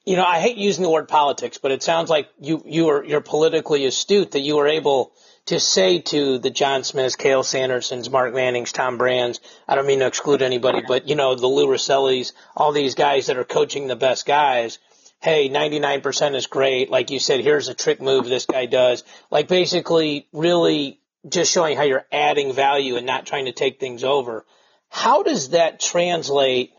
you 0.05 0.15
know, 0.15 0.25
I 0.25 0.39
hate 0.39 0.57
using 0.57 0.83
the 0.83 0.89
word 0.89 1.07
politics, 1.07 1.59
but 1.59 1.71
it 1.71 1.83
sounds 1.83 2.09
like 2.09 2.27
you 2.39 2.63
you 2.65 2.89
are 2.89 3.03
you're 3.03 3.21
politically 3.21 3.85
astute 3.85 4.31
that 4.31 4.39
you 4.39 4.55
were 4.55 4.67
able 4.67 5.13
to 5.45 5.59
say 5.59 5.99
to 5.99 6.39
the 6.39 6.49
John 6.49 6.83
Smiths, 6.83 7.15
Cael 7.15 7.43
Sandersons, 7.43 8.11
Mark 8.11 8.33
Mannings, 8.33 8.71
Tom 8.71 8.97
Brands. 8.97 9.39
I 9.67 9.75
don't 9.75 9.85
mean 9.85 9.99
to 9.99 10.07
exclude 10.07 10.41
anybody, 10.41 10.81
but 10.87 11.07
you 11.07 11.15
know 11.15 11.35
the 11.35 11.47
Lou 11.47 11.67
Rossellis, 11.67 12.33
all 12.55 12.71
these 12.71 12.95
guys 12.95 13.27
that 13.27 13.37
are 13.37 13.43
coaching 13.43 13.87
the 13.87 13.95
best 13.95 14.25
guys. 14.25 14.79
Hey, 15.21 15.49
99% 15.49 16.35
is 16.35 16.47
great. 16.47 16.89
Like 16.89 17.11
you 17.11 17.19
said, 17.19 17.41
here's 17.41 17.69
a 17.69 17.73
trick 17.73 18.01
move 18.01 18.25
this 18.25 18.45
guy 18.45 18.65
does. 18.65 19.03
Like 19.29 19.47
basically, 19.47 20.27
really 20.33 20.99
just 21.29 21.51
showing 21.51 21.77
how 21.77 21.83
you're 21.83 22.05
adding 22.11 22.53
value 22.53 22.95
and 22.95 23.05
not 23.05 23.25
trying 23.25 23.45
to 23.45 23.51
take 23.51 23.79
things 23.79 24.03
over. 24.03 24.45
How 24.89 25.23
does 25.23 25.49
that 25.49 25.79
translate 25.79 26.73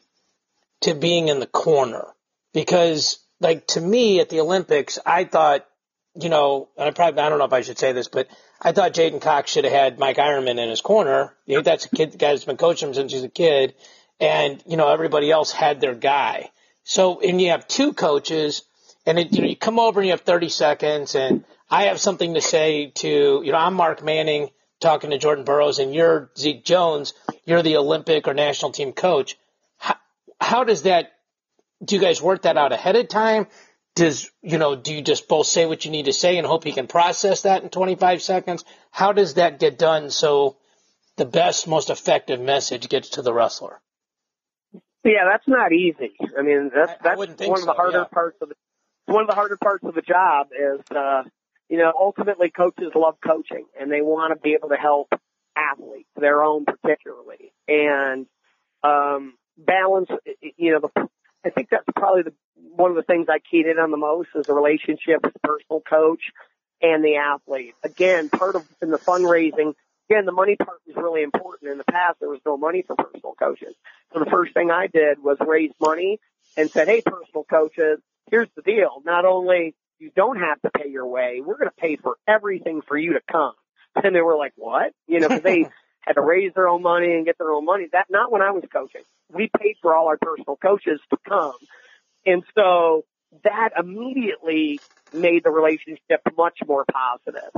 to 0.80 0.94
being 0.94 1.28
in 1.28 1.38
the 1.38 1.46
corner? 1.46 2.12
because 2.52 3.18
like 3.40 3.66
to 3.68 3.80
me 3.80 4.20
at 4.20 4.28
the 4.28 4.40
Olympics, 4.40 4.98
I 5.04 5.24
thought, 5.24 5.66
you 6.20 6.28
know, 6.28 6.68
and 6.76 6.88
I 6.88 6.90
probably 6.92 7.20
I 7.22 7.28
don't 7.28 7.38
know 7.38 7.44
if 7.44 7.52
I 7.52 7.62
should 7.62 7.78
say 7.78 7.92
this, 7.92 8.08
but 8.08 8.28
I 8.60 8.72
thought 8.72 8.92
J'den 8.92 9.20
Cox 9.20 9.50
should 9.50 9.64
have 9.64 9.72
had 9.72 9.98
Mike 9.98 10.16
Eierman 10.16 10.62
in 10.62 10.68
his 10.68 10.80
corner. 10.80 11.34
You 11.46 11.56
know, 11.56 11.62
that's 11.62 11.86
a 11.86 11.88
kid, 11.88 12.12
the 12.12 12.18
guy 12.18 12.32
that's 12.32 12.44
been 12.44 12.56
coaching 12.56 12.88
him 12.88 12.94
since 12.94 13.12
he's 13.12 13.24
a 13.24 13.28
kid, 13.28 13.74
and 14.20 14.62
you 14.66 14.76
know 14.76 14.88
everybody 14.88 15.30
else 15.30 15.50
had 15.50 15.80
their 15.80 15.94
guy. 15.94 16.50
So 16.84 17.20
and 17.20 17.40
you 17.40 17.50
have 17.50 17.68
two 17.68 17.92
coaches, 17.92 18.62
and 19.06 19.18
it, 19.18 19.32
you 19.32 19.56
come 19.56 19.78
over 19.78 20.00
and 20.00 20.06
you 20.06 20.12
have 20.12 20.22
30 20.22 20.48
seconds, 20.48 21.14
and 21.14 21.44
I 21.70 21.84
have 21.84 22.00
something 22.00 22.34
to 22.34 22.40
say 22.40 22.92
to 22.96 23.42
you 23.44 23.52
know 23.52 23.58
I'm 23.58 23.74
Mark 23.74 24.02
Manning 24.02 24.50
talking 24.80 25.10
to 25.10 25.18
Jordan 25.18 25.44
Burroughs, 25.44 25.78
and 25.78 25.94
you're 25.94 26.30
Zeke 26.36 26.64
Jones, 26.64 27.14
you're 27.44 27.62
the 27.62 27.76
Olympic 27.76 28.26
or 28.26 28.34
national 28.34 28.72
team 28.72 28.92
coach. 28.92 29.38
How, 29.78 29.96
how 30.40 30.64
does 30.64 30.82
that 30.82 31.12
do 31.84 31.96
you 31.96 32.00
guys 32.00 32.22
work 32.22 32.42
that 32.42 32.56
out 32.56 32.72
ahead 32.72 32.96
of 32.96 33.08
time? 33.08 33.46
Does, 33.94 34.30
you 34.40 34.58
know, 34.58 34.74
do 34.74 34.94
you 34.94 35.02
just 35.02 35.28
both 35.28 35.46
say 35.46 35.66
what 35.66 35.84
you 35.84 35.90
need 35.90 36.06
to 36.06 36.12
say 36.12 36.38
and 36.38 36.46
hope 36.46 36.64
he 36.64 36.72
can 36.72 36.86
process 36.86 37.42
that 37.42 37.62
in 37.62 37.68
25 37.68 38.22
seconds? 38.22 38.64
How 38.90 39.12
does 39.12 39.34
that 39.34 39.58
get 39.58 39.78
done 39.78 40.10
so 40.10 40.56
the 41.16 41.26
best, 41.26 41.68
most 41.68 41.90
effective 41.90 42.40
message 42.40 42.88
gets 42.88 43.10
to 43.10 43.22
the 43.22 43.34
wrestler? 43.34 43.80
Yeah, 45.04 45.24
that's 45.30 45.48
not 45.48 45.72
easy. 45.72 46.12
I 46.38 46.42
mean, 46.42 46.70
that's, 46.74 46.92
that's 47.02 47.18
one 47.18 47.36
so, 47.36 47.54
of 47.54 47.64
the 47.64 47.72
harder 47.72 47.98
yeah. 47.98 48.04
parts 48.04 48.36
of 48.40 48.50
the, 48.50 48.54
one 49.06 49.22
of 49.22 49.28
the 49.28 49.34
harder 49.34 49.56
parts 49.56 49.84
of 49.84 49.94
the 49.94 50.02
job 50.02 50.48
is, 50.52 50.80
uh, 50.94 51.24
you 51.68 51.78
know, 51.78 51.92
ultimately 51.98 52.50
coaches 52.50 52.92
love 52.94 53.16
coaching 53.24 53.66
and 53.78 53.90
they 53.90 54.00
want 54.00 54.32
to 54.32 54.40
be 54.40 54.54
able 54.54 54.68
to 54.68 54.76
help 54.76 55.08
athletes, 55.56 56.08
their 56.16 56.42
own 56.42 56.64
particularly, 56.64 57.52
and, 57.66 58.26
um, 58.84 59.34
balance, 59.58 60.08
you 60.56 60.72
know, 60.72 60.80
the 60.80 61.08
I 61.44 61.50
think 61.50 61.68
that's 61.70 61.84
probably 61.96 62.22
the, 62.22 62.32
one 62.54 62.90
of 62.90 62.96
the 62.96 63.02
things 63.02 63.26
I 63.28 63.38
keyed 63.38 63.66
in 63.66 63.78
on 63.78 63.90
the 63.90 63.96
most 63.96 64.28
is 64.34 64.46
the 64.46 64.54
relationship 64.54 65.24
with 65.24 65.32
the 65.32 65.40
personal 65.40 65.80
coach 65.80 66.22
and 66.80 67.04
the 67.04 67.16
athlete. 67.16 67.74
Again, 67.82 68.28
part 68.28 68.54
of 68.54 68.66
in 68.80 68.90
the 68.90 68.98
fundraising, 68.98 69.74
again, 70.12 70.26
the 70.26 70.32
money 70.32 70.56
part 70.56 70.78
was 70.86 70.96
really 70.96 71.22
important. 71.22 71.70
In 71.70 71.78
the 71.78 71.84
past, 71.84 72.20
there 72.20 72.28
was 72.28 72.40
no 72.44 72.56
money 72.56 72.82
for 72.86 72.96
personal 72.96 73.34
coaches. 73.38 73.74
So 74.12 74.20
the 74.20 74.30
first 74.30 74.54
thing 74.54 74.70
I 74.70 74.86
did 74.86 75.22
was 75.22 75.38
raise 75.40 75.72
money 75.80 76.20
and 76.56 76.70
said, 76.70 76.88
Hey, 76.88 77.00
personal 77.00 77.44
coaches, 77.44 77.98
here's 78.30 78.48
the 78.56 78.62
deal. 78.62 79.02
Not 79.04 79.24
only 79.24 79.74
you 79.98 80.10
don't 80.14 80.38
have 80.38 80.60
to 80.62 80.70
pay 80.70 80.88
your 80.88 81.06
way, 81.06 81.40
we're 81.44 81.58
going 81.58 81.70
to 81.70 81.80
pay 81.80 81.96
for 81.96 82.16
everything 82.28 82.82
for 82.82 82.96
you 82.96 83.14
to 83.14 83.20
come. 83.30 83.52
And 83.94 84.14
they 84.14 84.22
were 84.22 84.36
like, 84.36 84.52
what? 84.56 84.92
You 85.06 85.20
know, 85.20 85.28
cause 85.28 85.42
they 85.42 85.66
had 86.00 86.14
to 86.14 86.22
raise 86.22 86.52
their 86.54 86.66
own 86.66 86.82
money 86.82 87.12
and 87.12 87.26
get 87.26 87.36
their 87.38 87.52
own 87.52 87.64
money. 87.64 87.88
That, 87.92 88.06
not 88.10 88.32
when 88.32 88.40
I 88.40 88.50
was 88.50 88.64
coaching 88.72 89.02
we 89.32 89.50
paid 89.58 89.76
for 89.80 89.94
all 89.94 90.08
our 90.08 90.18
personal 90.20 90.56
coaches 90.56 91.00
to 91.10 91.16
come. 91.28 91.54
And 92.26 92.42
so 92.54 93.04
that 93.44 93.70
immediately 93.78 94.80
made 95.12 95.44
the 95.44 95.50
relationship 95.50 96.20
much 96.36 96.58
more 96.66 96.84
positive. 96.90 97.50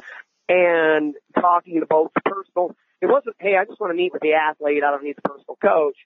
And 0.49 1.15
talking 1.41 1.81
to 1.81 1.87
both 1.87 2.13
personal, 2.25 2.77
it 3.01 3.07
wasn't, 3.07 3.37
hey, 3.39 3.57
I 3.57 3.65
just 3.65 3.81
want 3.81 3.93
to 3.93 3.97
meet 3.97 4.13
with 4.13 4.23
the 4.23 4.35
athlete. 4.35 4.83
I 4.85 4.91
don't 4.91 5.05
need 5.05 5.17
the 5.17 5.29
personal 5.29 5.57
coach. 5.61 5.97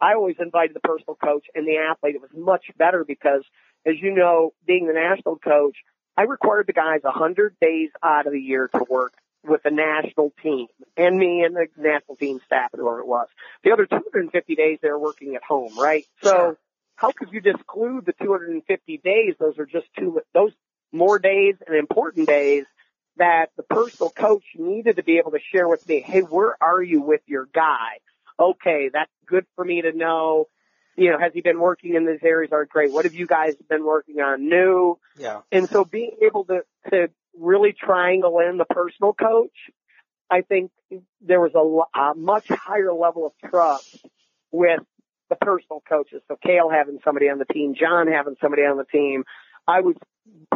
I 0.00 0.14
always 0.14 0.36
invited 0.38 0.74
the 0.74 0.80
personal 0.80 1.14
coach 1.14 1.46
and 1.54 1.66
the 1.66 1.78
athlete. 1.78 2.16
It 2.16 2.20
was 2.20 2.30
much 2.34 2.64
better 2.76 3.04
because, 3.04 3.44
as 3.86 3.94
you 4.00 4.12
know, 4.14 4.52
being 4.66 4.86
the 4.86 4.92
national 4.92 5.36
coach, 5.36 5.76
I 6.16 6.22
required 6.22 6.66
the 6.66 6.72
guys 6.72 7.00
a 7.04 7.10
hundred 7.10 7.56
days 7.60 7.90
out 8.02 8.26
of 8.26 8.32
the 8.32 8.40
year 8.40 8.68
to 8.68 8.84
work 8.88 9.14
with 9.44 9.62
the 9.62 9.70
national 9.70 10.32
team 10.42 10.66
and 10.96 11.18
me 11.18 11.42
and 11.44 11.54
the 11.54 11.66
national 11.76 12.16
team 12.16 12.40
staff 12.46 12.70
and 12.72 12.80
whoever 12.80 13.00
it 13.00 13.06
was. 13.06 13.28
The 13.62 13.72
other 13.72 13.86
250 13.86 14.54
days 14.54 14.78
they're 14.80 14.98
working 14.98 15.36
at 15.36 15.42
home, 15.42 15.78
right? 15.78 16.04
So 16.22 16.56
how 16.96 17.10
could 17.12 17.32
you 17.32 17.40
disclude 17.40 18.06
the 18.06 18.14
250 18.22 18.98
days? 18.98 19.34
Those 19.38 19.58
are 19.58 19.66
just 19.66 19.86
two, 19.98 20.20
those 20.32 20.52
more 20.92 21.18
days 21.18 21.56
and 21.66 21.76
important 21.76 22.28
days 22.28 22.64
that 23.16 23.46
the 23.56 23.62
personal 23.62 24.10
coach 24.10 24.44
needed 24.56 24.96
to 24.96 25.02
be 25.02 25.18
able 25.18 25.32
to 25.32 25.38
share 25.52 25.68
with 25.68 25.86
me. 25.88 26.00
Hey, 26.00 26.20
where 26.20 26.56
are 26.62 26.82
you 26.82 27.00
with 27.00 27.20
your 27.26 27.48
guy? 27.54 28.00
Okay, 28.38 28.90
that's 28.92 29.10
good 29.26 29.46
for 29.54 29.64
me 29.64 29.82
to 29.82 29.92
know. 29.92 30.48
You 30.96 31.10
know, 31.10 31.18
has 31.18 31.32
he 31.32 31.40
been 31.40 31.60
working 31.60 31.94
in 31.94 32.06
these 32.06 32.20
areas? 32.22 32.52
Are 32.52 32.64
great. 32.64 32.92
What 32.92 33.04
have 33.04 33.14
you 33.14 33.26
guys 33.26 33.54
been 33.68 33.84
working 33.84 34.20
on 34.20 34.48
new? 34.48 34.98
Yeah. 35.18 35.40
And 35.50 35.68
so 35.68 35.84
being 35.84 36.16
able 36.22 36.44
to, 36.44 36.60
to 36.90 37.10
really 37.38 37.72
triangle 37.72 38.38
in 38.40 38.58
the 38.58 38.64
personal 38.64 39.12
coach, 39.12 39.54
I 40.30 40.42
think 40.42 40.70
there 41.20 41.40
was 41.40 41.52
a, 41.54 41.98
a 41.98 42.14
much 42.14 42.48
higher 42.48 42.92
level 42.92 43.26
of 43.26 43.50
trust 43.50 44.04
with 44.50 44.80
the 45.30 45.36
personal 45.36 45.82
coaches. 45.88 46.22
So 46.28 46.36
Cael 46.44 46.72
having 46.72 46.98
somebody 47.04 47.28
on 47.28 47.38
the 47.38 47.44
team, 47.44 47.74
John 47.78 48.06
having 48.08 48.36
somebody 48.40 48.62
on 48.62 48.76
the 48.76 48.84
team. 48.84 49.24
I 49.66 49.80
was, 49.80 49.96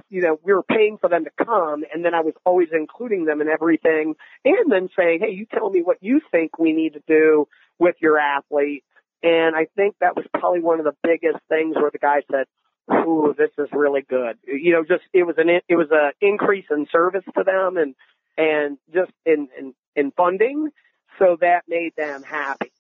you 0.09 0.23
know, 0.23 0.39
we 0.43 0.53
were 0.53 0.63
paying 0.63 0.99
for 0.99 1.09
them 1.09 1.25
to 1.25 1.45
come 1.45 1.85
and 1.93 2.05
then 2.05 2.15
I 2.15 2.21
was 2.21 2.35
always 2.45 2.69
including 2.73 3.25
them 3.25 3.41
in 3.41 3.49
everything 3.49 4.15
and 4.45 4.71
then 4.71 4.89
saying, 4.97 5.21
Hey, 5.21 5.33
you 5.33 5.47
tell 5.47 5.71
me 5.71 5.83
what 5.83 5.99
you 6.01 6.21
think 6.31 6.59
we 6.59 6.73
need 6.73 6.95
to 6.95 7.03
do 7.07 7.49
with 7.79 7.97
your 8.01 8.19
athlete. 8.19 8.85
And 9.23 9.57
I 9.57 9.67
think 9.77 9.97
that 10.01 10.17
was 10.17 10.27
probably 10.33 10.61
one 10.61 10.79
of 10.79 10.85
the 10.85 10.97
biggest 11.03 11.43
things 11.49 11.75
where 11.77 11.91
the 11.91 11.99
guy 11.99 12.23
said, 12.31 12.47
ooh, 12.93 13.35
this 13.37 13.51
is 13.59 13.69
really 13.73 14.03
good. 14.03 14.39
You 14.47 14.73
know, 14.73 14.85
just 14.85 15.03
it 15.13 15.25
was 15.25 15.37
an 15.39 15.49
it 15.69 15.75
was 15.75 15.89
an 15.91 16.13
increase 16.21 16.67
in 16.71 16.87
service 16.93 17.25
to 17.37 17.45
them, 17.45 17.77
and 17.77 17.95
and 18.39 18.79
just 18.95 19.13
in, 19.27 19.49
in, 19.59 19.75
in 19.97 20.13
funding. 20.13 20.71
So 21.19 21.37
that 21.41 21.65
made 21.69 21.93
them 21.97 22.23
happy. 22.23 22.73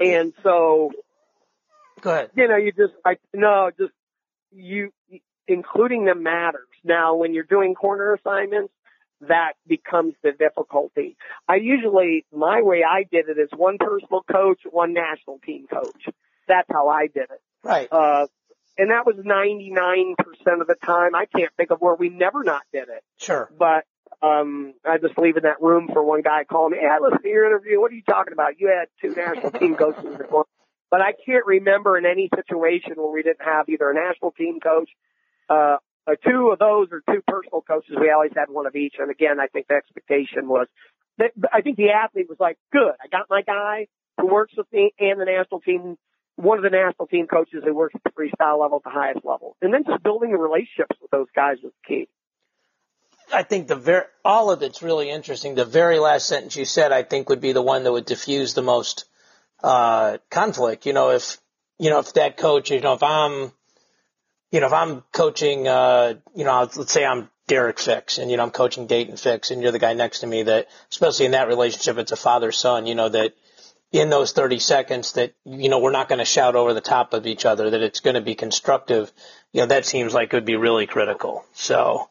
And 0.00 0.32
so, 0.44 0.92
go 2.00 2.10
ahead. 2.10 2.30
You 2.36 2.46
know, 2.46 2.56
you 2.56 2.70
just, 2.70 2.94
I, 3.04 3.16
no, 3.34 3.70
just 3.76 3.92
you, 4.52 4.92
including 5.48 6.04
them 6.04 6.22
matters. 6.22 6.68
Now, 6.84 7.16
when 7.16 7.34
you're 7.34 7.44
doing 7.44 7.74
corner 7.74 8.14
assignments, 8.14 8.72
that 9.22 9.54
becomes 9.66 10.14
the 10.22 10.32
difficulty. 10.32 11.16
I 11.48 11.56
usually, 11.56 12.24
my 12.32 12.62
way 12.62 12.84
I 12.88 13.04
did 13.10 13.28
it 13.28 13.38
is 13.38 13.48
one 13.56 13.78
personal 13.78 14.22
coach, 14.30 14.60
one 14.70 14.92
national 14.92 15.40
team 15.44 15.66
coach. 15.66 16.08
That's 16.46 16.68
how 16.70 16.88
I 16.88 17.08
did 17.08 17.24
it. 17.24 17.42
Right. 17.64 17.88
Uh, 17.90 18.26
and 18.76 18.90
that 18.90 19.04
was 19.04 19.16
99% 19.16 20.60
of 20.60 20.68
the 20.68 20.76
time. 20.84 21.16
I 21.16 21.26
can't 21.26 21.52
think 21.56 21.70
of 21.70 21.80
where 21.80 21.96
we 21.96 22.10
never 22.10 22.44
not 22.44 22.62
did 22.72 22.88
it. 22.88 23.02
Sure. 23.18 23.50
But, 23.58 23.84
um, 24.22 24.74
I 24.84 24.98
just 24.98 25.18
leave 25.18 25.36
in 25.36 25.42
that 25.42 25.60
room 25.60 25.88
for 25.92 26.02
one 26.02 26.22
guy 26.22 26.44
calling 26.44 26.72
me, 26.72 26.78
hey, 26.80 26.86
I 26.86 26.98
listened 27.00 27.22
to 27.22 27.28
your 27.28 27.46
interview. 27.46 27.80
What 27.80 27.90
are 27.90 27.96
you 27.96 28.02
talking 28.02 28.32
about? 28.32 28.60
You 28.60 28.68
had 28.68 28.88
two 29.00 29.14
national 29.16 29.50
team 29.50 29.74
coaches. 29.74 30.16
Before. 30.16 30.46
But 30.90 31.02
I 31.02 31.12
can't 31.12 31.44
remember 31.44 31.98
in 31.98 32.06
any 32.06 32.30
situation 32.34 32.94
where 32.96 33.12
we 33.12 33.22
didn't 33.22 33.44
have 33.44 33.68
either 33.68 33.90
a 33.90 33.94
national 33.94 34.30
team 34.32 34.60
coach, 34.60 34.90
uh, 35.48 35.76
uh, 36.06 36.14
two 36.26 36.50
of 36.52 36.58
those 36.58 36.88
are 36.92 37.02
two 37.12 37.22
personal 37.26 37.60
coaches. 37.60 37.96
We 38.00 38.10
always 38.10 38.32
had 38.34 38.48
one 38.48 38.66
of 38.66 38.74
each. 38.74 38.94
And 38.98 39.10
again, 39.10 39.38
I 39.40 39.46
think 39.46 39.66
the 39.68 39.74
expectation 39.74 40.48
was 40.48 40.66
that 41.18 41.32
I 41.52 41.60
think 41.60 41.76
the 41.76 41.90
athlete 41.90 42.28
was 42.28 42.38
like, 42.40 42.56
good. 42.72 42.92
I 43.02 43.08
got 43.08 43.26
my 43.28 43.42
guy 43.42 43.88
who 44.18 44.26
works 44.26 44.54
with 44.56 44.66
me 44.72 44.92
and 44.98 45.20
the 45.20 45.26
national 45.26 45.60
team, 45.60 45.98
one 46.36 46.58
of 46.58 46.64
the 46.64 46.70
national 46.70 47.08
team 47.08 47.26
coaches 47.26 47.62
who 47.64 47.74
works 47.74 47.94
at 47.94 48.02
the 48.04 48.10
freestyle 48.10 48.60
level 48.60 48.78
at 48.78 48.84
the 48.84 48.90
highest 48.90 49.24
level. 49.24 49.56
And 49.60 49.74
then 49.74 49.84
just 49.84 50.02
building 50.02 50.32
the 50.32 50.38
relationships 50.38 50.96
with 51.00 51.10
those 51.10 51.26
guys 51.34 51.56
was 51.62 51.72
key. 51.86 52.08
I 53.32 53.42
think 53.42 53.68
the 53.68 53.76
very, 53.76 54.04
all 54.24 54.50
of 54.50 54.62
it's 54.62 54.82
really 54.82 55.10
interesting. 55.10 55.54
The 55.54 55.66
very 55.66 55.98
last 55.98 56.26
sentence 56.26 56.56
you 56.56 56.64
said, 56.64 56.92
I 56.92 57.02
think 57.02 57.28
would 57.28 57.42
be 57.42 57.52
the 57.52 57.60
one 57.60 57.84
that 57.84 57.92
would 57.92 58.06
diffuse 58.06 58.54
the 58.54 58.62
most, 58.62 59.04
uh, 59.62 60.18
conflict. 60.30 60.86
You 60.86 60.94
know, 60.94 61.10
if, 61.10 61.36
you 61.78 61.90
know, 61.90 61.98
if 61.98 62.14
that 62.14 62.38
coach, 62.38 62.70
you 62.70 62.80
know, 62.80 62.94
if 62.94 63.02
I'm, 63.02 63.52
you 64.50 64.60
know, 64.60 64.66
if 64.66 64.72
I'm 64.72 65.02
coaching, 65.12 65.68
uh, 65.68 66.14
you 66.34 66.44
know, 66.44 66.68
let's 66.76 66.92
say 66.92 67.04
I'm 67.04 67.28
Derek 67.46 67.78
Fix 67.78 68.18
and, 68.18 68.30
you 68.30 68.36
know, 68.36 68.44
I'm 68.44 68.50
coaching 68.50 68.86
Dayton 68.86 69.16
Fix 69.16 69.50
and 69.50 69.62
you're 69.62 69.72
the 69.72 69.78
guy 69.78 69.92
next 69.94 70.20
to 70.20 70.26
me 70.26 70.44
that, 70.44 70.68
especially 70.90 71.26
in 71.26 71.32
that 71.32 71.48
relationship, 71.48 71.98
it's 71.98 72.12
a 72.12 72.16
father 72.16 72.52
son, 72.52 72.86
you 72.86 72.94
know, 72.94 73.08
that 73.08 73.34
in 73.92 74.10
those 74.10 74.32
30 74.32 74.58
seconds 74.58 75.12
that, 75.12 75.34
you 75.44 75.68
know, 75.68 75.78
we're 75.78 75.92
not 75.92 76.08
going 76.08 76.18
to 76.18 76.24
shout 76.24 76.56
over 76.56 76.74
the 76.74 76.80
top 76.80 77.14
of 77.14 77.26
each 77.26 77.44
other, 77.44 77.70
that 77.70 77.82
it's 77.82 78.00
going 78.00 78.14
to 78.14 78.20
be 78.20 78.34
constructive. 78.34 79.10
You 79.52 79.62
know, 79.62 79.66
that 79.66 79.86
seems 79.86 80.12
like 80.12 80.32
it 80.32 80.36
would 80.36 80.44
be 80.44 80.56
really 80.56 80.86
critical. 80.86 81.44
So, 81.54 82.08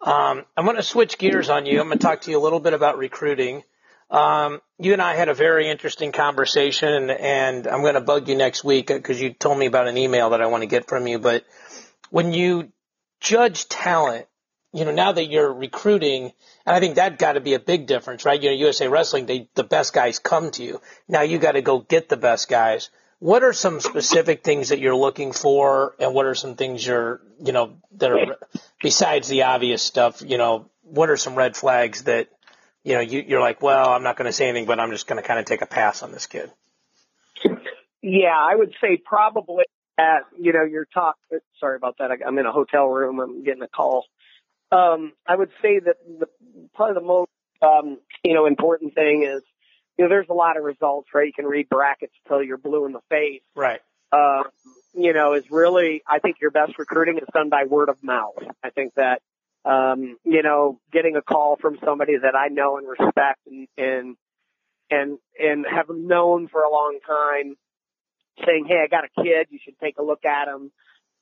um, 0.00 0.44
I'm 0.56 0.64
going 0.64 0.76
to 0.76 0.82
switch 0.82 1.18
gears 1.18 1.50
on 1.50 1.66
you. 1.66 1.80
I'm 1.80 1.86
going 1.86 1.98
to 1.98 2.04
talk 2.04 2.22
to 2.22 2.30
you 2.30 2.38
a 2.38 2.42
little 2.42 2.60
bit 2.60 2.72
about 2.72 2.98
recruiting. 2.98 3.62
Um, 4.10 4.60
you 4.78 4.92
and 4.92 5.00
I 5.00 5.14
had 5.14 5.28
a 5.28 5.34
very 5.34 5.68
interesting 5.68 6.10
conversation 6.10 6.92
and 6.92 7.10
and 7.12 7.68
I'm 7.68 7.82
going 7.82 7.94
to 7.94 8.00
bug 8.00 8.28
you 8.28 8.34
next 8.34 8.64
week 8.64 8.88
because 8.88 9.20
you 9.20 9.32
told 9.32 9.56
me 9.56 9.66
about 9.66 9.86
an 9.86 9.96
email 9.96 10.30
that 10.30 10.40
I 10.40 10.46
want 10.46 10.62
to 10.62 10.66
get 10.66 10.88
from 10.88 11.06
you, 11.06 11.20
but 11.20 11.44
when 12.10 12.32
you 12.32 12.70
judge 13.20 13.68
talent, 13.68 14.26
you 14.72 14.84
know, 14.84 14.92
now 14.92 15.12
that 15.12 15.26
you're 15.26 15.52
recruiting, 15.52 16.32
and 16.66 16.76
I 16.76 16.80
think 16.80 16.94
that 16.96 17.18
got 17.18 17.32
to 17.32 17.40
be 17.40 17.54
a 17.54 17.58
big 17.58 17.86
difference, 17.86 18.24
right? 18.24 18.40
You 18.40 18.50
know, 18.50 18.56
USA 18.56 18.88
Wrestling, 18.88 19.26
they, 19.26 19.48
the 19.54 19.64
best 19.64 19.92
guys 19.92 20.18
come 20.18 20.50
to 20.52 20.62
you. 20.62 20.80
Now 21.08 21.22
you 21.22 21.38
got 21.38 21.52
to 21.52 21.62
go 21.62 21.80
get 21.80 22.08
the 22.08 22.16
best 22.16 22.48
guys. 22.48 22.90
What 23.18 23.42
are 23.42 23.52
some 23.52 23.80
specific 23.80 24.42
things 24.44 24.68
that 24.70 24.78
you're 24.78 24.96
looking 24.96 25.32
for, 25.32 25.94
and 25.98 26.14
what 26.14 26.26
are 26.26 26.34
some 26.34 26.54
things 26.54 26.86
you're, 26.86 27.20
you 27.42 27.52
know, 27.52 27.74
that 27.96 28.12
are 28.12 28.36
besides 28.80 29.28
the 29.28 29.42
obvious 29.42 29.82
stuff? 29.82 30.22
You 30.24 30.38
know, 30.38 30.70
what 30.82 31.10
are 31.10 31.16
some 31.16 31.34
red 31.34 31.56
flags 31.56 32.04
that, 32.04 32.28
you 32.82 32.94
know, 32.94 33.00
you, 33.00 33.22
you're 33.26 33.40
like, 33.40 33.60
well, 33.60 33.90
I'm 33.90 34.02
not 34.02 34.16
going 34.16 34.26
to 34.26 34.32
say 34.32 34.48
anything, 34.48 34.66
but 34.66 34.80
I'm 34.80 34.90
just 34.90 35.06
going 35.06 35.20
to 35.20 35.26
kind 35.26 35.38
of 35.38 35.44
take 35.44 35.60
a 35.60 35.66
pass 35.66 36.02
on 36.02 36.12
this 36.12 36.26
kid. 36.26 36.50
Yeah, 38.02 38.34
I 38.34 38.54
would 38.54 38.72
say 38.80 38.96
probably 38.96 39.64
at, 40.00 40.22
you 40.38 40.52
know, 40.52 40.64
your 40.64 40.86
talk, 40.86 41.16
sorry 41.58 41.76
about 41.76 41.96
that. 41.98 42.10
I, 42.10 42.16
I'm 42.26 42.38
in 42.38 42.46
a 42.46 42.52
hotel 42.52 42.86
room. 42.86 43.20
I'm 43.20 43.44
getting 43.44 43.62
a 43.62 43.68
call. 43.68 44.06
Um, 44.72 45.12
I 45.26 45.36
would 45.36 45.50
say 45.60 45.78
that 45.78 45.96
the, 46.20 46.26
probably 46.74 46.94
the 46.94 47.06
most, 47.06 47.30
um, 47.60 47.98
you 48.24 48.34
know, 48.34 48.46
important 48.46 48.94
thing 48.94 49.24
is, 49.24 49.42
you 49.98 50.04
know, 50.04 50.08
there's 50.08 50.30
a 50.30 50.34
lot 50.34 50.56
of 50.56 50.64
results, 50.64 51.08
right? 51.12 51.26
You 51.26 51.32
can 51.32 51.44
read 51.44 51.68
brackets 51.68 52.14
till 52.26 52.42
you're 52.42 52.56
blue 52.56 52.86
in 52.86 52.92
the 52.92 53.02
face. 53.10 53.42
Right. 53.54 53.80
Uh, 54.10 54.44
you 54.94 55.12
know, 55.12 55.34
is 55.34 55.44
really, 55.50 56.02
I 56.08 56.18
think 56.18 56.36
your 56.40 56.50
best 56.50 56.78
recruiting 56.78 57.18
is 57.18 57.28
done 57.34 57.50
by 57.50 57.64
word 57.64 57.90
of 57.90 58.02
mouth. 58.02 58.42
I 58.64 58.70
think 58.70 58.94
that, 58.94 59.20
um, 59.64 60.16
you 60.24 60.42
know, 60.42 60.80
getting 60.90 61.16
a 61.16 61.22
call 61.22 61.56
from 61.60 61.78
somebody 61.84 62.16
that 62.16 62.34
I 62.34 62.48
know 62.48 62.78
and 62.78 62.88
respect 62.88 63.40
and, 63.46 63.68
and, 63.76 64.16
and, 64.90 65.18
and 65.38 65.66
have 65.70 65.90
known 65.90 66.48
for 66.48 66.62
a 66.62 66.70
long 66.70 66.98
time, 67.06 67.56
saying, 68.46 68.66
"Hey, 68.66 68.80
I 68.82 68.88
got 68.88 69.04
a 69.04 69.22
kid. 69.22 69.48
You 69.50 69.58
should 69.62 69.78
take 69.78 69.98
a 69.98 70.02
look 70.02 70.24
at 70.24 70.48
him." 70.48 70.72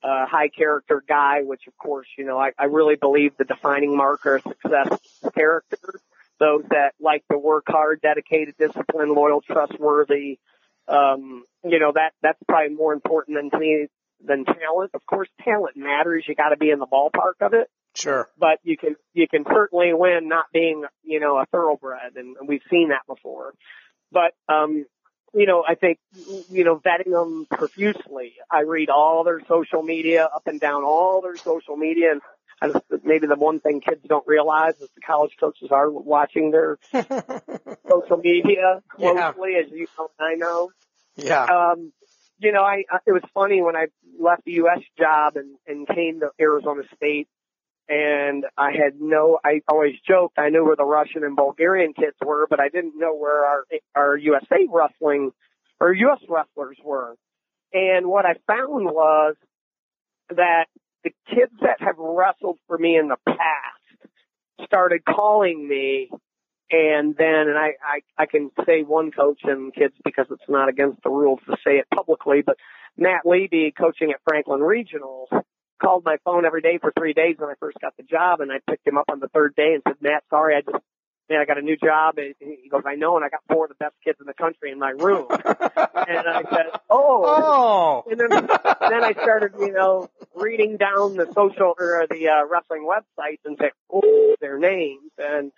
Uh, 0.00 0.26
high 0.26 0.48
character 0.48 1.02
guy, 1.08 1.42
which 1.42 1.66
of 1.66 1.76
course, 1.76 2.06
you 2.16 2.24
know, 2.24 2.38
I, 2.38 2.52
I 2.56 2.66
really 2.66 2.94
believe 2.94 3.36
the 3.36 3.44
defining 3.44 3.96
marker 3.96 4.36
of 4.36 4.42
success 4.44 4.92
is 4.92 5.30
character. 5.34 6.00
Those 6.38 6.62
that 6.70 6.94
like 7.00 7.24
to 7.32 7.38
work 7.38 7.64
hard, 7.66 8.00
dedicated, 8.00 8.54
disciplined, 8.58 9.10
loyal, 9.10 9.40
trustworthy. 9.40 10.38
Um, 10.86 11.44
you 11.64 11.80
know, 11.80 11.92
that, 11.94 12.12
that's 12.22 12.38
probably 12.46 12.76
more 12.76 12.92
important 12.92 13.36
than 13.36 13.50
to 13.50 13.58
me 13.58 13.86
than 14.24 14.44
talent. 14.44 14.92
Of 14.94 15.04
course, 15.04 15.28
talent 15.42 15.76
matters. 15.76 16.24
You 16.28 16.36
got 16.36 16.50
to 16.50 16.56
be 16.56 16.70
in 16.70 16.78
the 16.78 16.86
ballpark 16.86 17.44
of 17.44 17.54
it. 17.54 17.68
Sure. 17.94 18.28
But 18.38 18.58
you 18.62 18.76
can, 18.76 18.94
you 19.14 19.26
can 19.28 19.44
certainly 19.52 19.92
win 19.92 20.28
not 20.28 20.46
being, 20.52 20.84
you 21.02 21.18
know, 21.18 21.38
a 21.38 21.46
thoroughbred 21.46 22.14
and 22.14 22.36
we've 22.46 22.62
seen 22.70 22.90
that 22.90 23.02
before. 23.08 23.52
But, 24.12 24.32
um, 24.48 24.86
you 25.34 25.46
know, 25.46 25.64
I 25.66 25.74
think, 25.74 25.98
you 26.50 26.64
know, 26.64 26.78
vetting 26.78 27.12
them 27.12 27.46
profusely. 27.50 28.34
I 28.50 28.60
read 28.60 28.90
all 28.90 29.24
their 29.24 29.40
social 29.46 29.82
media, 29.82 30.24
up 30.24 30.46
and 30.46 30.60
down 30.60 30.84
all 30.84 31.20
their 31.20 31.36
social 31.36 31.76
media, 31.76 32.12
and 32.12 32.22
I 32.60 32.68
just, 32.68 33.04
maybe 33.04 33.26
the 33.26 33.36
one 33.36 33.60
thing 33.60 33.80
kids 33.80 34.02
don't 34.08 34.26
realize 34.26 34.74
is 34.80 34.88
the 34.94 35.00
college 35.00 35.32
coaches 35.38 35.68
are 35.70 35.90
watching 35.90 36.50
their 36.50 36.78
social 36.92 38.16
media 38.16 38.82
closely, 38.90 39.52
yeah. 39.52 39.60
as 39.60 39.70
you 39.70 39.86
know, 39.98 40.10
I 40.18 40.34
know. 40.34 40.70
Yeah. 41.16 41.44
Um, 41.44 41.92
you 42.40 42.52
know, 42.52 42.62
I, 42.62 42.84
I 42.90 42.98
it 43.06 43.12
was 43.12 43.22
funny 43.34 43.62
when 43.62 43.76
I 43.76 43.86
left 44.18 44.44
the 44.44 44.52
U.S. 44.52 44.80
job 44.98 45.36
and 45.36 45.56
and 45.66 45.86
came 45.86 46.20
to 46.20 46.30
Arizona 46.40 46.82
State 46.96 47.28
and 47.88 48.44
I 48.56 48.72
had 48.72 49.00
no, 49.00 49.38
I 49.44 49.62
always 49.68 49.94
joked 50.06 50.38
I 50.38 50.50
knew 50.50 50.64
where 50.64 50.76
the 50.76 50.84
Russian 50.84 51.24
and 51.24 51.36
Bulgarian 51.36 51.94
kids 51.94 52.16
were, 52.24 52.46
but 52.48 52.60
I 52.60 52.68
didn't 52.68 52.98
know 52.98 53.14
where 53.14 53.44
our, 53.44 53.64
our 53.94 54.16
USA 54.16 54.66
wrestling 54.70 55.30
or 55.80 55.92
US 55.92 56.20
wrestlers 56.28 56.76
were. 56.84 57.14
And 57.72 58.06
what 58.06 58.26
I 58.26 58.34
found 58.46 58.86
was 58.86 59.36
that 60.30 60.66
the 61.04 61.10
kids 61.28 61.52
that 61.62 61.80
have 61.80 61.96
wrestled 61.98 62.58
for 62.66 62.76
me 62.76 62.96
in 62.96 63.08
the 63.08 63.16
past 63.26 64.66
started 64.66 65.04
calling 65.04 65.66
me 65.66 66.10
and 66.70 67.16
then, 67.16 67.48
and 67.48 67.56
I, 67.56 67.70
I, 67.82 68.22
I 68.22 68.26
can 68.26 68.50
say 68.66 68.82
one 68.82 69.10
coach 69.10 69.40
and 69.44 69.74
kids 69.74 69.94
because 70.04 70.26
it's 70.30 70.48
not 70.48 70.68
against 70.68 71.02
the 71.02 71.08
rules 71.10 71.40
to 71.46 71.56
say 71.64 71.78
it 71.78 71.86
publicly, 71.94 72.42
but 72.44 72.56
Matt 72.96 73.24
Levy 73.24 73.72
coaching 73.76 74.10
at 74.10 74.20
Franklin 74.28 74.60
Regionals 74.60 75.28
called 75.78 76.04
my 76.04 76.16
phone 76.24 76.44
every 76.44 76.60
day 76.60 76.78
for 76.78 76.92
three 76.96 77.12
days 77.12 77.36
when 77.38 77.50
I 77.50 77.54
first 77.60 77.78
got 77.80 77.96
the 77.96 78.02
job, 78.02 78.40
and 78.40 78.52
I 78.52 78.58
picked 78.68 78.86
him 78.86 78.98
up 78.98 79.06
on 79.10 79.20
the 79.20 79.28
third 79.28 79.54
day 79.56 79.74
and 79.74 79.82
said, 79.86 79.96
Matt, 80.00 80.24
sorry, 80.30 80.56
I 80.56 80.60
just, 80.60 80.82
man, 81.28 81.40
I 81.40 81.44
got 81.44 81.58
a 81.58 81.62
new 81.62 81.76
job. 81.76 82.18
And 82.18 82.34
he 82.38 82.68
goes, 82.68 82.82
I 82.86 82.94
know, 82.94 83.16
and 83.16 83.24
I 83.24 83.28
got 83.28 83.40
four 83.48 83.64
of 83.64 83.70
the 83.70 83.76
best 83.76 83.94
kids 84.04 84.18
in 84.20 84.26
the 84.26 84.34
country 84.34 84.70
in 84.70 84.78
my 84.78 84.90
room. 84.90 85.26
and 85.30 86.28
I 86.28 86.42
said, 86.50 86.66
oh. 86.90 87.24
Oh. 87.26 88.10
And 88.10 88.20
then, 88.20 88.28
then 88.30 89.04
I 89.04 89.12
started, 89.12 89.52
you 89.58 89.72
know, 89.72 90.08
reading 90.34 90.76
down 90.76 91.16
the 91.16 91.26
social 91.34 91.74
or 91.78 92.06
the 92.10 92.28
uh, 92.28 92.46
wrestling 92.50 92.86
websites 92.88 93.40
and 93.44 93.56
say, 93.60 93.70
oh, 93.92 94.34
their 94.40 94.58
names. 94.58 95.10
And 95.18 95.52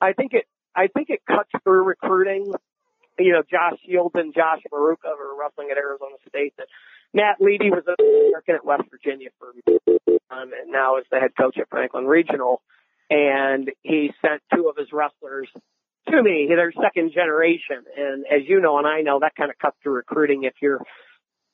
I 0.00 0.12
think 0.12 0.34
it, 0.34 0.46
I 0.74 0.88
think 0.88 1.10
it 1.10 1.20
cuts 1.26 1.50
through 1.62 1.84
recruiting. 1.84 2.52
You 3.16 3.32
know, 3.32 3.42
Josh 3.48 3.78
Shields 3.86 4.14
and 4.16 4.34
Josh 4.34 4.60
Maruca 4.72 5.14
who 5.16 5.22
are 5.22 5.38
wrestling 5.38 5.68
at 5.70 5.78
Arizona 5.78 6.16
State 6.28 6.52
that 6.58 6.66
Matt 7.14 7.40
Leedy 7.40 7.70
was 7.70 7.84
working 8.32 8.56
at 8.56 8.66
West 8.66 8.82
Virginia 8.90 9.28
for 9.38 9.50
a 9.50 10.14
um, 10.34 10.50
and 10.60 10.70
now 10.70 10.98
is 10.98 11.04
the 11.10 11.20
head 11.20 11.30
coach 11.38 11.56
at 11.58 11.68
Franklin 11.70 12.06
Regional. 12.06 12.60
And 13.08 13.70
he 13.82 14.12
sent 14.20 14.42
two 14.52 14.68
of 14.68 14.76
his 14.76 14.88
wrestlers 14.92 15.48
to 16.10 16.22
me. 16.22 16.46
They're 16.48 16.72
second 16.72 17.12
generation. 17.12 17.84
And 17.96 18.24
as 18.26 18.48
you 18.48 18.60
know, 18.60 18.78
and 18.78 18.86
I 18.86 19.02
know, 19.02 19.20
that 19.20 19.36
kind 19.36 19.50
of 19.50 19.58
cuts 19.58 19.76
through 19.82 19.94
recruiting. 19.94 20.44
If 20.44 20.54
your 20.60 20.80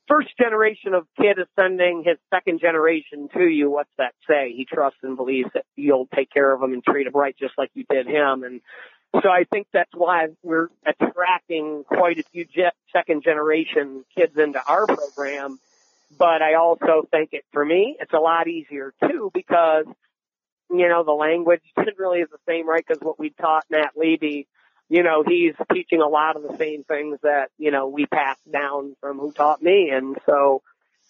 first 0.08 0.28
generation 0.38 0.94
of 0.94 1.06
kid 1.20 1.38
is 1.38 1.46
sending 1.58 2.04
his 2.06 2.16
second 2.32 2.60
generation 2.60 3.28
to 3.34 3.44
you, 3.44 3.70
what's 3.70 3.90
that 3.98 4.14
say? 4.28 4.52
He 4.56 4.64
trusts 4.64 5.00
and 5.02 5.16
believes 5.16 5.50
that 5.54 5.64
you'll 5.76 6.08
take 6.14 6.30
care 6.30 6.52
of 6.52 6.62
him 6.62 6.72
and 6.72 6.82
treat 6.82 7.06
him 7.06 7.12
right 7.14 7.36
just 7.38 7.54
like 7.58 7.70
you 7.74 7.84
did 7.90 8.06
him. 8.06 8.44
And 8.44 8.60
so 9.14 9.28
I 9.28 9.44
think 9.50 9.66
that's 9.72 9.90
why 9.94 10.28
we're 10.42 10.68
attracting 10.86 11.84
quite 11.84 12.18
a 12.18 12.22
few 12.32 12.46
second 12.92 13.22
generation 13.22 14.04
kids 14.16 14.36
into 14.36 14.62
our 14.64 14.86
program. 14.86 15.58
But 16.16 16.42
I 16.42 16.54
also 16.54 17.06
think 17.10 17.30
it, 17.32 17.44
for 17.52 17.64
me, 17.64 17.96
it's 18.00 18.12
a 18.12 18.18
lot 18.18 18.48
easier 18.48 18.92
too 19.00 19.30
because 19.32 19.86
you 20.70 20.88
know, 20.88 21.02
the 21.04 21.12
language 21.12 21.62
generally 21.76 22.20
is 22.20 22.28
the 22.30 22.38
same, 22.48 22.68
right? 22.68 22.84
Because 22.86 23.02
what 23.02 23.18
we 23.18 23.30
taught 23.30 23.64
Matt 23.70 23.92
Levy, 23.96 24.46
you 24.88 25.02
know, 25.02 25.22
he's 25.26 25.54
teaching 25.72 26.00
a 26.00 26.08
lot 26.08 26.36
of 26.36 26.42
the 26.42 26.56
same 26.56 26.84
things 26.84 27.18
that, 27.22 27.50
you 27.58 27.70
know, 27.70 27.88
we 27.88 28.06
passed 28.06 28.50
down 28.50 28.96
from 29.00 29.18
who 29.18 29.32
taught 29.32 29.62
me. 29.62 29.90
And 29.90 30.16
so, 30.26 30.62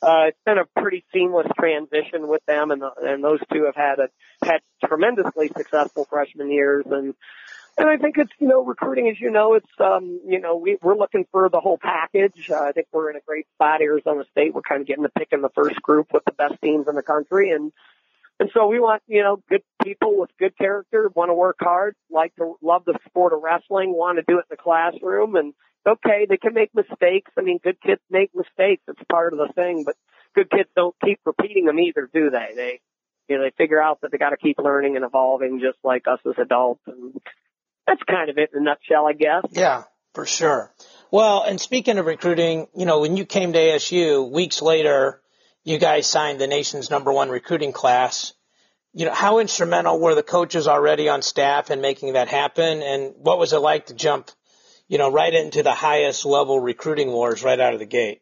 uh, 0.03 0.29
it's 0.29 0.39
been 0.47 0.59
a 0.59 0.81
pretty 0.81 1.05
seamless 1.13 1.47
transition 1.59 2.27
with 2.27 2.45
them 2.47 2.71
and, 2.71 2.81
the, 2.81 2.91
and 3.03 3.23
those 3.23 3.41
two 3.53 3.65
have 3.65 3.77
had 3.77 3.99
a, 3.99 4.09
had 4.43 4.61
tremendously 4.87 5.49
successful 5.49 6.07
freshman 6.09 6.51
years 6.51 6.87
and, 6.91 7.15
and 7.81 7.89
I 7.89 7.97
think 7.97 8.19
it's, 8.19 8.31
you 8.39 8.47
know, 8.47 8.63
recruiting, 8.63 9.09
as 9.09 9.19
you 9.19 9.31
know, 9.31 9.55
it's, 9.55 9.71
um, 9.79 10.21
you 10.27 10.39
know, 10.39 10.57
we, 10.57 10.77
we're 10.83 10.97
looking 10.97 11.25
for 11.33 11.49
the 11.49 11.61
whole 11.61 11.79
package. 11.79 12.51
Uh, 12.51 12.63
I 12.63 12.73
think 12.73 12.89
we're 12.93 13.09
in 13.11 13.17
a 13.17 13.21
great 13.27 13.47
spot, 13.55 13.81
Arizona 13.81 14.25
State. 14.31 14.53
We're 14.55 14.61
kind 14.61 14.83
of 14.83 14.87
getting 14.87 15.03
the 15.03 15.09
pick 15.09 15.29
in 15.33 15.41
the 15.41 15.49
first 15.55 15.81
group 15.81 16.09
with 16.13 16.23
the 16.27 16.33
best 16.33 16.61
teams 16.63 16.89
in 16.89 16.95
the 16.95 17.03
country. 17.03 17.53
And, 17.53 17.73
and 18.39 18.51
so 18.53 18.67
we 18.67 18.81
want, 18.81 19.03
you 19.07 19.23
know, 19.23 19.43
good 19.49 19.63
people 19.83 20.21
with 20.21 20.29
good 20.39 20.57
character, 20.59 21.11
want 21.15 21.31
to 21.31 21.35
work 21.35 21.57
hard, 21.61 21.97
like 22.11 22.37
to 22.37 22.57
love 22.61 22.85
the 22.85 22.99
sport 23.07 23.33
of 23.33 23.41
wrestling, 23.43 23.95
want 23.95 24.19
to 24.19 24.25
do 24.29 24.39
it 24.39 24.45
in 24.51 24.51
the 24.51 24.57
classroom. 24.57 25.35
And 25.37 25.55
okay, 25.87 26.27
they 26.29 26.37
can 26.37 26.53
make 26.53 26.75
mistakes. 26.75 27.31
I 27.39 27.41
mean, 27.41 27.61
good 27.65 27.81
kids 27.81 28.03
make 28.11 28.31
mistakes. 28.35 28.83
It's 28.89 29.01
part 29.11 29.33
of 29.33 29.39
the 29.39 29.53
thing, 29.55 29.85
but 29.85 29.97
good 30.35 30.51
kids 30.51 30.69
don't 30.77 30.95
keep 31.03 31.21
repeating 31.25 31.65
them 31.65 31.79
either, 31.79 32.11
do 32.13 32.29
they? 32.29 32.53
They, 32.55 32.81
you 33.29 33.39
know, 33.39 33.45
they 33.45 33.53
figure 33.57 33.83
out 33.83 34.01
that 34.03 34.11
they 34.11 34.19
got 34.19 34.31
to 34.31 34.37
keep 34.37 34.59
learning 34.59 34.97
and 34.97 35.05
evolving 35.05 35.61
just 35.61 35.79
like 35.83 36.07
us 36.07 36.21
as 36.27 36.35
adults. 36.39 36.83
And 36.87 37.15
that's 37.91 38.03
kind 38.09 38.31
of 38.31 38.39
it 38.39 38.51
in 38.55 38.61
a 38.61 38.65
nutshell, 38.65 39.07
I 39.07 39.13
guess. 39.13 39.43
Yeah, 39.51 39.85
for 40.15 40.25
sure. 40.25 40.73
Well, 41.11 41.43
and 41.43 41.61
speaking 41.61 41.99
of 41.99 42.07
recruiting, 42.07 42.69
you 42.75 42.87
know, 42.87 43.01
when 43.01 43.17
you 43.17 43.27
came 43.27 43.53
to 43.53 43.59
ASU, 43.59 44.31
weeks 44.31 44.63
later, 44.63 45.21
you 45.65 45.79
guys 45.79 46.07
signed 46.07 46.41
the 46.41 46.47
nation's 46.47 46.89
number 46.89 47.13
one 47.13 47.31
recruiting 47.31 47.73
class. 47.73 48.33
You 48.93 49.07
know, 49.07 49.13
how 49.13 49.39
instrumental 49.41 49.99
were 49.99 50.15
the 50.15 50.23
coaches 50.23 50.69
already 50.69 51.09
on 51.09 51.23
staff 51.23 51.71
in 51.71 51.81
making 51.81 52.13
that 52.13 52.29
happen? 52.29 52.83
And 52.83 53.15
what 53.17 53.39
was 53.39 53.53
it 53.53 53.59
like 53.59 53.87
to 53.87 53.95
jump, 53.95 54.31
you 54.89 54.99
know, 54.99 55.11
right 55.11 55.35
into 55.35 55.63
the 55.63 55.75
highest 55.75 56.25
level 56.25 56.61
recruiting 56.61 57.11
wars 57.11 57.43
right 57.43 57.59
out 57.59 57.73
of 57.75 57.81
the 57.81 57.87
gate? 57.87 58.21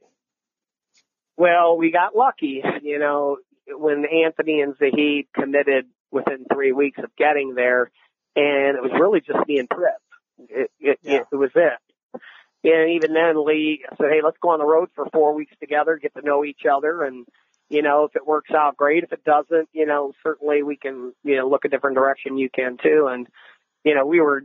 Well, 1.37 1.77
we 1.77 1.93
got 1.93 2.17
lucky, 2.17 2.63
you 2.83 2.99
know, 2.99 3.37
when 3.69 4.05
Anthony 4.07 4.63
and 4.63 4.75
Zahid 4.79 5.27
committed 5.35 5.87
within 6.11 6.47
three 6.53 6.73
weeks 6.73 6.99
of 6.99 7.15
getting 7.17 7.55
there, 7.55 7.91
and 8.39 8.77
it 8.77 8.83
was 8.83 8.93
really 8.99 9.21
just 9.21 9.39
me 9.49 9.59
and 9.59 9.69
Trip. 9.69 9.91
It, 10.49 10.71
it, 10.79 10.99
yeah. 11.03 11.17
it, 11.17 11.27
it 11.33 11.37
was 11.37 11.51
it. 11.55 12.21
And 12.65 12.91
even 12.91 13.13
then, 13.13 13.45
Lee 13.45 13.85
said, 13.97 14.11
"Hey, 14.11 14.21
let's 14.23 14.37
go 14.41 14.51
on 14.51 14.59
the 14.59 14.67
road 14.67 14.91
for 14.95 15.07
four 15.13 15.35
weeks 15.35 15.55
together, 15.61 15.99
get 16.01 16.15
to 16.15 16.23
know 16.23 16.45
each 16.45 16.63
other, 16.71 17.03
and 17.03 17.27
you 17.69 17.83
know, 17.83 18.05
if 18.05 18.17
it 18.17 18.27
works 18.27 18.51
out, 18.53 18.77
great. 18.77 19.05
If 19.05 19.13
it 19.13 19.25
doesn't, 19.25 19.69
you 19.73 19.87
know, 19.87 20.13
certainly 20.23 20.63
we 20.63 20.77
can, 20.77 21.13
you 21.23 21.37
know, 21.37 21.49
look 21.49 21.65
a 21.65 21.69
different 21.69 21.97
direction. 21.97 22.39
You 22.39 22.49
can 22.51 22.77
too, 22.83 23.09
and." 23.11 23.27
You 23.85 23.95
know, 23.95 24.05
we 24.05 24.21
were 24.21 24.43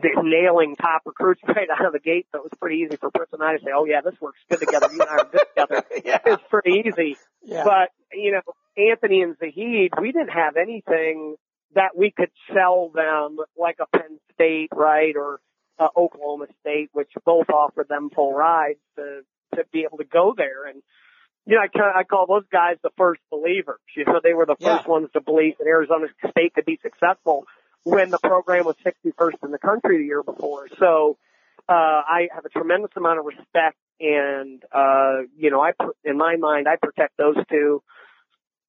nailing 0.00 0.74
top 0.74 1.02
recruits 1.04 1.42
right 1.46 1.68
out 1.70 1.84
of 1.84 1.92
the 1.92 2.00
gate, 2.00 2.26
so 2.32 2.38
it 2.38 2.44
was 2.44 2.52
pretty 2.58 2.76
easy 2.78 2.96
for 2.96 3.10
Pritts 3.10 3.34
and 3.34 3.42
I 3.42 3.52
to 3.52 3.58
say, 3.62 3.70
"Oh 3.72 3.84
yeah, 3.84 4.00
this 4.00 4.18
works 4.22 4.40
good 4.50 4.58
together. 4.58 4.88
You 4.90 5.00
and 5.02 5.10
I 5.10 5.12
are 5.12 5.28
good 5.30 5.42
together." 5.54 5.84
yeah. 6.04 6.18
It's 6.24 6.42
pretty 6.48 6.82
easy. 6.84 7.18
Yeah. 7.44 7.62
But 7.62 7.90
you 8.10 8.32
know, 8.32 8.40
Anthony 8.76 9.20
and 9.20 9.36
Zahid, 9.38 9.92
we 10.00 10.12
didn't 10.12 10.30
have 10.30 10.56
anything 10.56 11.36
that 11.74 11.96
we 11.96 12.10
could 12.10 12.30
sell 12.52 12.90
them 12.94 13.38
like 13.58 13.76
a 13.80 13.86
Penn 13.96 14.18
State, 14.32 14.70
right, 14.72 15.14
or 15.16 15.40
uh, 15.78 15.88
Oklahoma 15.96 16.46
State, 16.60 16.90
which 16.92 17.10
both 17.24 17.48
offered 17.50 17.88
them 17.88 18.10
full 18.14 18.32
rides 18.32 18.80
to 18.96 19.22
to 19.54 19.64
be 19.72 19.82
able 19.82 19.98
to 19.98 20.04
go 20.04 20.34
there. 20.36 20.66
And 20.66 20.82
you 21.46 21.56
know, 21.56 21.62
I 21.62 21.68
kind 21.68 21.92
I 21.94 22.04
call 22.04 22.26
those 22.26 22.46
guys 22.50 22.76
the 22.82 22.90
first 22.96 23.20
believers. 23.30 23.80
You 23.96 24.04
know, 24.04 24.20
they 24.22 24.34
were 24.34 24.46
the 24.46 24.56
first 24.56 24.84
yeah. 24.84 24.90
ones 24.90 25.08
to 25.12 25.20
believe 25.20 25.58
that 25.58 25.66
Arizona 25.66 26.06
State 26.30 26.54
could 26.54 26.64
be 26.64 26.78
successful 26.82 27.44
when 27.82 28.10
the 28.10 28.18
program 28.18 28.64
was 28.64 28.76
61st 28.84 29.44
in 29.44 29.50
the 29.50 29.58
country 29.58 29.98
the 29.98 30.04
year 30.04 30.22
before. 30.22 30.68
So 30.78 31.18
uh, 31.68 31.72
I 31.72 32.28
have 32.34 32.44
a 32.44 32.48
tremendous 32.48 32.90
amount 32.96 33.18
of 33.18 33.26
respect, 33.26 33.76
and 34.00 34.62
uh, 34.72 35.22
you 35.36 35.50
know, 35.50 35.60
I 35.60 35.72
in 36.04 36.16
my 36.16 36.36
mind 36.36 36.66
I 36.68 36.76
protect 36.76 37.16
those 37.16 37.36
two 37.50 37.82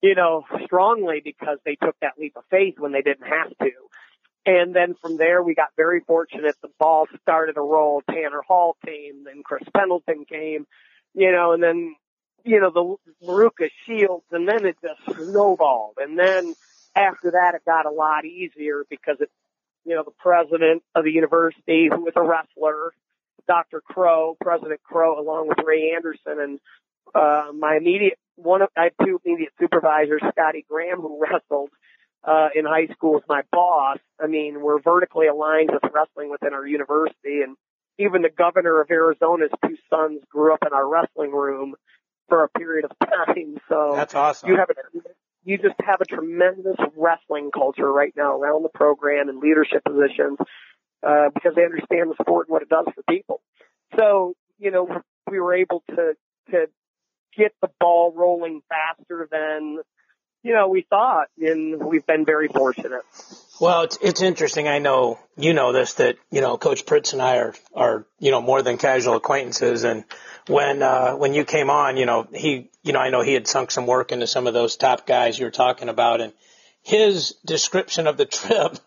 you 0.05 0.13
know, 0.13 0.45
strongly 0.65 1.19
because 1.23 1.57
they 1.65 1.75
took 1.75 1.95
that 1.99 2.13
leap 2.19 2.33
of 2.37 2.43
faith 2.51 2.75
when 2.77 2.91
they 2.91 3.01
didn't 3.01 3.25
have 3.25 3.49
to. 3.57 3.71
And 4.45 4.75
then 4.75 4.93
from 5.01 5.17
there, 5.17 5.41
we 5.41 5.55
got 5.55 5.69
very 5.75 6.01
fortunate. 6.01 6.55
The 6.61 6.69
ball 6.77 7.07
started 7.23 7.53
to 7.53 7.61
roll. 7.61 8.03
Tanner 8.07 8.43
Hall 8.47 8.77
came, 8.85 9.23
then 9.23 9.41
Chris 9.43 9.63
Pendleton 9.75 10.25
came, 10.25 10.67
you 11.15 11.31
know, 11.31 11.53
and 11.53 11.63
then, 11.63 11.95
you 12.43 12.59
know, 12.59 12.69
the 12.69 13.25
Maruca 13.25 13.71
Shields, 13.87 14.25
and 14.31 14.47
then 14.47 14.67
it 14.67 14.77
just 14.79 15.01
snowballed. 15.31 15.95
And 15.97 16.19
then 16.19 16.53
after 16.95 17.31
that, 17.31 17.55
it 17.55 17.65
got 17.65 17.87
a 17.87 17.91
lot 17.91 18.25
easier 18.25 18.85
because 18.87 19.17
it, 19.21 19.31
you 19.85 19.95
know, 19.95 20.03
the 20.03 20.11
president 20.11 20.83
of 20.93 21.03
the 21.03 21.11
university, 21.11 21.89
who 21.91 22.03
was 22.03 22.13
a 22.15 22.21
wrestler, 22.21 22.91
Dr. 23.47 23.81
Crow, 23.81 24.37
President 24.39 24.83
Crow, 24.83 25.19
along 25.19 25.47
with 25.47 25.57
Ray 25.65 25.93
Anderson, 25.95 26.39
and 26.39 26.59
uh, 27.15 27.51
my 27.57 27.77
immediate 27.77 28.19
one 28.35 28.61
of 28.61 28.69
I 28.77 28.85
have 28.85 29.05
two 29.05 29.19
immediate 29.25 29.53
supervisors, 29.59 30.21
Scotty 30.31 30.65
Graham, 30.69 30.99
who 30.99 31.21
wrestled 31.21 31.69
uh, 32.23 32.49
in 32.55 32.65
high 32.65 32.87
school 32.93 33.17
is 33.17 33.23
my 33.29 33.41
boss. 33.51 33.99
I 34.21 34.27
mean, 34.27 34.61
we're 34.61 34.81
vertically 34.81 35.27
aligned 35.27 35.69
with 35.71 35.91
wrestling 35.93 36.29
within 36.29 36.53
our 36.53 36.65
university, 36.65 37.41
and 37.41 37.55
even 37.97 38.21
the 38.21 38.29
governor 38.29 38.81
of 38.81 38.89
Arizona's 38.89 39.51
two 39.65 39.77
sons 39.89 40.21
grew 40.29 40.53
up 40.53 40.59
in 40.65 40.73
our 40.73 40.87
wrestling 40.87 41.31
room 41.31 41.75
for 42.27 42.43
a 42.43 42.49
period 42.49 42.85
of 42.85 42.91
time. 43.07 43.57
So 43.69 43.93
that's 43.95 44.15
awesome. 44.15 44.49
You 44.49 44.57
have 44.57 44.69
a 44.69 44.73
you 45.43 45.57
just 45.59 45.75
have 45.85 46.01
a 46.01 46.05
tremendous 46.05 46.77
wrestling 46.97 47.51
culture 47.53 47.91
right 47.91 48.13
now 48.17 48.35
around 48.35 48.63
the 48.63 48.69
program 48.69 49.29
and 49.29 49.39
leadership 49.39 49.83
positions 49.85 50.39
uh, 51.03 51.29
because 51.33 51.53
they 51.55 51.63
understand 51.63 52.09
the 52.09 52.15
sport 52.19 52.47
and 52.47 52.53
what 52.53 52.63
it 52.63 52.69
does 52.69 52.85
for 52.95 53.03
people. 53.07 53.41
So 53.95 54.33
you 54.57 54.71
know 54.71 54.89
we 55.29 55.39
were 55.39 55.53
able 55.53 55.83
to 55.89 56.13
to 56.51 56.67
get 57.37 57.53
the 57.61 57.69
ball 57.79 58.13
rolling 58.15 58.61
faster 58.69 59.27
than 59.31 59.79
you 60.43 60.53
know 60.53 60.67
we 60.67 60.85
thought, 60.89 61.27
and 61.39 61.83
we've 61.83 62.05
been 62.05 62.25
very 62.25 62.47
fortunate. 62.47 63.01
Well, 63.59 63.81
it's 63.81 63.97
it's 64.01 64.21
interesting. 64.21 64.67
I 64.67 64.79
know 64.79 65.19
you 65.37 65.53
know 65.53 65.73
this 65.73 65.93
that 65.95 66.17
you 66.29 66.41
know 66.41 66.57
Coach 66.57 66.85
Pritts 66.85 67.13
and 67.13 67.21
I 67.21 67.37
are 67.37 67.55
are 67.73 68.05
you 68.19 68.31
know 68.31 68.41
more 68.41 68.61
than 68.61 68.77
casual 68.77 69.15
acquaintances, 69.15 69.83
and 69.83 70.03
when 70.47 70.83
uh, 70.83 71.13
when 71.13 71.33
you 71.33 71.45
came 71.45 71.69
on, 71.69 71.97
you 71.97 72.05
know 72.05 72.27
he 72.31 72.69
you 72.83 72.93
know 72.93 72.99
I 72.99 73.09
know 73.09 73.21
he 73.21 73.33
had 73.33 73.47
sunk 73.47 73.71
some 73.71 73.87
work 73.87 74.11
into 74.11 74.27
some 74.27 74.45
of 74.45 74.53
those 74.53 74.75
top 74.75 75.07
guys 75.07 75.39
you 75.39 75.45
were 75.45 75.51
talking 75.51 75.89
about, 75.89 76.21
and 76.21 76.33
his 76.83 77.35
description 77.43 78.05
of 78.05 78.17
the 78.17 78.25
trip 78.25 78.77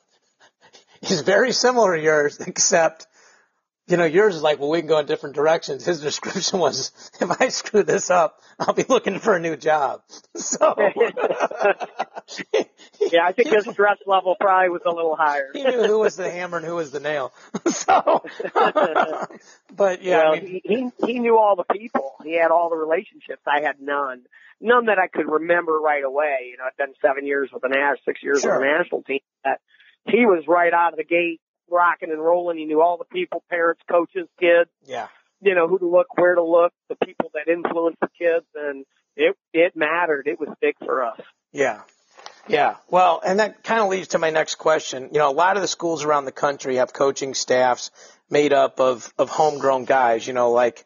is 1.03 1.22
very 1.22 1.51
similar 1.51 1.96
to 1.96 2.03
yours, 2.03 2.38
except 2.46 3.07
you 3.89 3.97
know, 3.97 4.05
yours 4.05 4.36
is 4.36 4.43
like, 4.43 4.61
well, 4.61 4.68
we 4.68 4.80
can 4.80 4.89
go 4.89 4.99
in 4.99 5.07
different 5.07 5.34
directions. 5.34 5.84
His 5.84 6.01
description 6.09 6.59
was, 6.59 6.93
if 7.20 7.41
I 7.41 7.49
screw 7.49 7.82
this 7.82 8.11
up, 8.11 8.41
I'll 8.59 8.74
be 8.74 8.84
looking 8.89 9.18
for 9.18 9.34
a 9.34 9.41
new 9.41 9.57
job. 9.57 10.03
So. 10.39 10.74
yeah, 13.01 13.24
I 13.24 13.32
think 13.32 13.49
his 13.49 13.64
stress 13.72 13.99
level 14.07 14.36
probably 14.39 14.68
was 14.68 14.82
a 14.86 14.91
little 14.91 15.16
higher. 15.16 15.51
he 15.53 15.64
knew 15.64 15.82
who 15.84 15.99
was 15.99 16.16
the 16.16 16.30
hammer 16.30 16.59
and 16.59 16.66
who 16.66 16.76
was 16.76 16.91
the 16.91 17.01
nail. 17.01 17.32
so, 17.66 18.24
but 19.74 20.03
yeah, 20.03 20.30
well, 20.30 20.34
I 20.34 20.41
mean, 20.41 20.61
he, 20.64 20.91
he 21.05 21.18
knew 21.18 21.36
all 21.36 21.57
the 21.57 21.64
people. 21.64 22.14
He 22.24 22.39
had 22.39 22.51
all 22.51 22.70
the 22.70 22.76
relationships. 22.76 23.43
I 23.47 23.62
had 23.62 23.80
none. 23.80 24.22
None 24.61 24.86
that 24.86 24.99
I 24.99 25.09
could 25.09 25.28
remember 25.28 25.78
right 25.78 26.05
away. 26.05 26.49
You 26.51 26.59
know, 26.59 26.64
I've 26.66 26.76
done 26.76 26.95
seven 27.03 27.26
years 27.26 27.51
with 27.53 27.62
the 27.62 27.68
Nash, 27.68 27.99
six 28.05 28.22
years 28.22 28.43
sure. 28.43 28.53
with 28.53 28.61
the 28.61 28.78
national 28.78 29.03
team. 29.03 29.20
That 29.45 29.61
he 30.07 30.26
was 30.26 30.45
right 30.47 30.72
out 30.72 30.93
of 30.93 30.99
the 30.99 31.05
gate 31.05 31.41
rocking 31.70 32.10
and 32.10 32.20
rolling. 32.20 32.58
He 32.58 32.64
knew 32.64 32.80
all 32.80 32.96
the 32.96 33.04
people, 33.04 33.42
parents, 33.50 33.82
coaches, 33.90 34.28
kids. 34.38 34.70
Yeah. 34.86 35.08
You 35.40 35.54
know, 35.54 35.68
who 35.68 35.78
to 35.78 35.86
look, 35.86 36.16
where 36.16 36.34
to 36.34 36.42
look, 36.42 36.72
the 36.88 36.96
people 37.04 37.30
that 37.34 37.50
influence 37.50 37.96
the 38.00 38.08
kids 38.18 38.46
and 38.54 38.84
it, 39.16 39.36
it 39.52 39.76
mattered. 39.76 40.26
It 40.26 40.40
was 40.40 40.48
big 40.60 40.74
for 40.78 41.04
us. 41.04 41.20
Yeah. 41.52 41.80
Yeah. 42.48 42.76
Well, 42.90 43.20
and 43.24 43.40
that 43.40 43.62
kind 43.62 43.80
of 43.80 43.88
leads 43.88 44.08
to 44.08 44.18
my 44.18 44.30
next 44.30 44.56
question. 44.56 45.10
You 45.12 45.18
know, 45.18 45.30
a 45.30 45.32
lot 45.32 45.56
of 45.56 45.62
the 45.62 45.68
schools 45.68 46.04
around 46.04 46.24
the 46.24 46.32
country 46.32 46.76
have 46.76 46.92
coaching 46.92 47.34
staffs 47.34 47.90
made 48.30 48.52
up 48.52 48.80
of, 48.80 49.12
of 49.18 49.28
homegrown 49.28 49.84
guys, 49.84 50.26
you 50.26 50.32
know, 50.32 50.50
like 50.50 50.84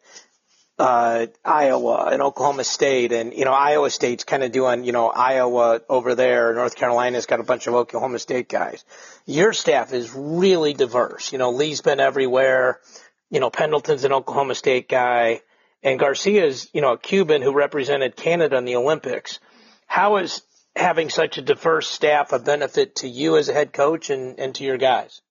uh, 0.83 1.27
Iowa 1.45 2.09
and 2.11 2.21
Oklahoma 2.21 2.65
State, 2.65 3.13
and 3.13 3.33
you 3.33 3.45
know 3.45 3.53
Iowa 3.53 3.89
State's 3.89 4.25
kind 4.25 4.43
of 4.43 4.51
doing 4.51 4.83
you 4.83 4.91
know 4.91 5.07
Iowa 5.07 5.79
over 5.87 6.13
there. 6.13 6.53
North 6.53 6.75
Carolina's 6.75 7.25
got 7.25 7.39
a 7.39 7.43
bunch 7.43 7.67
of 7.67 7.73
Oklahoma 7.73 8.19
State 8.19 8.49
guys. 8.49 8.83
Your 9.25 9.53
staff 9.53 9.93
is 9.93 10.13
really 10.13 10.73
diverse. 10.73 11.31
You 11.31 11.37
know 11.37 11.51
Lee's 11.51 11.79
been 11.79 12.01
everywhere. 12.01 12.81
You 13.29 13.39
know 13.39 13.49
Pendleton's 13.49 14.03
an 14.03 14.11
Oklahoma 14.11 14.55
State 14.55 14.89
guy, 14.89 15.39
and 15.83 15.97
Garcia's 15.97 16.69
you 16.73 16.81
know 16.81 16.91
a 16.91 16.97
Cuban 16.97 17.41
who 17.41 17.53
represented 17.53 18.17
Canada 18.17 18.57
in 18.57 18.65
the 18.65 18.75
Olympics. 18.75 19.39
How 19.87 20.17
is 20.17 20.41
having 20.75 21.09
such 21.09 21.37
a 21.37 21.41
diverse 21.41 21.87
staff 21.87 22.33
a 22.33 22.39
benefit 22.39 22.97
to 22.97 23.07
you 23.07 23.37
as 23.37 23.47
a 23.47 23.53
head 23.53 23.71
coach 23.71 24.09
and, 24.09 24.37
and 24.37 24.53
to 24.55 24.65
your 24.65 24.77
guys? 24.77 25.21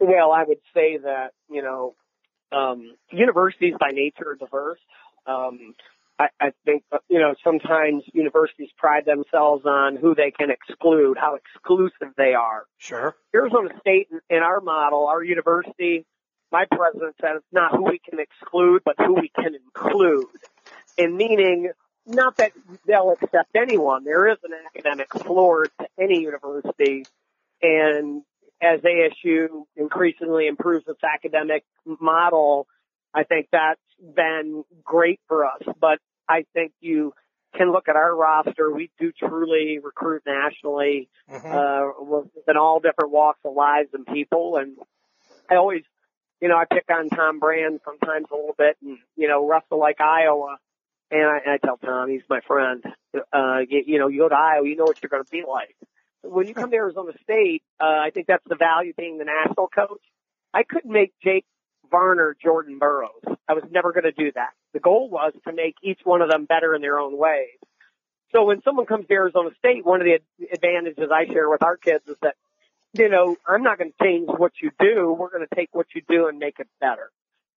Well, 0.00 0.32
I 0.32 0.44
would 0.44 0.60
say 0.72 0.96
that 0.96 1.32
you 1.50 1.60
know 1.60 1.94
um, 2.52 2.94
universities 3.10 3.74
by 3.78 3.90
nature 3.90 4.30
are 4.30 4.36
diverse. 4.36 4.80
Um, 5.26 5.74
I, 6.18 6.28
I 6.40 6.52
think, 6.64 6.82
uh, 6.90 6.98
you 7.08 7.20
know, 7.20 7.34
sometimes 7.44 8.02
universities 8.12 8.70
pride 8.76 9.04
themselves 9.04 9.64
on 9.66 9.96
who 9.96 10.14
they 10.14 10.32
can 10.32 10.50
exclude, 10.50 11.16
how 11.16 11.36
exclusive 11.36 12.14
they 12.16 12.34
are. 12.34 12.64
Sure. 12.78 13.14
Arizona 13.34 13.68
State, 13.80 14.08
in, 14.10 14.20
in 14.28 14.42
our 14.42 14.60
model, 14.60 15.06
our 15.06 15.22
university, 15.22 16.04
my 16.50 16.64
president 16.64 17.14
said 17.20 17.36
it's 17.36 17.46
not 17.52 17.72
who 17.72 17.84
we 17.84 18.00
can 18.00 18.18
exclude, 18.18 18.82
but 18.84 18.96
who 18.98 19.14
we 19.14 19.28
can 19.28 19.54
include. 19.54 20.26
And 20.96 21.16
meaning, 21.16 21.70
not 22.06 22.36
that 22.38 22.52
they'll 22.86 23.12
accept 23.12 23.54
anyone. 23.54 24.02
There 24.04 24.28
is 24.28 24.38
an 24.42 24.52
academic 24.66 25.12
floor 25.12 25.66
to 25.78 25.88
any 26.00 26.22
university. 26.22 27.04
And 27.60 28.22
as 28.60 28.80
ASU 28.80 29.64
increasingly 29.76 30.46
improves 30.46 30.86
its 30.88 31.02
academic 31.02 31.64
model, 31.84 32.66
I 33.14 33.24
think 33.24 33.48
that's 33.52 33.80
been 33.98 34.64
great 34.84 35.20
for 35.28 35.46
us. 35.46 35.62
But 35.80 35.98
I 36.28 36.44
think 36.54 36.72
you 36.80 37.12
can 37.56 37.72
look 37.72 37.88
at 37.88 37.96
our 37.96 38.14
roster. 38.14 38.72
We 38.72 38.90
do 38.98 39.12
truly 39.12 39.78
recruit 39.82 40.22
nationally, 40.26 41.08
mm-hmm. 41.30 41.46
uh, 41.46 42.20
in 42.48 42.56
all 42.56 42.80
different 42.80 43.10
walks 43.10 43.40
of 43.44 43.54
lives 43.54 43.88
and 43.94 44.06
people. 44.06 44.56
And 44.56 44.76
I 45.50 45.56
always, 45.56 45.82
you 46.40 46.48
know, 46.48 46.56
I 46.56 46.64
pick 46.64 46.84
on 46.90 47.08
Tom 47.08 47.38
Brand 47.38 47.80
sometimes 47.84 48.26
a 48.30 48.34
little 48.34 48.54
bit 48.56 48.76
and, 48.82 48.98
you 49.16 49.28
know, 49.28 49.46
Russell 49.46 49.78
like 49.78 50.00
Iowa. 50.00 50.58
And 51.10 51.24
I, 51.24 51.38
and 51.38 51.52
I 51.52 51.56
tell 51.56 51.78
Tom, 51.78 52.10
he's 52.10 52.22
my 52.28 52.40
friend, 52.46 52.84
uh, 53.32 53.60
you, 53.66 53.82
you 53.86 53.98
know, 53.98 54.08
you 54.08 54.20
go 54.20 54.28
to 54.28 54.34
Iowa, 54.34 54.68
you 54.68 54.76
know 54.76 54.84
what 54.84 55.02
you're 55.02 55.08
going 55.08 55.24
to 55.24 55.30
be 55.30 55.42
like. 55.48 55.74
When 56.22 56.46
you 56.46 56.54
come 56.54 56.70
to 56.70 56.76
Arizona 56.76 57.12
State, 57.22 57.62
uh, 57.80 57.84
I 57.84 58.10
think 58.12 58.26
that's 58.26 58.44
the 58.48 58.56
value 58.56 58.92
being 58.96 59.18
the 59.18 59.24
national 59.24 59.68
coach. 59.68 60.02
I 60.52 60.62
couldn't 60.62 60.90
make 60.90 61.12
Jake 61.22 61.44
Varner 61.90 62.36
Jordan 62.42 62.78
Burroughs. 62.78 63.22
I 63.48 63.54
was 63.54 63.64
never 63.70 63.92
going 63.92 64.04
to 64.04 64.12
do 64.12 64.32
that. 64.34 64.50
The 64.72 64.80
goal 64.80 65.08
was 65.08 65.32
to 65.46 65.52
make 65.52 65.76
each 65.82 66.00
one 66.04 66.20
of 66.20 66.30
them 66.30 66.44
better 66.44 66.74
in 66.74 66.82
their 66.82 66.98
own 66.98 67.16
ways. 67.16 67.58
So 68.32 68.44
when 68.44 68.60
someone 68.62 68.86
comes 68.86 69.06
to 69.06 69.14
Arizona 69.14 69.50
State, 69.58 69.86
one 69.86 70.00
of 70.00 70.06
the 70.06 70.18
advantages 70.52 71.08
I 71.12 71.26
share 71.26 71.48
with 71.48 71.62
our 71.62 71.76
kids 71.76 72.06
is 72.06 72.16
that, 72.22 72.34
you 72.92 73.08
know, 73.08 73.36
I'm 73.46 73.62
not 73.62 73.78
going 73.78 73.92
to 73.92 74.04
change 74.04 74.28
what 74.28 74.52
you 74.60 74.70
do. 74.78 75.16
We're 75.18 75.30
going 75.30 75.46
to 75.48 75.54
take 75.54 75.70
what 75.72 75.86
you 75.94 76.02
do 76.06 76.28
and 76.28 76.38
make 76.38 76.58
it 76.58 76.68
better. 76.80 77.10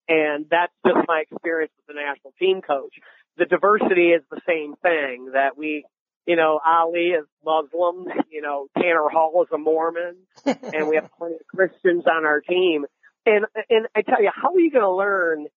And 0.07 0.45
that's 0.49 0.73
just 0.85 1.07
my 1.07 1.23
experience 1.29 1.71
with 1.77 1.95
the 1.95 2.01
national 2.01 2.33
team 2.39 2.61
coach. 2.61 2.93
The 3.37 3.45
diversity 3.45 4.11
is 4.11 4.23
the 4.29 4.41
same 4.47 4.75
thing 4.81 5.31
that 5.33 5.57
we, 5.57 5.85
you 6.25 6.35
know, 6.35 6.59
Ali 6.65 7.09
is 7.09 7.25
Muslim, 7.43 8.07
you 8.29 8.41
know, 8.41 8.67
Tanner 8.77 9.09
Hall 9.09 9.43
is 9.43 9.49
a 9.53 9.57
Mormon, 9.57 10.17
and 10.45 10.87
we 10.87 10.95
have 10.95 11.09
plenty 11.17 11.35
of 11.35 11.47
Christians 11.47 12.03
on 12.07 12.25
our 12.25 12.41
team. 12.41 12.85
And 13.25 13.45
and 13.69 13.87
I 13.95 14.01
tell 14.01 14.21
you, 14.21 14.31
how 14.33 14.53
are 14.53 14.59
you 14.59 14.71
going 14.71 14.83
to 14.83 14.91
learn 14.91 15.47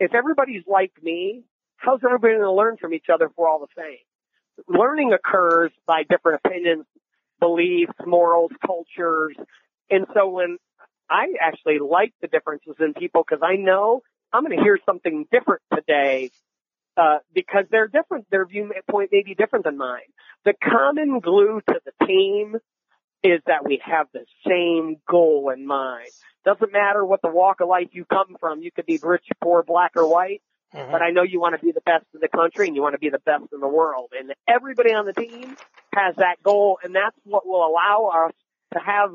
if 0.00 0.14
everybody's 0.14 0.64
like 0.66 0.92
me? 1.02 1.44
How's 1.76 2.00
everybody 2.04 2.34
going 2.34 2.44
to 2.44 2.52
learn 2.52 2.76
from 2.78 2.94
each 2.94 3.06
other 3.12 3.26
if 3.26 3.32
we're 3.36 3.48
all 3.48 3.60
the 3.60 3.66
same? 3.76 3.98
Learning 4.68 5.12
occurs 5.12 5.72
by 5.86 6.04
different 6.08 6.40
opinions, 6.44 6.86
beliefs, 7.40 7.92
morals, 8.06 8.52
cultures, 8.64 9.36
and 9.90 10.06
so 10.14 10.30
when 10.30 10.58
I 11.10 11.34
actually 11.40 11.78
like 11.78 12.14
the 12.22 12.28
differences 12.28 12.76
in 12.80 12.94
people 12.94 13.24
because 13.28 13.42
I 13.42 13.56
know 13.56 14.02
I'm 14.32 14.44
going 14.44 14.56
to 14.56 14.62
hear 14.62 14.78
something 14.86 15.26
different 15.30 15.62
today 15.72 16.30
uh, 16.96 17.18
because 17.34 17.64
they're 17.70 17.88
different. 17.88 18.26
Their 18.30 18.46
viewpoint 18.46 19.10
may 19.12 19.22
be 19.22 19.34
different 19.34 19.64
than 19.64 19.76
mine. 19.76 20.00
The 20.44 20.54
common 20.62 21.20
glue 21.20 21.60
to 21.66 21.80
the 21.84 22.06
team 22.06 22.56
is 23.22 23.40
that 23.46 23.64
we 23.64 23.80
have 23.84 24.06
the 24.12 24.24
same 24.46 24.96
goal 25.08 25.50
in 25.54 25.66
mind. 25.66 26.08
Doesn't 26.44 26.72
matter 26.72 27.04
what 27.04 27.22
the 27.22 27.30
walk 27.30 27.60
of 27.60 27.68
life 27.68 27.88
you 27.92 28.04
come 28.04 28.36
from. 28.38 28.60
You 28.60 28.70
could 28.70 28.86
be 28.86 29.00
rich, 29.02 29.24
poor, 29.42 29.62
black, 29.62 29.92
or 29.96 30.06
white. 30.06 30.42
Mm-hmm. 30.74 30.92
But 30.92 31.02
I 31.02 31.10
know 31.10 31.22
you 31.22 31.40
want 31.40 31.58
to 31.58 31.64
be 31.64 31.72
the 31.72 31.80
best 31.80 32.04
in 32.12 32.20
the 32.20 32.28
country 32.28 32.66
and 32.66 32.76
you 32.76 32.82
want 32.82 32.94
to 32.94 32.98
be 32.98 33.08
the 33.08 33.20
best 33.20 33.44
in 33.52 33.60
the 33.60 33.68
world. 33.68 34.12
And 34.18 34.34
everybody 34.46 34.92
on 34.92 35.06
the 35.06 35.12
team 35.12 35.56
has 35.94 36.16
that 36.16 36.42
goal 36.42 36.78
and 36.82 36.94
that's 36.94 37.16
what 37.24 37.46
will 37.46 37.64
allow 37.64 38.26
us 38.26 38.32
to 38.74 38.80
have 38.80 39.10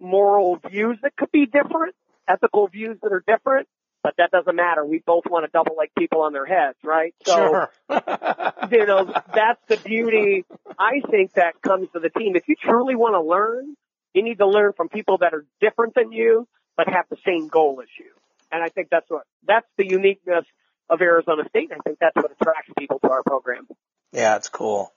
moral 0.00 0.58
views 0.68 0.98
that 1.02 1.14
could 1.16 1.30
be 1.30 1.46
different, 1.46 1.94
ethical 2.26 2.68
views 2.68 2.98
that 3.02 3.12
are 3.12 3.22
different, 3.26 3.68
but 4.04 4.14
that 4.18 4.30
doesn't 4.30 4.54
matter. 4.54 4.84
We 4.84 5.02
both 5.04 5.24
want 5.28 5.46
to 5.46 5.50
double 5.50 5.74
like 5.76 5.90
people 5.98 6.20
on 6.20 6.34
their 6.34 6.44
heads, 6.44 6.76
right? 6.84 7.14
So, 7.24 7.34
sure. 7.34 7.70
you 8.70 8.86
know, 8.86 9.10
that's 9.34 9.60
the 9.66 9.78
beauty 9.82 10.44
I 10.78 11.00
think 11.10 11.32
that 11.32 11.60
comes 11.62 11.88
to 11.94 12.00
the 12.00 12.10
team. 12.10 12.36
If 12.36 12.46
you 12.46 12.54
truly 12.62 12.94
want 12.94 13.14
to 13.14 13.22
learn, 13.22 13.74
you 14.12 14.22
need 14.22 14.38
to 14.38 14.46
learn 14.46 14.74
from 14.76 14.90
people 14.90 15.18
that 15.18 15.32
are 15.32 15.46
different 15.58 15.94
than 15.94 16.12
you, 16.12 16.46
but 16.76 16.86
have 16.86 17.06
the 17.08 17.16
same 17.26 17.48
goal 17.48 17.80
as 17.82 17.88
you. 17.98 18.10
And 18.52 18.62
I 18.62 18.68
think 18.68 18.88
that's 18.90 19.08
what, 19.08 19.22
that's 19.46 19.66
the 19.78 19.88
uniqueness 19.88 20.44
of 20.90 21.00
Arizona 21.00 21.44
State. 21.48 21.70
I 21.72 21.78
think 21.82 21.98
that's 21.98 22.14
what 22.14 22.30
attracts 22.30 22.70
people 22.78 22.98
to 23.00 23.10
our 23.10 23.22
program. 23.22 23.66
Yeah, 24.12 24.36
it's 24.36 24.50
cool. 24.50 24.92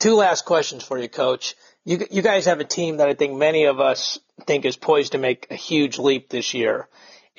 Two 0.00 0.16
last 0.16 0.44
questions 0.44 0.82
for 0.82 0.98
you, 0.98 1.08
coach. 1.08 1.54
You, 1.84 2.04
you 2.10 2.22
guys 2.22 2.46
have 2.46 2.58
a 2.58 2.64
team 2.64 2.96
that 2.96 3.08
I 3.08 3.14
think 3.14 3.34
many 3.34 3.66
of 3.66 3.78
us 3.78 4.18
think 4.44 4.64
is 4.64 4.76
poised 4.76 5.12
to 5.12 5.18
make 5.18 5.46
a 5.50 5.54
huge 5.54 5.98
leap 5.98 6.28
this 6.28 6.52
year. 6.52 6.88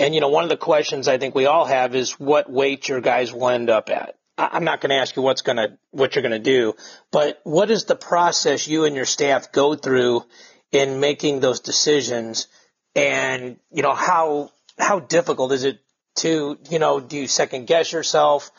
And, 0.01 0.15
you 0.15 0.19
know, 0.19 0.29
one 0.29 0.43
of 0.43 0.49
the 0.49 0.57
questions 0.57 1.07
I 1.07 1.19
think 1.19 1.35
we 1.35 1.45
all 1.45 1.65
have 1.65 1.93
is 1.93 2.19
what 2.19 2.51
weight 2.51 2.89
your 2.89 3.01
guys 3.01 3.31
will 3.31 3.49
end 3.49 3.69
up 3.69 3.91
at. 3.91 4.15
I'm 4.35 4.63
not 4.63 4.81
going 4.81 4.89
to 4.89 4.95
ask 4.95 5.15
you 5.15 5.21
what's 5.21 5.43
going 5.43 5.57
to, 5.57 5.77
what 5.91 6.15
you're 6.15 6.23
going 6.23 6.31
to 6.31 6.39
do, 6.39 6.73
but 7.11 7.39
what 7.43 7.69
is 7.69 7.85
the 7.85 7.95
process 7.95 8.67
you 8.67 8.85
and 8.85 8.95
your 8.95 9.05
staff 9.05 9.51
go 9.51 9.75
through 9.75 10.25
in 10.71 10.99
making 10.99 11.39
those 11.39 11.59
decisions? 11.59 12.47
And, 12.95 13.57
you 13.71 13.83
know, 13.83 13.93
how, 13.93 14.49
how 14.79 15.01
difficult 15.01 15.51
is 15.51 15.65
it 15.65 15.79
to, 16.15 16.57
you 16.71 16.79
know, 16.79 16.99
do 16.99 17.17
you 17.17 17.27
second 17.27 17.67
guess 17.67 17.91
yourself? 17.91 18.49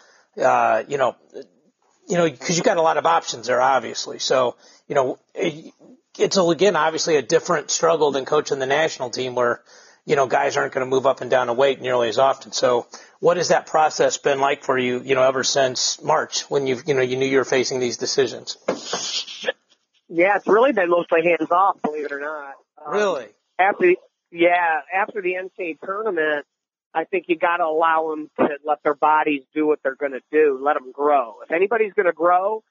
Uh, 0.41 0.85
you 0.87 0.97
know, 0.97 1.17
you 2.09 2.19
know, 2.19 2.31
cause 2.31 2.57
you've 2.57 2.65
got 2.65 2.77
a 2.77 2.83
lot 2.83 2.99
of 2.99 3.05
options 3.05 3.49
there, 3.49 3.61
obviously. 3.61 4.21
So, 4.21 4.55
you 4.87 4.95
know, 4.95 5.19
it, 5.35 5.75
it's 6.17 6.37
again, 6.37 6.77
obviously 6.77 7.17
a 7.17 7.23
different 7.23 7.73
struggle 7.73 8.13
than 8.13 8.27
coaching 8.27 8.61
the 8.61 8.67
national 8.67 9.11
team 9.11 9.35
where, 9.35 9.61
you 10.05 10.17
know, 10.17 10.27
guys 10.27 10.57
aren't 10.57 10.73
going 10.73 10.85
to 10.85 10.91
move 10.91 11.07
up 11.07 11.21
and 11.21 11.31
down 11.31 11.49
a 11.49 11.53
weight 11.53 11.81
nearly 11.81 12.09
as 12.09 12.19
often. 12.19 12.53
So 12.53 12.87
what 13.21 13.37
has 13.37 13.49
that 13.49 13.67
process 13.67 14.19
been 14.19 14.41
like 14.41 14.65
for 14.65 14.77
you, 14.77 15.01
you 15.01 15.15
know, 15.15 15.23
ever 15.23 15.45
since 15.45 16.03
March 16.03 16.43
when 16.51 16.67
you, 16.67 16.81
you 16.87 16.95
know, 16.95 17.03
you 17.03 17.17
knew 17.17 17.27
you 17.27 17.39
were 17.39 17.45
facing 17.45 17.79
these 17.79 17.97
decisions? 17.97 18.57
Yeah, 20.09 20.37
it's 20.37 20.47
really 20.47 20.73
been 20.73 20.91
mostly 20.91 21.23
hands 21.23 21.51
off, 21.51 21.81
believe 21.83 22.07
it 22.07 22.13
or 22.13 22.21
not. 22.21 22.55
Um, 22.85 22.93
really? 22.93 23.27
After, 23.59 23.95
yeah, 24.31 24.81
after 24.93 25.23
the 25.23 25.35
NCAA 25.35 25.79
tournament, 25.85 26.47
I 26.95 27.05
think 27.05 27.27
you 27.29 27.39
got 27.39 27.59
to 27.59 27.65
allow 27.65 28.11
them 28.11 28.31
to 28.39 28.59
let 28.65 28.83
their 28.83 28.95
bodies 28.95 29.43
do 29.55 29.67
what 29.67 29.79
they're 29.83 29.95
going 29.95 30.13
to 30.13 30.21
do. 30.31 30.61
Let 30.63 30.75
them 30.75 30.93
grow. 30.93 31.37
If 31.43 31.53
anybody's 31.53 31.95
going 31.95 32.07
to 32.07 32.13
grow, 32.13 32.63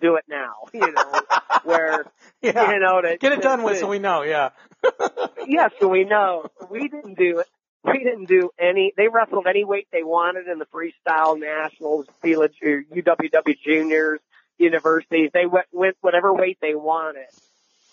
do 0.00 0.16
it 0.16 0.24
now. 0.28 0.54
You 0.74 0.92
know, 0.92 1.20
where 1.64 2.04
yeah. 2.42 2.72
you 2.72 2.78
know 2.78 3.00
to 3.00 3.16
get 3.18 3.32
it 3.32 3.36
to, 3.36 3.42
done 3.42 3.62
with, 3.62 3.74
to, 3.74 3.80
so 3.80 3.88
we 3.88 3.98
know. 3.98 4.22
Yeah. 4.22 4.50
yeah, 5.46 5.68
so 5.80 5.88
we 5.88 6.04
know. 6.04 6.46
We 6.70 6.88
didn't 6.88 7.18
do 7.18 7.40
it. 7.40 7.46
We 7.84 8.04
didn't 8.04 8.26
do 8.26 8.50
any. 8.58 8.92
They 8.96 9.08
wrestled 9.08 9.46
any 9.46 9.64
weight 9.64 9.88
they 9.90 10.02
wanted 10.02 10.46
in 10.46 10.58
the 10.58 10.66
freestyle 10.66 11.38
nationals, 11.38 12.06
village, 12.22 12.54
UWW 12.62 13.58
juniors, 13.64 14.20
universities. 14.58 15.30
They 15.32 15.46
went 15.46 15.66
went 15.72 15.96
whatever 16.00 16.32
weight 16.34 16.58
they 16.60 16.74
wanted. 16.74 17.26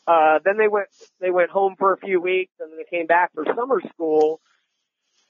Uh, 0.08 0.40
then 0.44 0.58
they 0.58 0.68
went 0.68 0.88
they 1.20 1.32
went 1.32 1.50
home 1.50 1.76
for 1.78 1.94
a 1.94 1.98
few 1.98 2.22
weeks, 2.22 2.52
and 2.60 2.72
then 2.72 2.78
they 2.78 2.98
came 2.98 3.08
back 3.08 3.34
for 3.34 3.46
summer 3.46 3.82
school. 3.94 4.42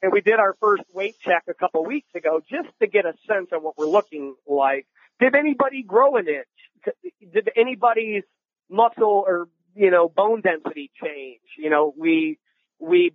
And 0.01 0.11
we 0.11 0.21
did 0.21 0.35
our 0.35 0.55
first 0.59 0.83
weight 0.93 1.15
check 1.19 1.43
a 1.47 1.53
couple 1.53 1.81
of 1.81 1.87
weeks 1.87 2.13
ago 2.13 2.41
just 2.49 2.69
to 2.79 2.87
get 2.87 3.05
a 3.05 3.13
sense 3.27 3.47
of 3.51 3.63
what 3.63 3.77
we're 3.77 3.87
looking 3.87 4.35
like. 4.45 4.85
Did 5.19 5.35
anybody 5.35 5.83
grow 5.83 6.15
an 6.17 6.27
inch? 6.27 6.95
Did 7.33 7.49
anybody's 7.55 8.23
muscle 8.69 9.23
or 9.25 9.47
you 9.75 9.91
know 9.91 10.09
bone 10.09 10.41
density 10.41 10.91
change? 11.01 11.41
You 11.57 11.69
know, 11.69 11.93
we 11.97 12.37
we 12.79 13.13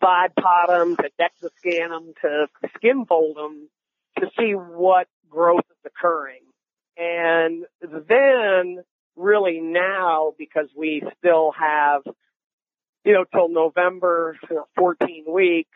Bod 0.00 0.32
Pod 0.36 0.68
them 0.68 0.96
to 0.96 1.10
DEXA 1.20 1.50
scan 1.58 1.90
them 1.90 2.12
to 2.22 2.46
skin 2.76 3.04
fold 3.06 3.36
them 3.36 3.68
to 4.18 4.26
see 4.38 4.52
what 4.52 5.08
growth 5.28 5.64
is 5.70 5.76
occurring. 5.86 6.42
And 6.96 7.64
then 7.80 8.84
really 9.16 9.60
now, 9.60 10.32
because 10.38 10.68
we 10.76 11.02
still 11.18 11.52
have, 11.58 12.02
you 13.04 13.12
know, 13.12 13.24
till 13.32 13.48
November, 13.48 14.36
14 14.76 15.24
weeks 15.28 15.70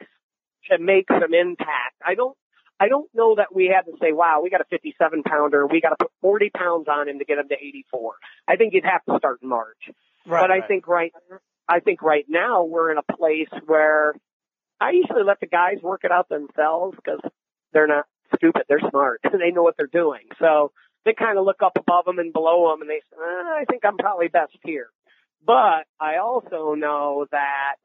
to 0.70 0.78
make 0.78 1.07
some 1.09 1.34
impact. 1.34 1.96
I 2.04 2.14
don't, 2.14 2.36
I 2.79 2.89
don't 2.89 3.09
know 3.14 3.37
that 3.37 3.55
we 3.55 3.72
had 3.74 3.91
to 3.91 3.97
say, 4.01 4.12
wow, 4.12 4.41
we 4.43 4.51
got 4.51 4.61
a 4.61 4.66
57 4.68 5.22
pounder. 5.22 5.66
We 5.66 5.81
got 5.81 5.91
to 5.91 5.97
put 5.99 6.12
40 6.20 6.51
pounds 6.51 6.87
on 6.89 7.09
him 7.09 7.18
to 7.18 7.24
get 7.24 7.39
him 7.39 7.49
to 7.49 7.55
84. 7.55 8.14
I 8.47 8.57
think 8.57 8.74
you'd 8.74 8.85
have 8.85 9.05
to 9.09 9.18
start 9.18 9.39
in 9.43 9.49
March. 9.49 9.91
Right, 10.27 10.43
but 10.43 10.51
I 10.51 10.59
right. 10.59 10.68
think 10.68 10.87
right, 10.87 11.12
I 11.68 11.81
think 11.81 12.03
right 12.03 12.27
now 12.29 12.64
we're 12.64 12.91
in 12.91 12.99
a 12.99 13.16
place 13.16 13.49
where 13.64 14.14
I 14.81 14.91
usually 14.91 15.24
let 15.24 15.41
the 15.41 15.47
guys 15.47 15.79
work 15.83 16.03
it 16.05 16.12
out 16.12 16.29
themselves 16.29 16.97
because 16.97 17.20
they're 17.72 17.87
not 17.87 18.05
stupid. 18.35 18.62
They're 18.68 18.91
smart. 18.91 19.20
they 19.24 19.53
know 19.53 19.62
what 19.62 19.77
they're 19.77 19.87
doing. 19.87 20.29
So 20.39 20.72
they 21.05 21.14
kind 21.14 21.39
of 21.39 21.45
look 21.45 21.62
up 21.64 21.79
above 21.79 22.05
them 22.05 22.18
and 22.18 22.33
below 22.33 22.70
them 22.70 22.83
and 22.83 22.91
they 22.91 23.01
say, 23.11 23.16
eh, 23.16 23.61
I 23.61 23.64
think 23.70 23.85
I'm 23.85 23.97
probably 23.97 24.29
best 24.29 24.57
here. 24.64 24.89
But 25.45 25.87
I 26.01 26.16
also 26.20 26.74
know 26.74 27.27
that, 27.31 27.77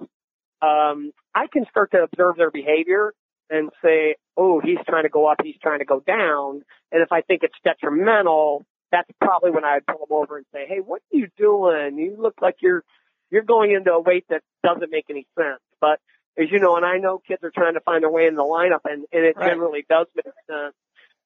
um, 0.65 1.11
I 1.33 1.47
can 1.51 1.65
start 1.69 1.91
to 1.91 2.03
observe 2.03 2.35
their 2.35 2.51
behavior 2.51 3.13
and 3.49 3.69
say, 3.83 4.15
oh, 4.37 4.61
he's 4.63 4.77
trying 4.87 5.03
to 5.03 5.09
go 5.09 5.27
up, 5.27 5.37
he's 5.43 5.57
trying 5.61 5.79
to 5.79 5.85
go 5.85 5.99
down. 5.99 6.63
And 6.91 7.01
if 7.01 7.11
I 7.11 7.21
think 7.21 7.43
it's 7.43 7.55
detrimental, 7.63 8.65
that's 8.91 9.09
probably 9.19 9.51
when 9.51 9.65
I'd 9.65 9.85
pull 9.85 10.05
him 10.05 10.11
over 10.11 10.37
and 10.37 10.45
say, 10.53 10.65
hey, 10.67 10.79
what 10.79 11.01
are 11.13 11.17
you 11.17 11.27
doing? 11.37 11.97
You 11.97 12.17
look 12.19 12.35
like 12.41 12.57
you're, 12.61 12.83
you're 13.29 13.43
going 13.43 13.71
into 13.71 13.91
a 13.91 14.01
weight 14.01 14.25
that 14.29 14.41
doesn't 14.63 14.91
make 14.91 15.05
any 15.09 15.27
sense. 15.37 15.61
But 15.79 15.99
as 16.37 16.47
you 16.51 16.59
know, 16.59 16.75
and 16.75 16.85
I 16.85 16.97
know 16.97 17.21
kids 17.25 17.43
are 17.43 17.51
trying 17.51 17.75
to 17.75 17.81
find 17.81 18.03
their 18.03 18.11
way 18.11 18.27
in 18.27 18.35
the 18.35 18.43
lineup 18.43 18.81
and, 18.85 19.05
and 19.11 19.25
it 19.25 19.35
right. 19.37 19.49
generally 19.49 19.85
does 19.89 20.07
make 20.15 20.25
sense. 20.49 20.75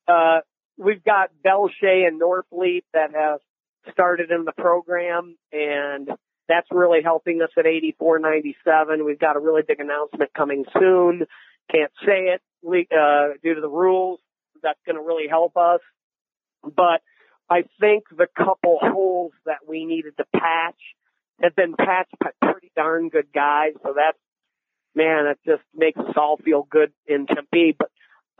Uh, 0.08 0.40
we've 0.78 1.04
got 1.04 1.32
Shea 1.44 2.06
and 2.06 2.22
Norfleet 2.22 2.84
that 2.94 3.14
have 3.14 3.40
started 3.92 4.32
in 4.32 4.46
the 4.46 4.52
program 4.52 5.38
and 5.52 6.10
that's 6.48 6.68
really 6.72 7.02
helping 7.04 7.42
us 7.42 7.50
at 7.58 7.66
84.97. 7.66 9.06
We've 9.06 9.20
got 9.20 9.36
a 9.36 9.40
really 9.40 9.64
big 9.68 9.80
announcement 9.80 10.32
coming 10.34 10.66
soon. 10.78 11.26
Can't 11.72 11.92
say 12.06 12.34
it 12.36 12.42
uh, 12.66 13.38
due 13.44 13.56
to 13.56 13.62
the 13.62 13.70
rules. 13.70 14.20
That's 14.64 14.80
going 14.86 14.96
to 14.96 15.02
really 15.02 15.28
help 15.30 15.58
us. 15.58 15.82
But 16.64 17.02
I 17.50 17.64
think 17.80 18.06
the 18.10 18.28
couple 18.36 18.80
holes 18.82 19.34
that 19.46 19.68
we 19.68 19.86
needed 19.86 20.18
to 20.18 20.26
patch 20.34 20.80
have 21.42 21.56
been 21.56 21.76
patched 21.76 22.16
by 22.20 22.32
pretty 22.42 22.72
darn 22.76 23.10
good 23.10 23.28
guys. 23.34 23.74
So 23.84 23.94
that's, 23.96 24.18
man, 24.96 25.28
it 25.28 25.40
just 25.46 25.64
makes 25.76 26.00
us 26.00 26.16
all 26.18 26.38
feel 26.38 26.68
good 26.70 26.92
in 27.06 27.28
Tempe. 27.28 27.76
But 27.78 27.92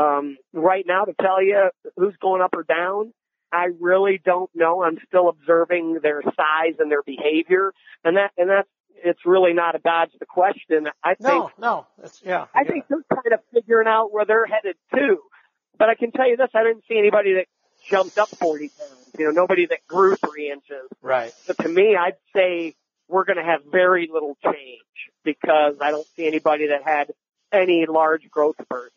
um, 0.04 0.38
right 0.54 0.86
now, 0.88 1.06
to 1.06 1.14
tell 1.22 1.42
you 1.44 1.70
who's 1.98 2.16
going 2.22 2.42
up 2.42 2.56
or 2.56 2.64
down, 2.64 3.14
I 3.52 3.68
really 3.80 4.20
don't 4.24 4.50
know. 4.54 4.84
I'm 4.84 4.98
still 5.08 5.30
observing 5.30 6.00
their 6.02 6.22
size 6.24 6.76
and 6.80 6.92
their 6.92 7.04
behavior, 7.04 7.72
and 8.04 8.18
that 8.18 8.32
and 8.38 8.50
that's 8.50 8.68
it's 9.04 9.20
really 9.26 9.54
not 9.54 9.76
a 9.76 9.80
dodge 9.80 10.12
the 10.20 10.26
question. 10.26 10.88
I 11.04 11.16
think 11.16 11.28
no, 11.28 11.52
no, 11.60 11.88
it's, 12.04 12.22
yeah. 12.24 12.46
I, 12.54 12.62
I 12.62 12.64
think 12.64 12.86
they're 12.88 13.04
kind 13.10 13.34
of 13.34 13.40
figuring 13.54 13.88
out 13.88 14.12
where 14.12 14.26
they're 14.26 14.46
headed 14.46 14.76
too. 14.94 15.20
But 15.78 15.90
I 15.90 15.96
can 15.96 16.12
tell 16.12 16.28
you 16.28 16.38
this: 16.38 16.50
I 16.54 16.64
didn't 16.64 16.84
see 16.88 16.98
anybody 16.98 17.36
that 17.36 17.46
jumped 17.90 18.18
up 18.18 18.30
40 18.30 18.70
pounds. 18.70 18.92
You 19.18 19.26
know, 19.26 19.32
nobody 19.32 19.66
that 19.68 19.86
grew 19.88 20.16
three 20.16 20.52
inches. 20.52 20.90
Right. 21.02 21.34
So 21.46 21.54
to 21.54 21.70
me, 21.70 21.96
I'd 21.96 22.18
say 22.34 22.76
we're 23.08 23.26
going 23.26 23.38
to 23.38 23.44
have 23.44 23.62
very 23.72 24.10
little 24.12 24.38
change 24.44 24.82
because 25.24 25.76
I 25.82 25.92
don't 25.92 26.08
see 26.16 26.28
anybody 26.28 26.68
that 26.68 26.84
had 26.84 27.12
any 27.52 27.86
large 27.88 28.30
growth 28.30 28.56
spurts. 28.62 28.96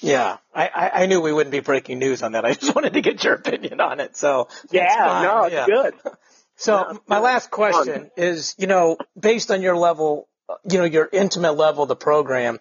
Yeah, 0.00 0.36
I, 0.54 0.90
I 0.92 1.06
knew 1.06 1.20
we 1.20 1.32
wouldn't 1.32 1.52
be 1.52 1.60
breaking 1.60 1.98
news 1.98 2.22
on 2.22 2.32
that. 2.32 2.44
I 2.44 2.52
just 2.54 2.74
wanted 2.74 2.92
to 2.94 3.00
get 3.00 3.24
your 3.24 3.34
opinion 3.34 3.80
on 3.80 4.00
it. 4.00 4.16
So 4.16 4.48
yeah, 4.70 5.22
no, 5.22 5.44
it's 5.44 5.54
yeah. 5.54 5.66
good. 5.66 5.94
So 6.56 6.76
no, 6.76 7.00
my 7.06 7.18
last 7.18 7.50
question 7.50 8.10
is, 8.16 8.54
you 8.58 8.66
know, 8.66 8.96
based 9.18 9.50
on 9.50 9.62
your 9.62 9.76
level, 9.76 10.28
you 10.70 10.78
know, 10.78 10.84
your 10.84 11.08
intimate 11.12 11.52
level 11.52 11.82
of 11.82 11.88
the 11.88 11.96
program, 11.96 12.60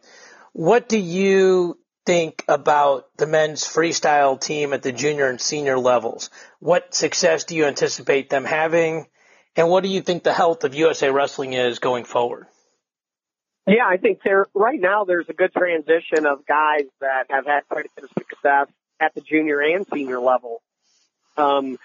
what 0.54 0.90
do 0.90 0.98
you 0.98 1.78
think 2.06 2.44
about 2.48 3.06
the 3.18 3.28
men's 3.28 3.64
freestyle 3.64 4.40
team 4.40 4.74
at 4.74 4.82
the 4.82 4.92
junior 4.92 5.28
and 5.28 5.40
senior 5.40 5.78
levels? 5.78 6.30
What 6.60 6.94
success 6.94 7.44
do 7.46 7.56
you 7.56 7.66
anticipate 7.66 8.30
them 8.30 8.46
having? 8.46 9.08
And 9.56 9.70
what 9.70 9.84
do 9.84 9.90
you 9.90 10.02
think 10.02 10.24
the 10.24 10.34
health 10.34 10.64
of 10.64 10.74
USA 10.74 11.12
Wrestling 11.12 11.54
is 11.54 11.80
going 11.80 12.06
forward? 12.06 12.48
Yeah, 13.68 13.86
I 13.88 13.98
think 13.98 14.20
there 14.24 14.46
right 14.54 14.80
now 14.80 15.06
there's 15.06 15.30
a 15.30 15.34
good 15.34 15.54
transition 15.54 16.26
of 16.26 16.46
guys 16.46 16.86
that 17.00 17.28
have 17.30 17.46
had 17.46 17.62
quite 17.70 17.86
a 17.86 17.90
bit 17.96 18.04
of 18.06 18.10
success 18.10 18.68
at 19.00 19.16
the 19.16 19.22
junior 19.22 19.62
and 19.62 19.86
senior 19.94 20.20
level. 20.20 20.62
Um, 21.38 21.78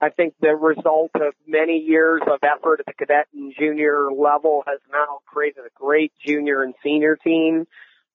I 0.00 0.10
think 0.10 0.34
the 0.40 0.54
result 0.54 1.10
of 1.16 1.34
many 1.46 1.78
years 1.78 2.22
of 2.26 2.38
effort 2.42 2.80
at 2.80 2.86
the 2.86 2.92
cadet 2.92 3.26
and 3.34 3.52
junior 3.58 4.10
level 4.12 4.62
has 4.66 4.78
now 4.92 5.20
created 5.26 5.60
a 5.66 5.70
great 5.74 6.12
junior 6.24 6.62
and 6.62 6.74
senior 6.82 7.16
team. 7.16 7.66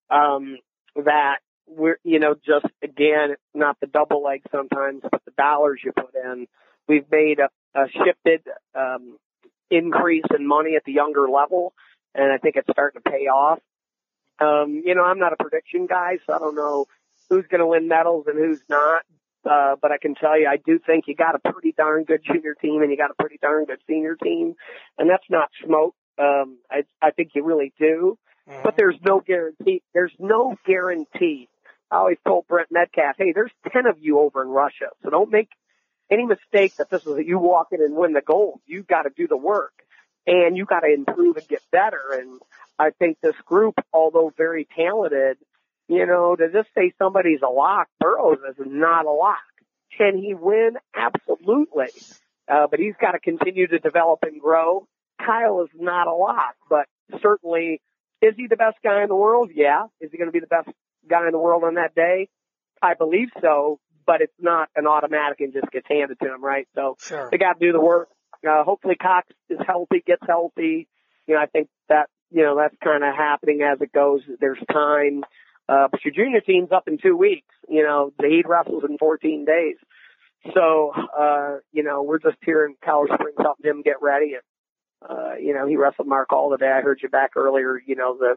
Um, 0.10 0.58
that 0.96 1.38
we're, 1.68 1.98
you 2.04 2.20
know, 2.20 2.36
just 2.36 2.68
again, 2.84 3.36
not 3.54 3.78
the 3.82 3.88
double 3.88 4.24
leg 4.24 4.44
sometimes, 4.52 5.02
but 5.02 5.26
the 5.26 5.32
dollars 5.32 5.82
you 5.84 5.92
put 5.92 6.14
in. 6.16 6.48
We've 6.88 7.10
made 7.10 7.40
a, 7.40 7.50
a 7.80 7.88
shifted, 7.90 8.42
um, 8.76 9.18
increase 9.72 10.26
in 10.38 10.48
money 10.48 10.76
at 10.76 10.84
the 10.86 10.92
younger 10.92 11.28
level 11.28 11.74
and 12.16 12.32
I 12.32 12.38
think 12.38 12.56
it's 12.56 12.70
starting 12.72 13.02
to 13.04 13.10
pay 13.10 13.28
off. 13.28 13.60
Um, 14.40 14.82
you 14.86 14.96
know, 14.96 15.04
I'm 15.04 15.20
not 15.20 15.34
a 15.34 15.38
prediction 15.38 15.88
guy, 15.88 16.18
so 16.26 16.34
I 16.34 16.40
don't 16.40 16.56
know 16.56 16.86
who's 17.30 17.46
going 17.48 17.60
to 17.60 17.68
win 17.68 17.88
medals 17.88 18.26
and 18.28 18.38
who's 18.38 18.62
not. 18.70 19.04
Uh, 19.50 19.76
but 19.82 19.92
I 19.92 19.98
can 19.98 20.16
tell 20.16 20.40
you, 20.40 20.48
I 20.48 20.58
do 20.58 20.80
think 20.80 21.06
you 21.08 21.16
got 21.16 21.36
a 21.36 21.52
pretty 21.52 21.74
darn 21.76 22.06
good 22.06 22.22
junior 22.26 22.56
team 22.56 22.82
and 22.82 22.90
you 22.90 22.98
got 22.98 23.12
a 23.12 23.16
pretty 23.16 23.38
darn 23.42 23.66
good 23.66 23.80
senior 23.88 24.16
team, 24.16 24.56
and 24.98 25.10
that's 25.10 25.30
not 25.30 25.50
smoke. 25.66 25.96
Um, 26.18 26.60
I 26.72 26.84
I 27.02 27.12
think 27.12 27.32
you 27.36 27.44
really 27.44 27.74
do, 27.80 28.18
mm-hmm. 28.50 28.62
but 28.64 28.78
there's 28.78 28.98
no 29.04 29.20
guarantee. 29.20 29.82
There's 29.94 30.14
no 30.20 30.56
guarantee. 30.66 31.50
I 31.92 31.98
always 31.98 32.18
told 32.26 32.48
Brent 32.48 32.70
Metcalf, 32.72 33.16
hey, 33.18 33.34
there's 33.34 33.52
ten 33.72 33.86
of 33.86 33.98
you 34.00 34.20
over 34.20 34.42
in 34.42 34.50
Russia, 34.50 34.88
so 35.04 35.10
don't 35.10 35.32
make 35.32 35.50
any 36.10 36.26
mistake 36.26 36.76
that 36.78 36.90
this 36.90 37.06
is 37.06 37.16
that 37.16 37.26
you 37.26 37.40
walk 37.40 37.68
in 37.72 37.82
and 37.82 37.96
win 37.96 38.14
the 38.14 38.22
gold. 38.22 38.60
You've 38.66 38.88
got 38.88 39.04
to 39.04 39.10
do 39.10 39.28
the 39.28 39.38
work 39.38 39.74
and 40.26 40.56
you 40.56 40.66
got 40.66 40.82
to 40.82 40.94
improve 40.94 41.38
and 41.38 41.48
get 41.48 41.62
better. 41.72 42.02
And 42.14 42.40
I 42.80 42.92
think 42.92 43.18
this 43.22 43.36
group, 43.46 43.76
although 43.92 44.32
very 44.36 44.68
talented, 44.76 45.38
you 45.88 46.06
know, 46.06 46.36
to 46.36 46.52
just 46.52 46.70
say 46.76 46.94
somebody's 46.98 47.42
a 47.46 47.50
lock, 47.50 47.88
Burroughs 48.00 48.40
is 48.50 48.66
not 48.66 49.06
a 49.06 49.12
lock. 49.12 49.38
Can 49.98 50.18
he 50.18 50.34
win? 50.34 50.78
Absolutely. 50.96 51.90
Uh, 52.52 52.68
but 52.70 52.80
he's 52.80 52.96
got 53.00 53.12
to 53.12 53.20
continue 53.20 53.68
to 53.68 53.80
develop 53.80 54.20
and 54.24 54.42
grow. 54.42 54.88
Kyle 55.24 55.62
is 55.62 55.70
not 55.76 56.08
a 56.08 56.14
lock, 56.14 56.56
but 56.70 56.88
certainly, 57.22 57.82
is 58.22 58.34
he 58.36 58.48
the 58.48 58.56
best 58.56 58.78
guy 58.84 59.04
in 59.04 59.10
the 59.10 59.16
world? 59.16 59.52
Yeah. 59.54 59.86
Is 60.02 60.12
he 60.12 60.18
going 60.18 60.28
to 60.28 60.34
be 60.34 60.40
the 60.40 60.48
best 60.48 60.70
guy 61.10 61.26
in 61.26 61.32
the 61.32 61.40
world 61.40 61.64
on 61.64 61.76
that 61.76 61.96
day? 61.96 62.30
I 62.82 62.96
believe 62.96 63.30
so, 63.42 63.80
but 64.06 64.22
it's 64.22 64.34
not 64.40 64.70
an 64.76 64.88
automatic 64.88 65.40
and 65.40 65.54
just 65.54 65.72
gets 65.72 65.88
handed 65.90 66.20
to 66.20 66.34
him, 66.34 66.44
right? 66.44 66.68
So 66.76 66.98
sure. 67.00 67.30
they 67.32 67.38
got 67.38 67.60
to 67.60 67.66
do 67.66 67.72
the 67.72 67.82
work. 67.82 68.10
Uh, 68.48 68.64
hopefully 68.64 68.96
Cox 68.96 69.28
is 69.50 69.60
healthy, 69.66 70.04
gets 70.06 70.24
healthy. 70.28 70.88
You 71.28 71.36
know, 71.36 71.42
I 71.42 71.46
think 71.46 71.70
that, 71.88 72.10
you 72.30 72.44
know, 72.44 72.58
that's 72.58 72.76
kind 72.84 73.04
of 73.04 73.16
happening 73.16 73.62
as 73.62 73.80
it 73.80 73.94
goes. 73.94 74.22
There's 74.40 74.60
time. 74.72 75.24
Uh, 75.68 75.88
but 75.90 76.04
your 76.04 76.14
junior 76.14 76.42
team's 76.42 76.72
up 76.72 76.88
in 76.88 76.98
two 76.98 77.16
weeks. 77.16 77.48
You 77.70 77.84
know, 77.84 78.14
the 78.20 78.28
heat 78.28 78.48
wrestles 78.48 78.84
in 78.88 78.98
14 78.98 79.46
days. 79.46 79.76
So, 80.54 80.92
uh, 80.92 81.58
you 81.72 81.84
know, 81.84 82.04
we're 82.04 82.20
just 82.20 82.38
here 82.46 82.66
in 82.66 82.76
Colorado 82.84 83.16
Springs 83.16 83.38
helping 83.40 83.70
him 83.70 83.82
get 83.82 84.02
ready. 84.02 84.34
And, 84.34 85.10
uh, 85.10 85.36
you 85.36 85.54
know, 85.54 85.66
he 85.68 85.78
wrestled 85.78 86.08
Mark 86.08 86.28
Hall 86.30 86.52
today. 86.52 86.70
I 86.70 86.82
heard 86.82 87.00
you 87.02 87.08
back 87.08 87.32
earlier, 87.38 87.82
you 87.86 87.96
know, 87.96 88.18
the, 88.18 88.36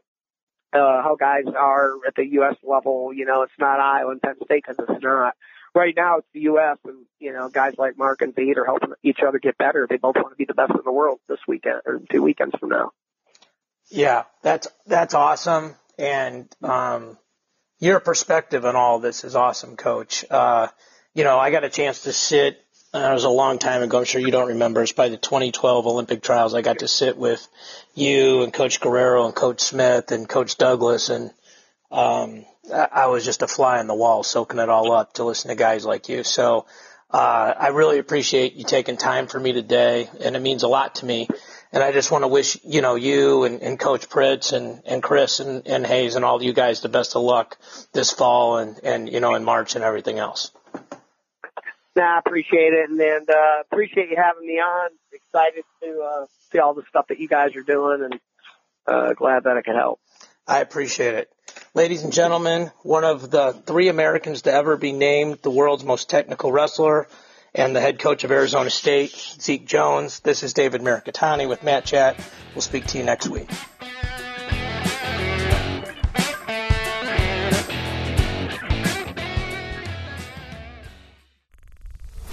uh, 0.79 1.03
how 1.03 1.16
guys 1.18 1.45
are 1.47 1.95
at 2.07 2.14
the 2.14 2.27
U.S. 2.33 2.55
level. 2.62 3.12
You 3.12 3.24
know, 3.24 3.43
it's 3.43 3.53
not 3.59 3.81
Iowa 3.81 4.12
and 4.12 4.22
Penn 4.22 4.37
State 4.45 4.62
because 4.66 4.77
it's 4.89 5.03
not 5.03 5.35
right 5.77 5.95
now 5.95 6.18
it's 6.18 6.27
the 6.33 6.41
U.S. 6.41 6.79
and 6.85 7.05
you 7.20 7.33
know 7.33 7.49
guys 7.49 7.74
like 7.79 7.97
Mark 7.97 8.22
and 8.22 8.35
Pete 8.35 8.59
are 8.59 8.64
helping 8.64 8.93
each 9.05 9.18
other 9.27 9.39
get 9.39 9.57
better. 9.59 9.87
They 9.89 9.99
both 9.99 10.16
want 10.16 10.31
to 10.31 10.37
be 10.37 10.47
the 10.47 10.55
best 10.55 10.72
in 10.72 10.81
the 10.85 10.93
world 10.93 11.20
this 11.29 11.39
weekend 11.47 11.83
or 11.87 12.01
two 12.11 12.22
weekends 12.22 12.55
from 12.59 12.70
now. 12.70 12.91
Yeah, 13.89 14.24
that's 14.43 14.66
that's 14.87 15.14
awesome, 15.14 15.77
and 15.99 16.49
um, 16.62 17.18
your 17.78 18.01
perspective 18.01 18.64
on 18.64 18.76
all 18.76 18.99
this 18.99 19.24
is 19.24 19.36
awesome, 19.36 19.76
Coach. 19.76 20.24
Uh, 20.30 20.68
you 21.14 21.24
know, 21.24 21.38
I 21.38 21.51
got 21.51 21.64
a 21.64 21.70
chance 21.70 22.03
to 22.03 22.12
sit. 22.12 22.62
Uh, 22.94 23.09
it 23.11 23.14
was 23.14 23.24
a 23.24 23.30
long 23.30 23.59
time 23.59 23.82
ago. 23.82 23.99
I'm 23.99 24.05
sure 24.05 24.20
you 24.20 24.30
don't 24.30 24.49
remember. 24.49 24.82
It's 24.82 24.92
by 24.92 25.09
the 25.09 25.16
2012 25.16 25.86
Olympic 25.86 26.22
trials. 26.22 26.55
I 26.55 26.62
got 26.62 26.78
to 26.80 26.88
sit 26.88 27.16
with 27.16 27.47
you 27.94 28.42
and 28.42 28.53
Coach 28.53 28.80
Guerrero 28.80 29.26
and 29.26 29.34
Coach 29.34 29.61
Smith 29.61 30.12
and 30.12 30.28
Coach 30.28 30.57
Douglas 30.57 31.09
and 31.09 31.32
um, 31.90 32.44
I 32.72 33.07
was 33.07 33.24
just 33.24 33.42
a 33.42 33.47
fly 33.47 33.78
on 33.78 33.86
the 33.86 33.94
wall, 33.94 34.22
soaking 34.22 34.59
it 34.59 34.68
all 34.68 34.92
up 34.92 35.14
to 35.14 35.24
listen 35.24 35.51
to 35.51 35.55
guys 35.55 35.84
like 35.84 36.09
you. 36.09 36.24
So 36.24 36.66
uh, 37.11 37.55
I 37.57 37.68
really 37.68 37.99
appreciate 37.99 38.55
you 38.55 38.64
taking 38.64 38.97
time 38.97 39.28
for 39.28 39.38
me 39.38 39.53
today, 39.53 40.11
and 40.20 40.34
it 40.34 40.42
means 40.42 40.64
a 40.64 40.68
lot 40.68 40.97
to 40.97 41.07
me. 41.07 41.28
And 41.77 41.85
I 41.85 41.93
just 41.93 42.11
want 42.11 42.24
to 42.24 42.29
wish 42.29 42.57
you 42.64 42.81
know 42.81 42.95
you 42.95 43.45
and, 43.45 43.61
and 43.61 43.79
Coach 43.79 44.09
Pritts 44.09 44.55
and, 44.55 44.81
and 44.87 45.03
Chris 45.03 45.41
and, 45.41 45.66
and 45.66 45.87
Hayes 45.87 46.16
and 46.16 46.24
all 46.24 46.43
you 46.43 46.55
guys 46.55 46.81
the 46.81 46.89
best 46.89 47.14
of 47.16 47.20
luck 47.20 47.59
this 47.93 48.11
fall 48.11 48.57
and, 48.57 48.81
and 48.83 49.12
you 49.12 49.20
know 49.20 49.35
in 49.35 49.45
March 49.45 49.74
and 49.74 49.85
everything 49.85 50.18
else. 50.18 50.53
Nah, 51.95 52.14
I 52.14 52.18
appreciate 52.18 52.72
it, 52.72 52.89
and, 52.89 52.99
and 52.99 53.29
uh, 53.29 53.61
appreciate 53.70 54.09
you 54.09 54.16
having 54.16 54.47
me 54.47 54.55
on. 54.55 54.89
Excited 55.12 55.64
to 55.83 56.01
uh, 56.01 56.27
see 56.51 56.61
all 56.61 56.72
the 56.72 56.83
stuff 56.89 57.09
that 57.09 57.20
you 57.20 57.29
guys 57.29 57.55
are 57.57 57.62
doing, 57.62 58.05
and 58.05 58.20
uh, 58.87 59.12
glad 59.12 59.45
that 59.45 59.59
I 59.59 59.61
could 59.61 59.77
help. 59.77 60.01
I 60.49 60.61
appreciate 60.61 61.12
it. 61.12 61.31
Ladies 61.74 62.05
and 62.05 62.12
gentlemen, 62.12 62.70
one 62.85 63.05
of 63.05 63.31
the 63.31 63.53
three 63.53 63.89
Americans 63.89 64.41
to 64.43 64.51
ever 64.51 64.79
be 64.79 64.93
named 64.93 65.41
the 65.43 65.51
world's 65.51 65.85
most 65.85 66.09
technical 66.09 66.51
wrestler 66.51 67.07
and 67.57 67.74
the 67.74 67.80
head 67.80 67.98
coach 67.98 68.22
of 68.22 68.30
Arizona 68.30 68.70
State, 68.70 69.11
Zeke 69.40 69.64
Jones. 69.64 70.20
This 70.20 70.42
is 70.42 70.52
David 70.52 70.82
Mirikitani 70.82 71.48
with 71.48 71.62
Mat 71.64 71.86
Chat. 71.86 72.16
We'll 72.54 72.61
speak 72.62 72.86
to 72.88 72.98
you 72.98 73.04
next 73.04 73.28
week. 73.28 73.48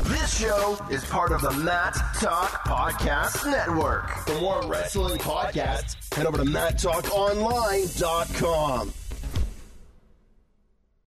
This 0.04 0.38
show 0.38 0.78
is 0.92 1.06
part 1.06 1.32
of 1.32 1.42
the 1.42 1.52
Mat 1.52 1.96
Talk 2.20 2.66
Podcast 2.66 3.50
Network. 3.50 4.10
For 4.28 4.38
more 4.42 4.62
wrestling 4.68 5.18
podcasts, 5.20 6.14
head 6.14 6.26
over 6.26 6.38
to 6.38 6.44
MatTalkOnline.com. 6.44 8.94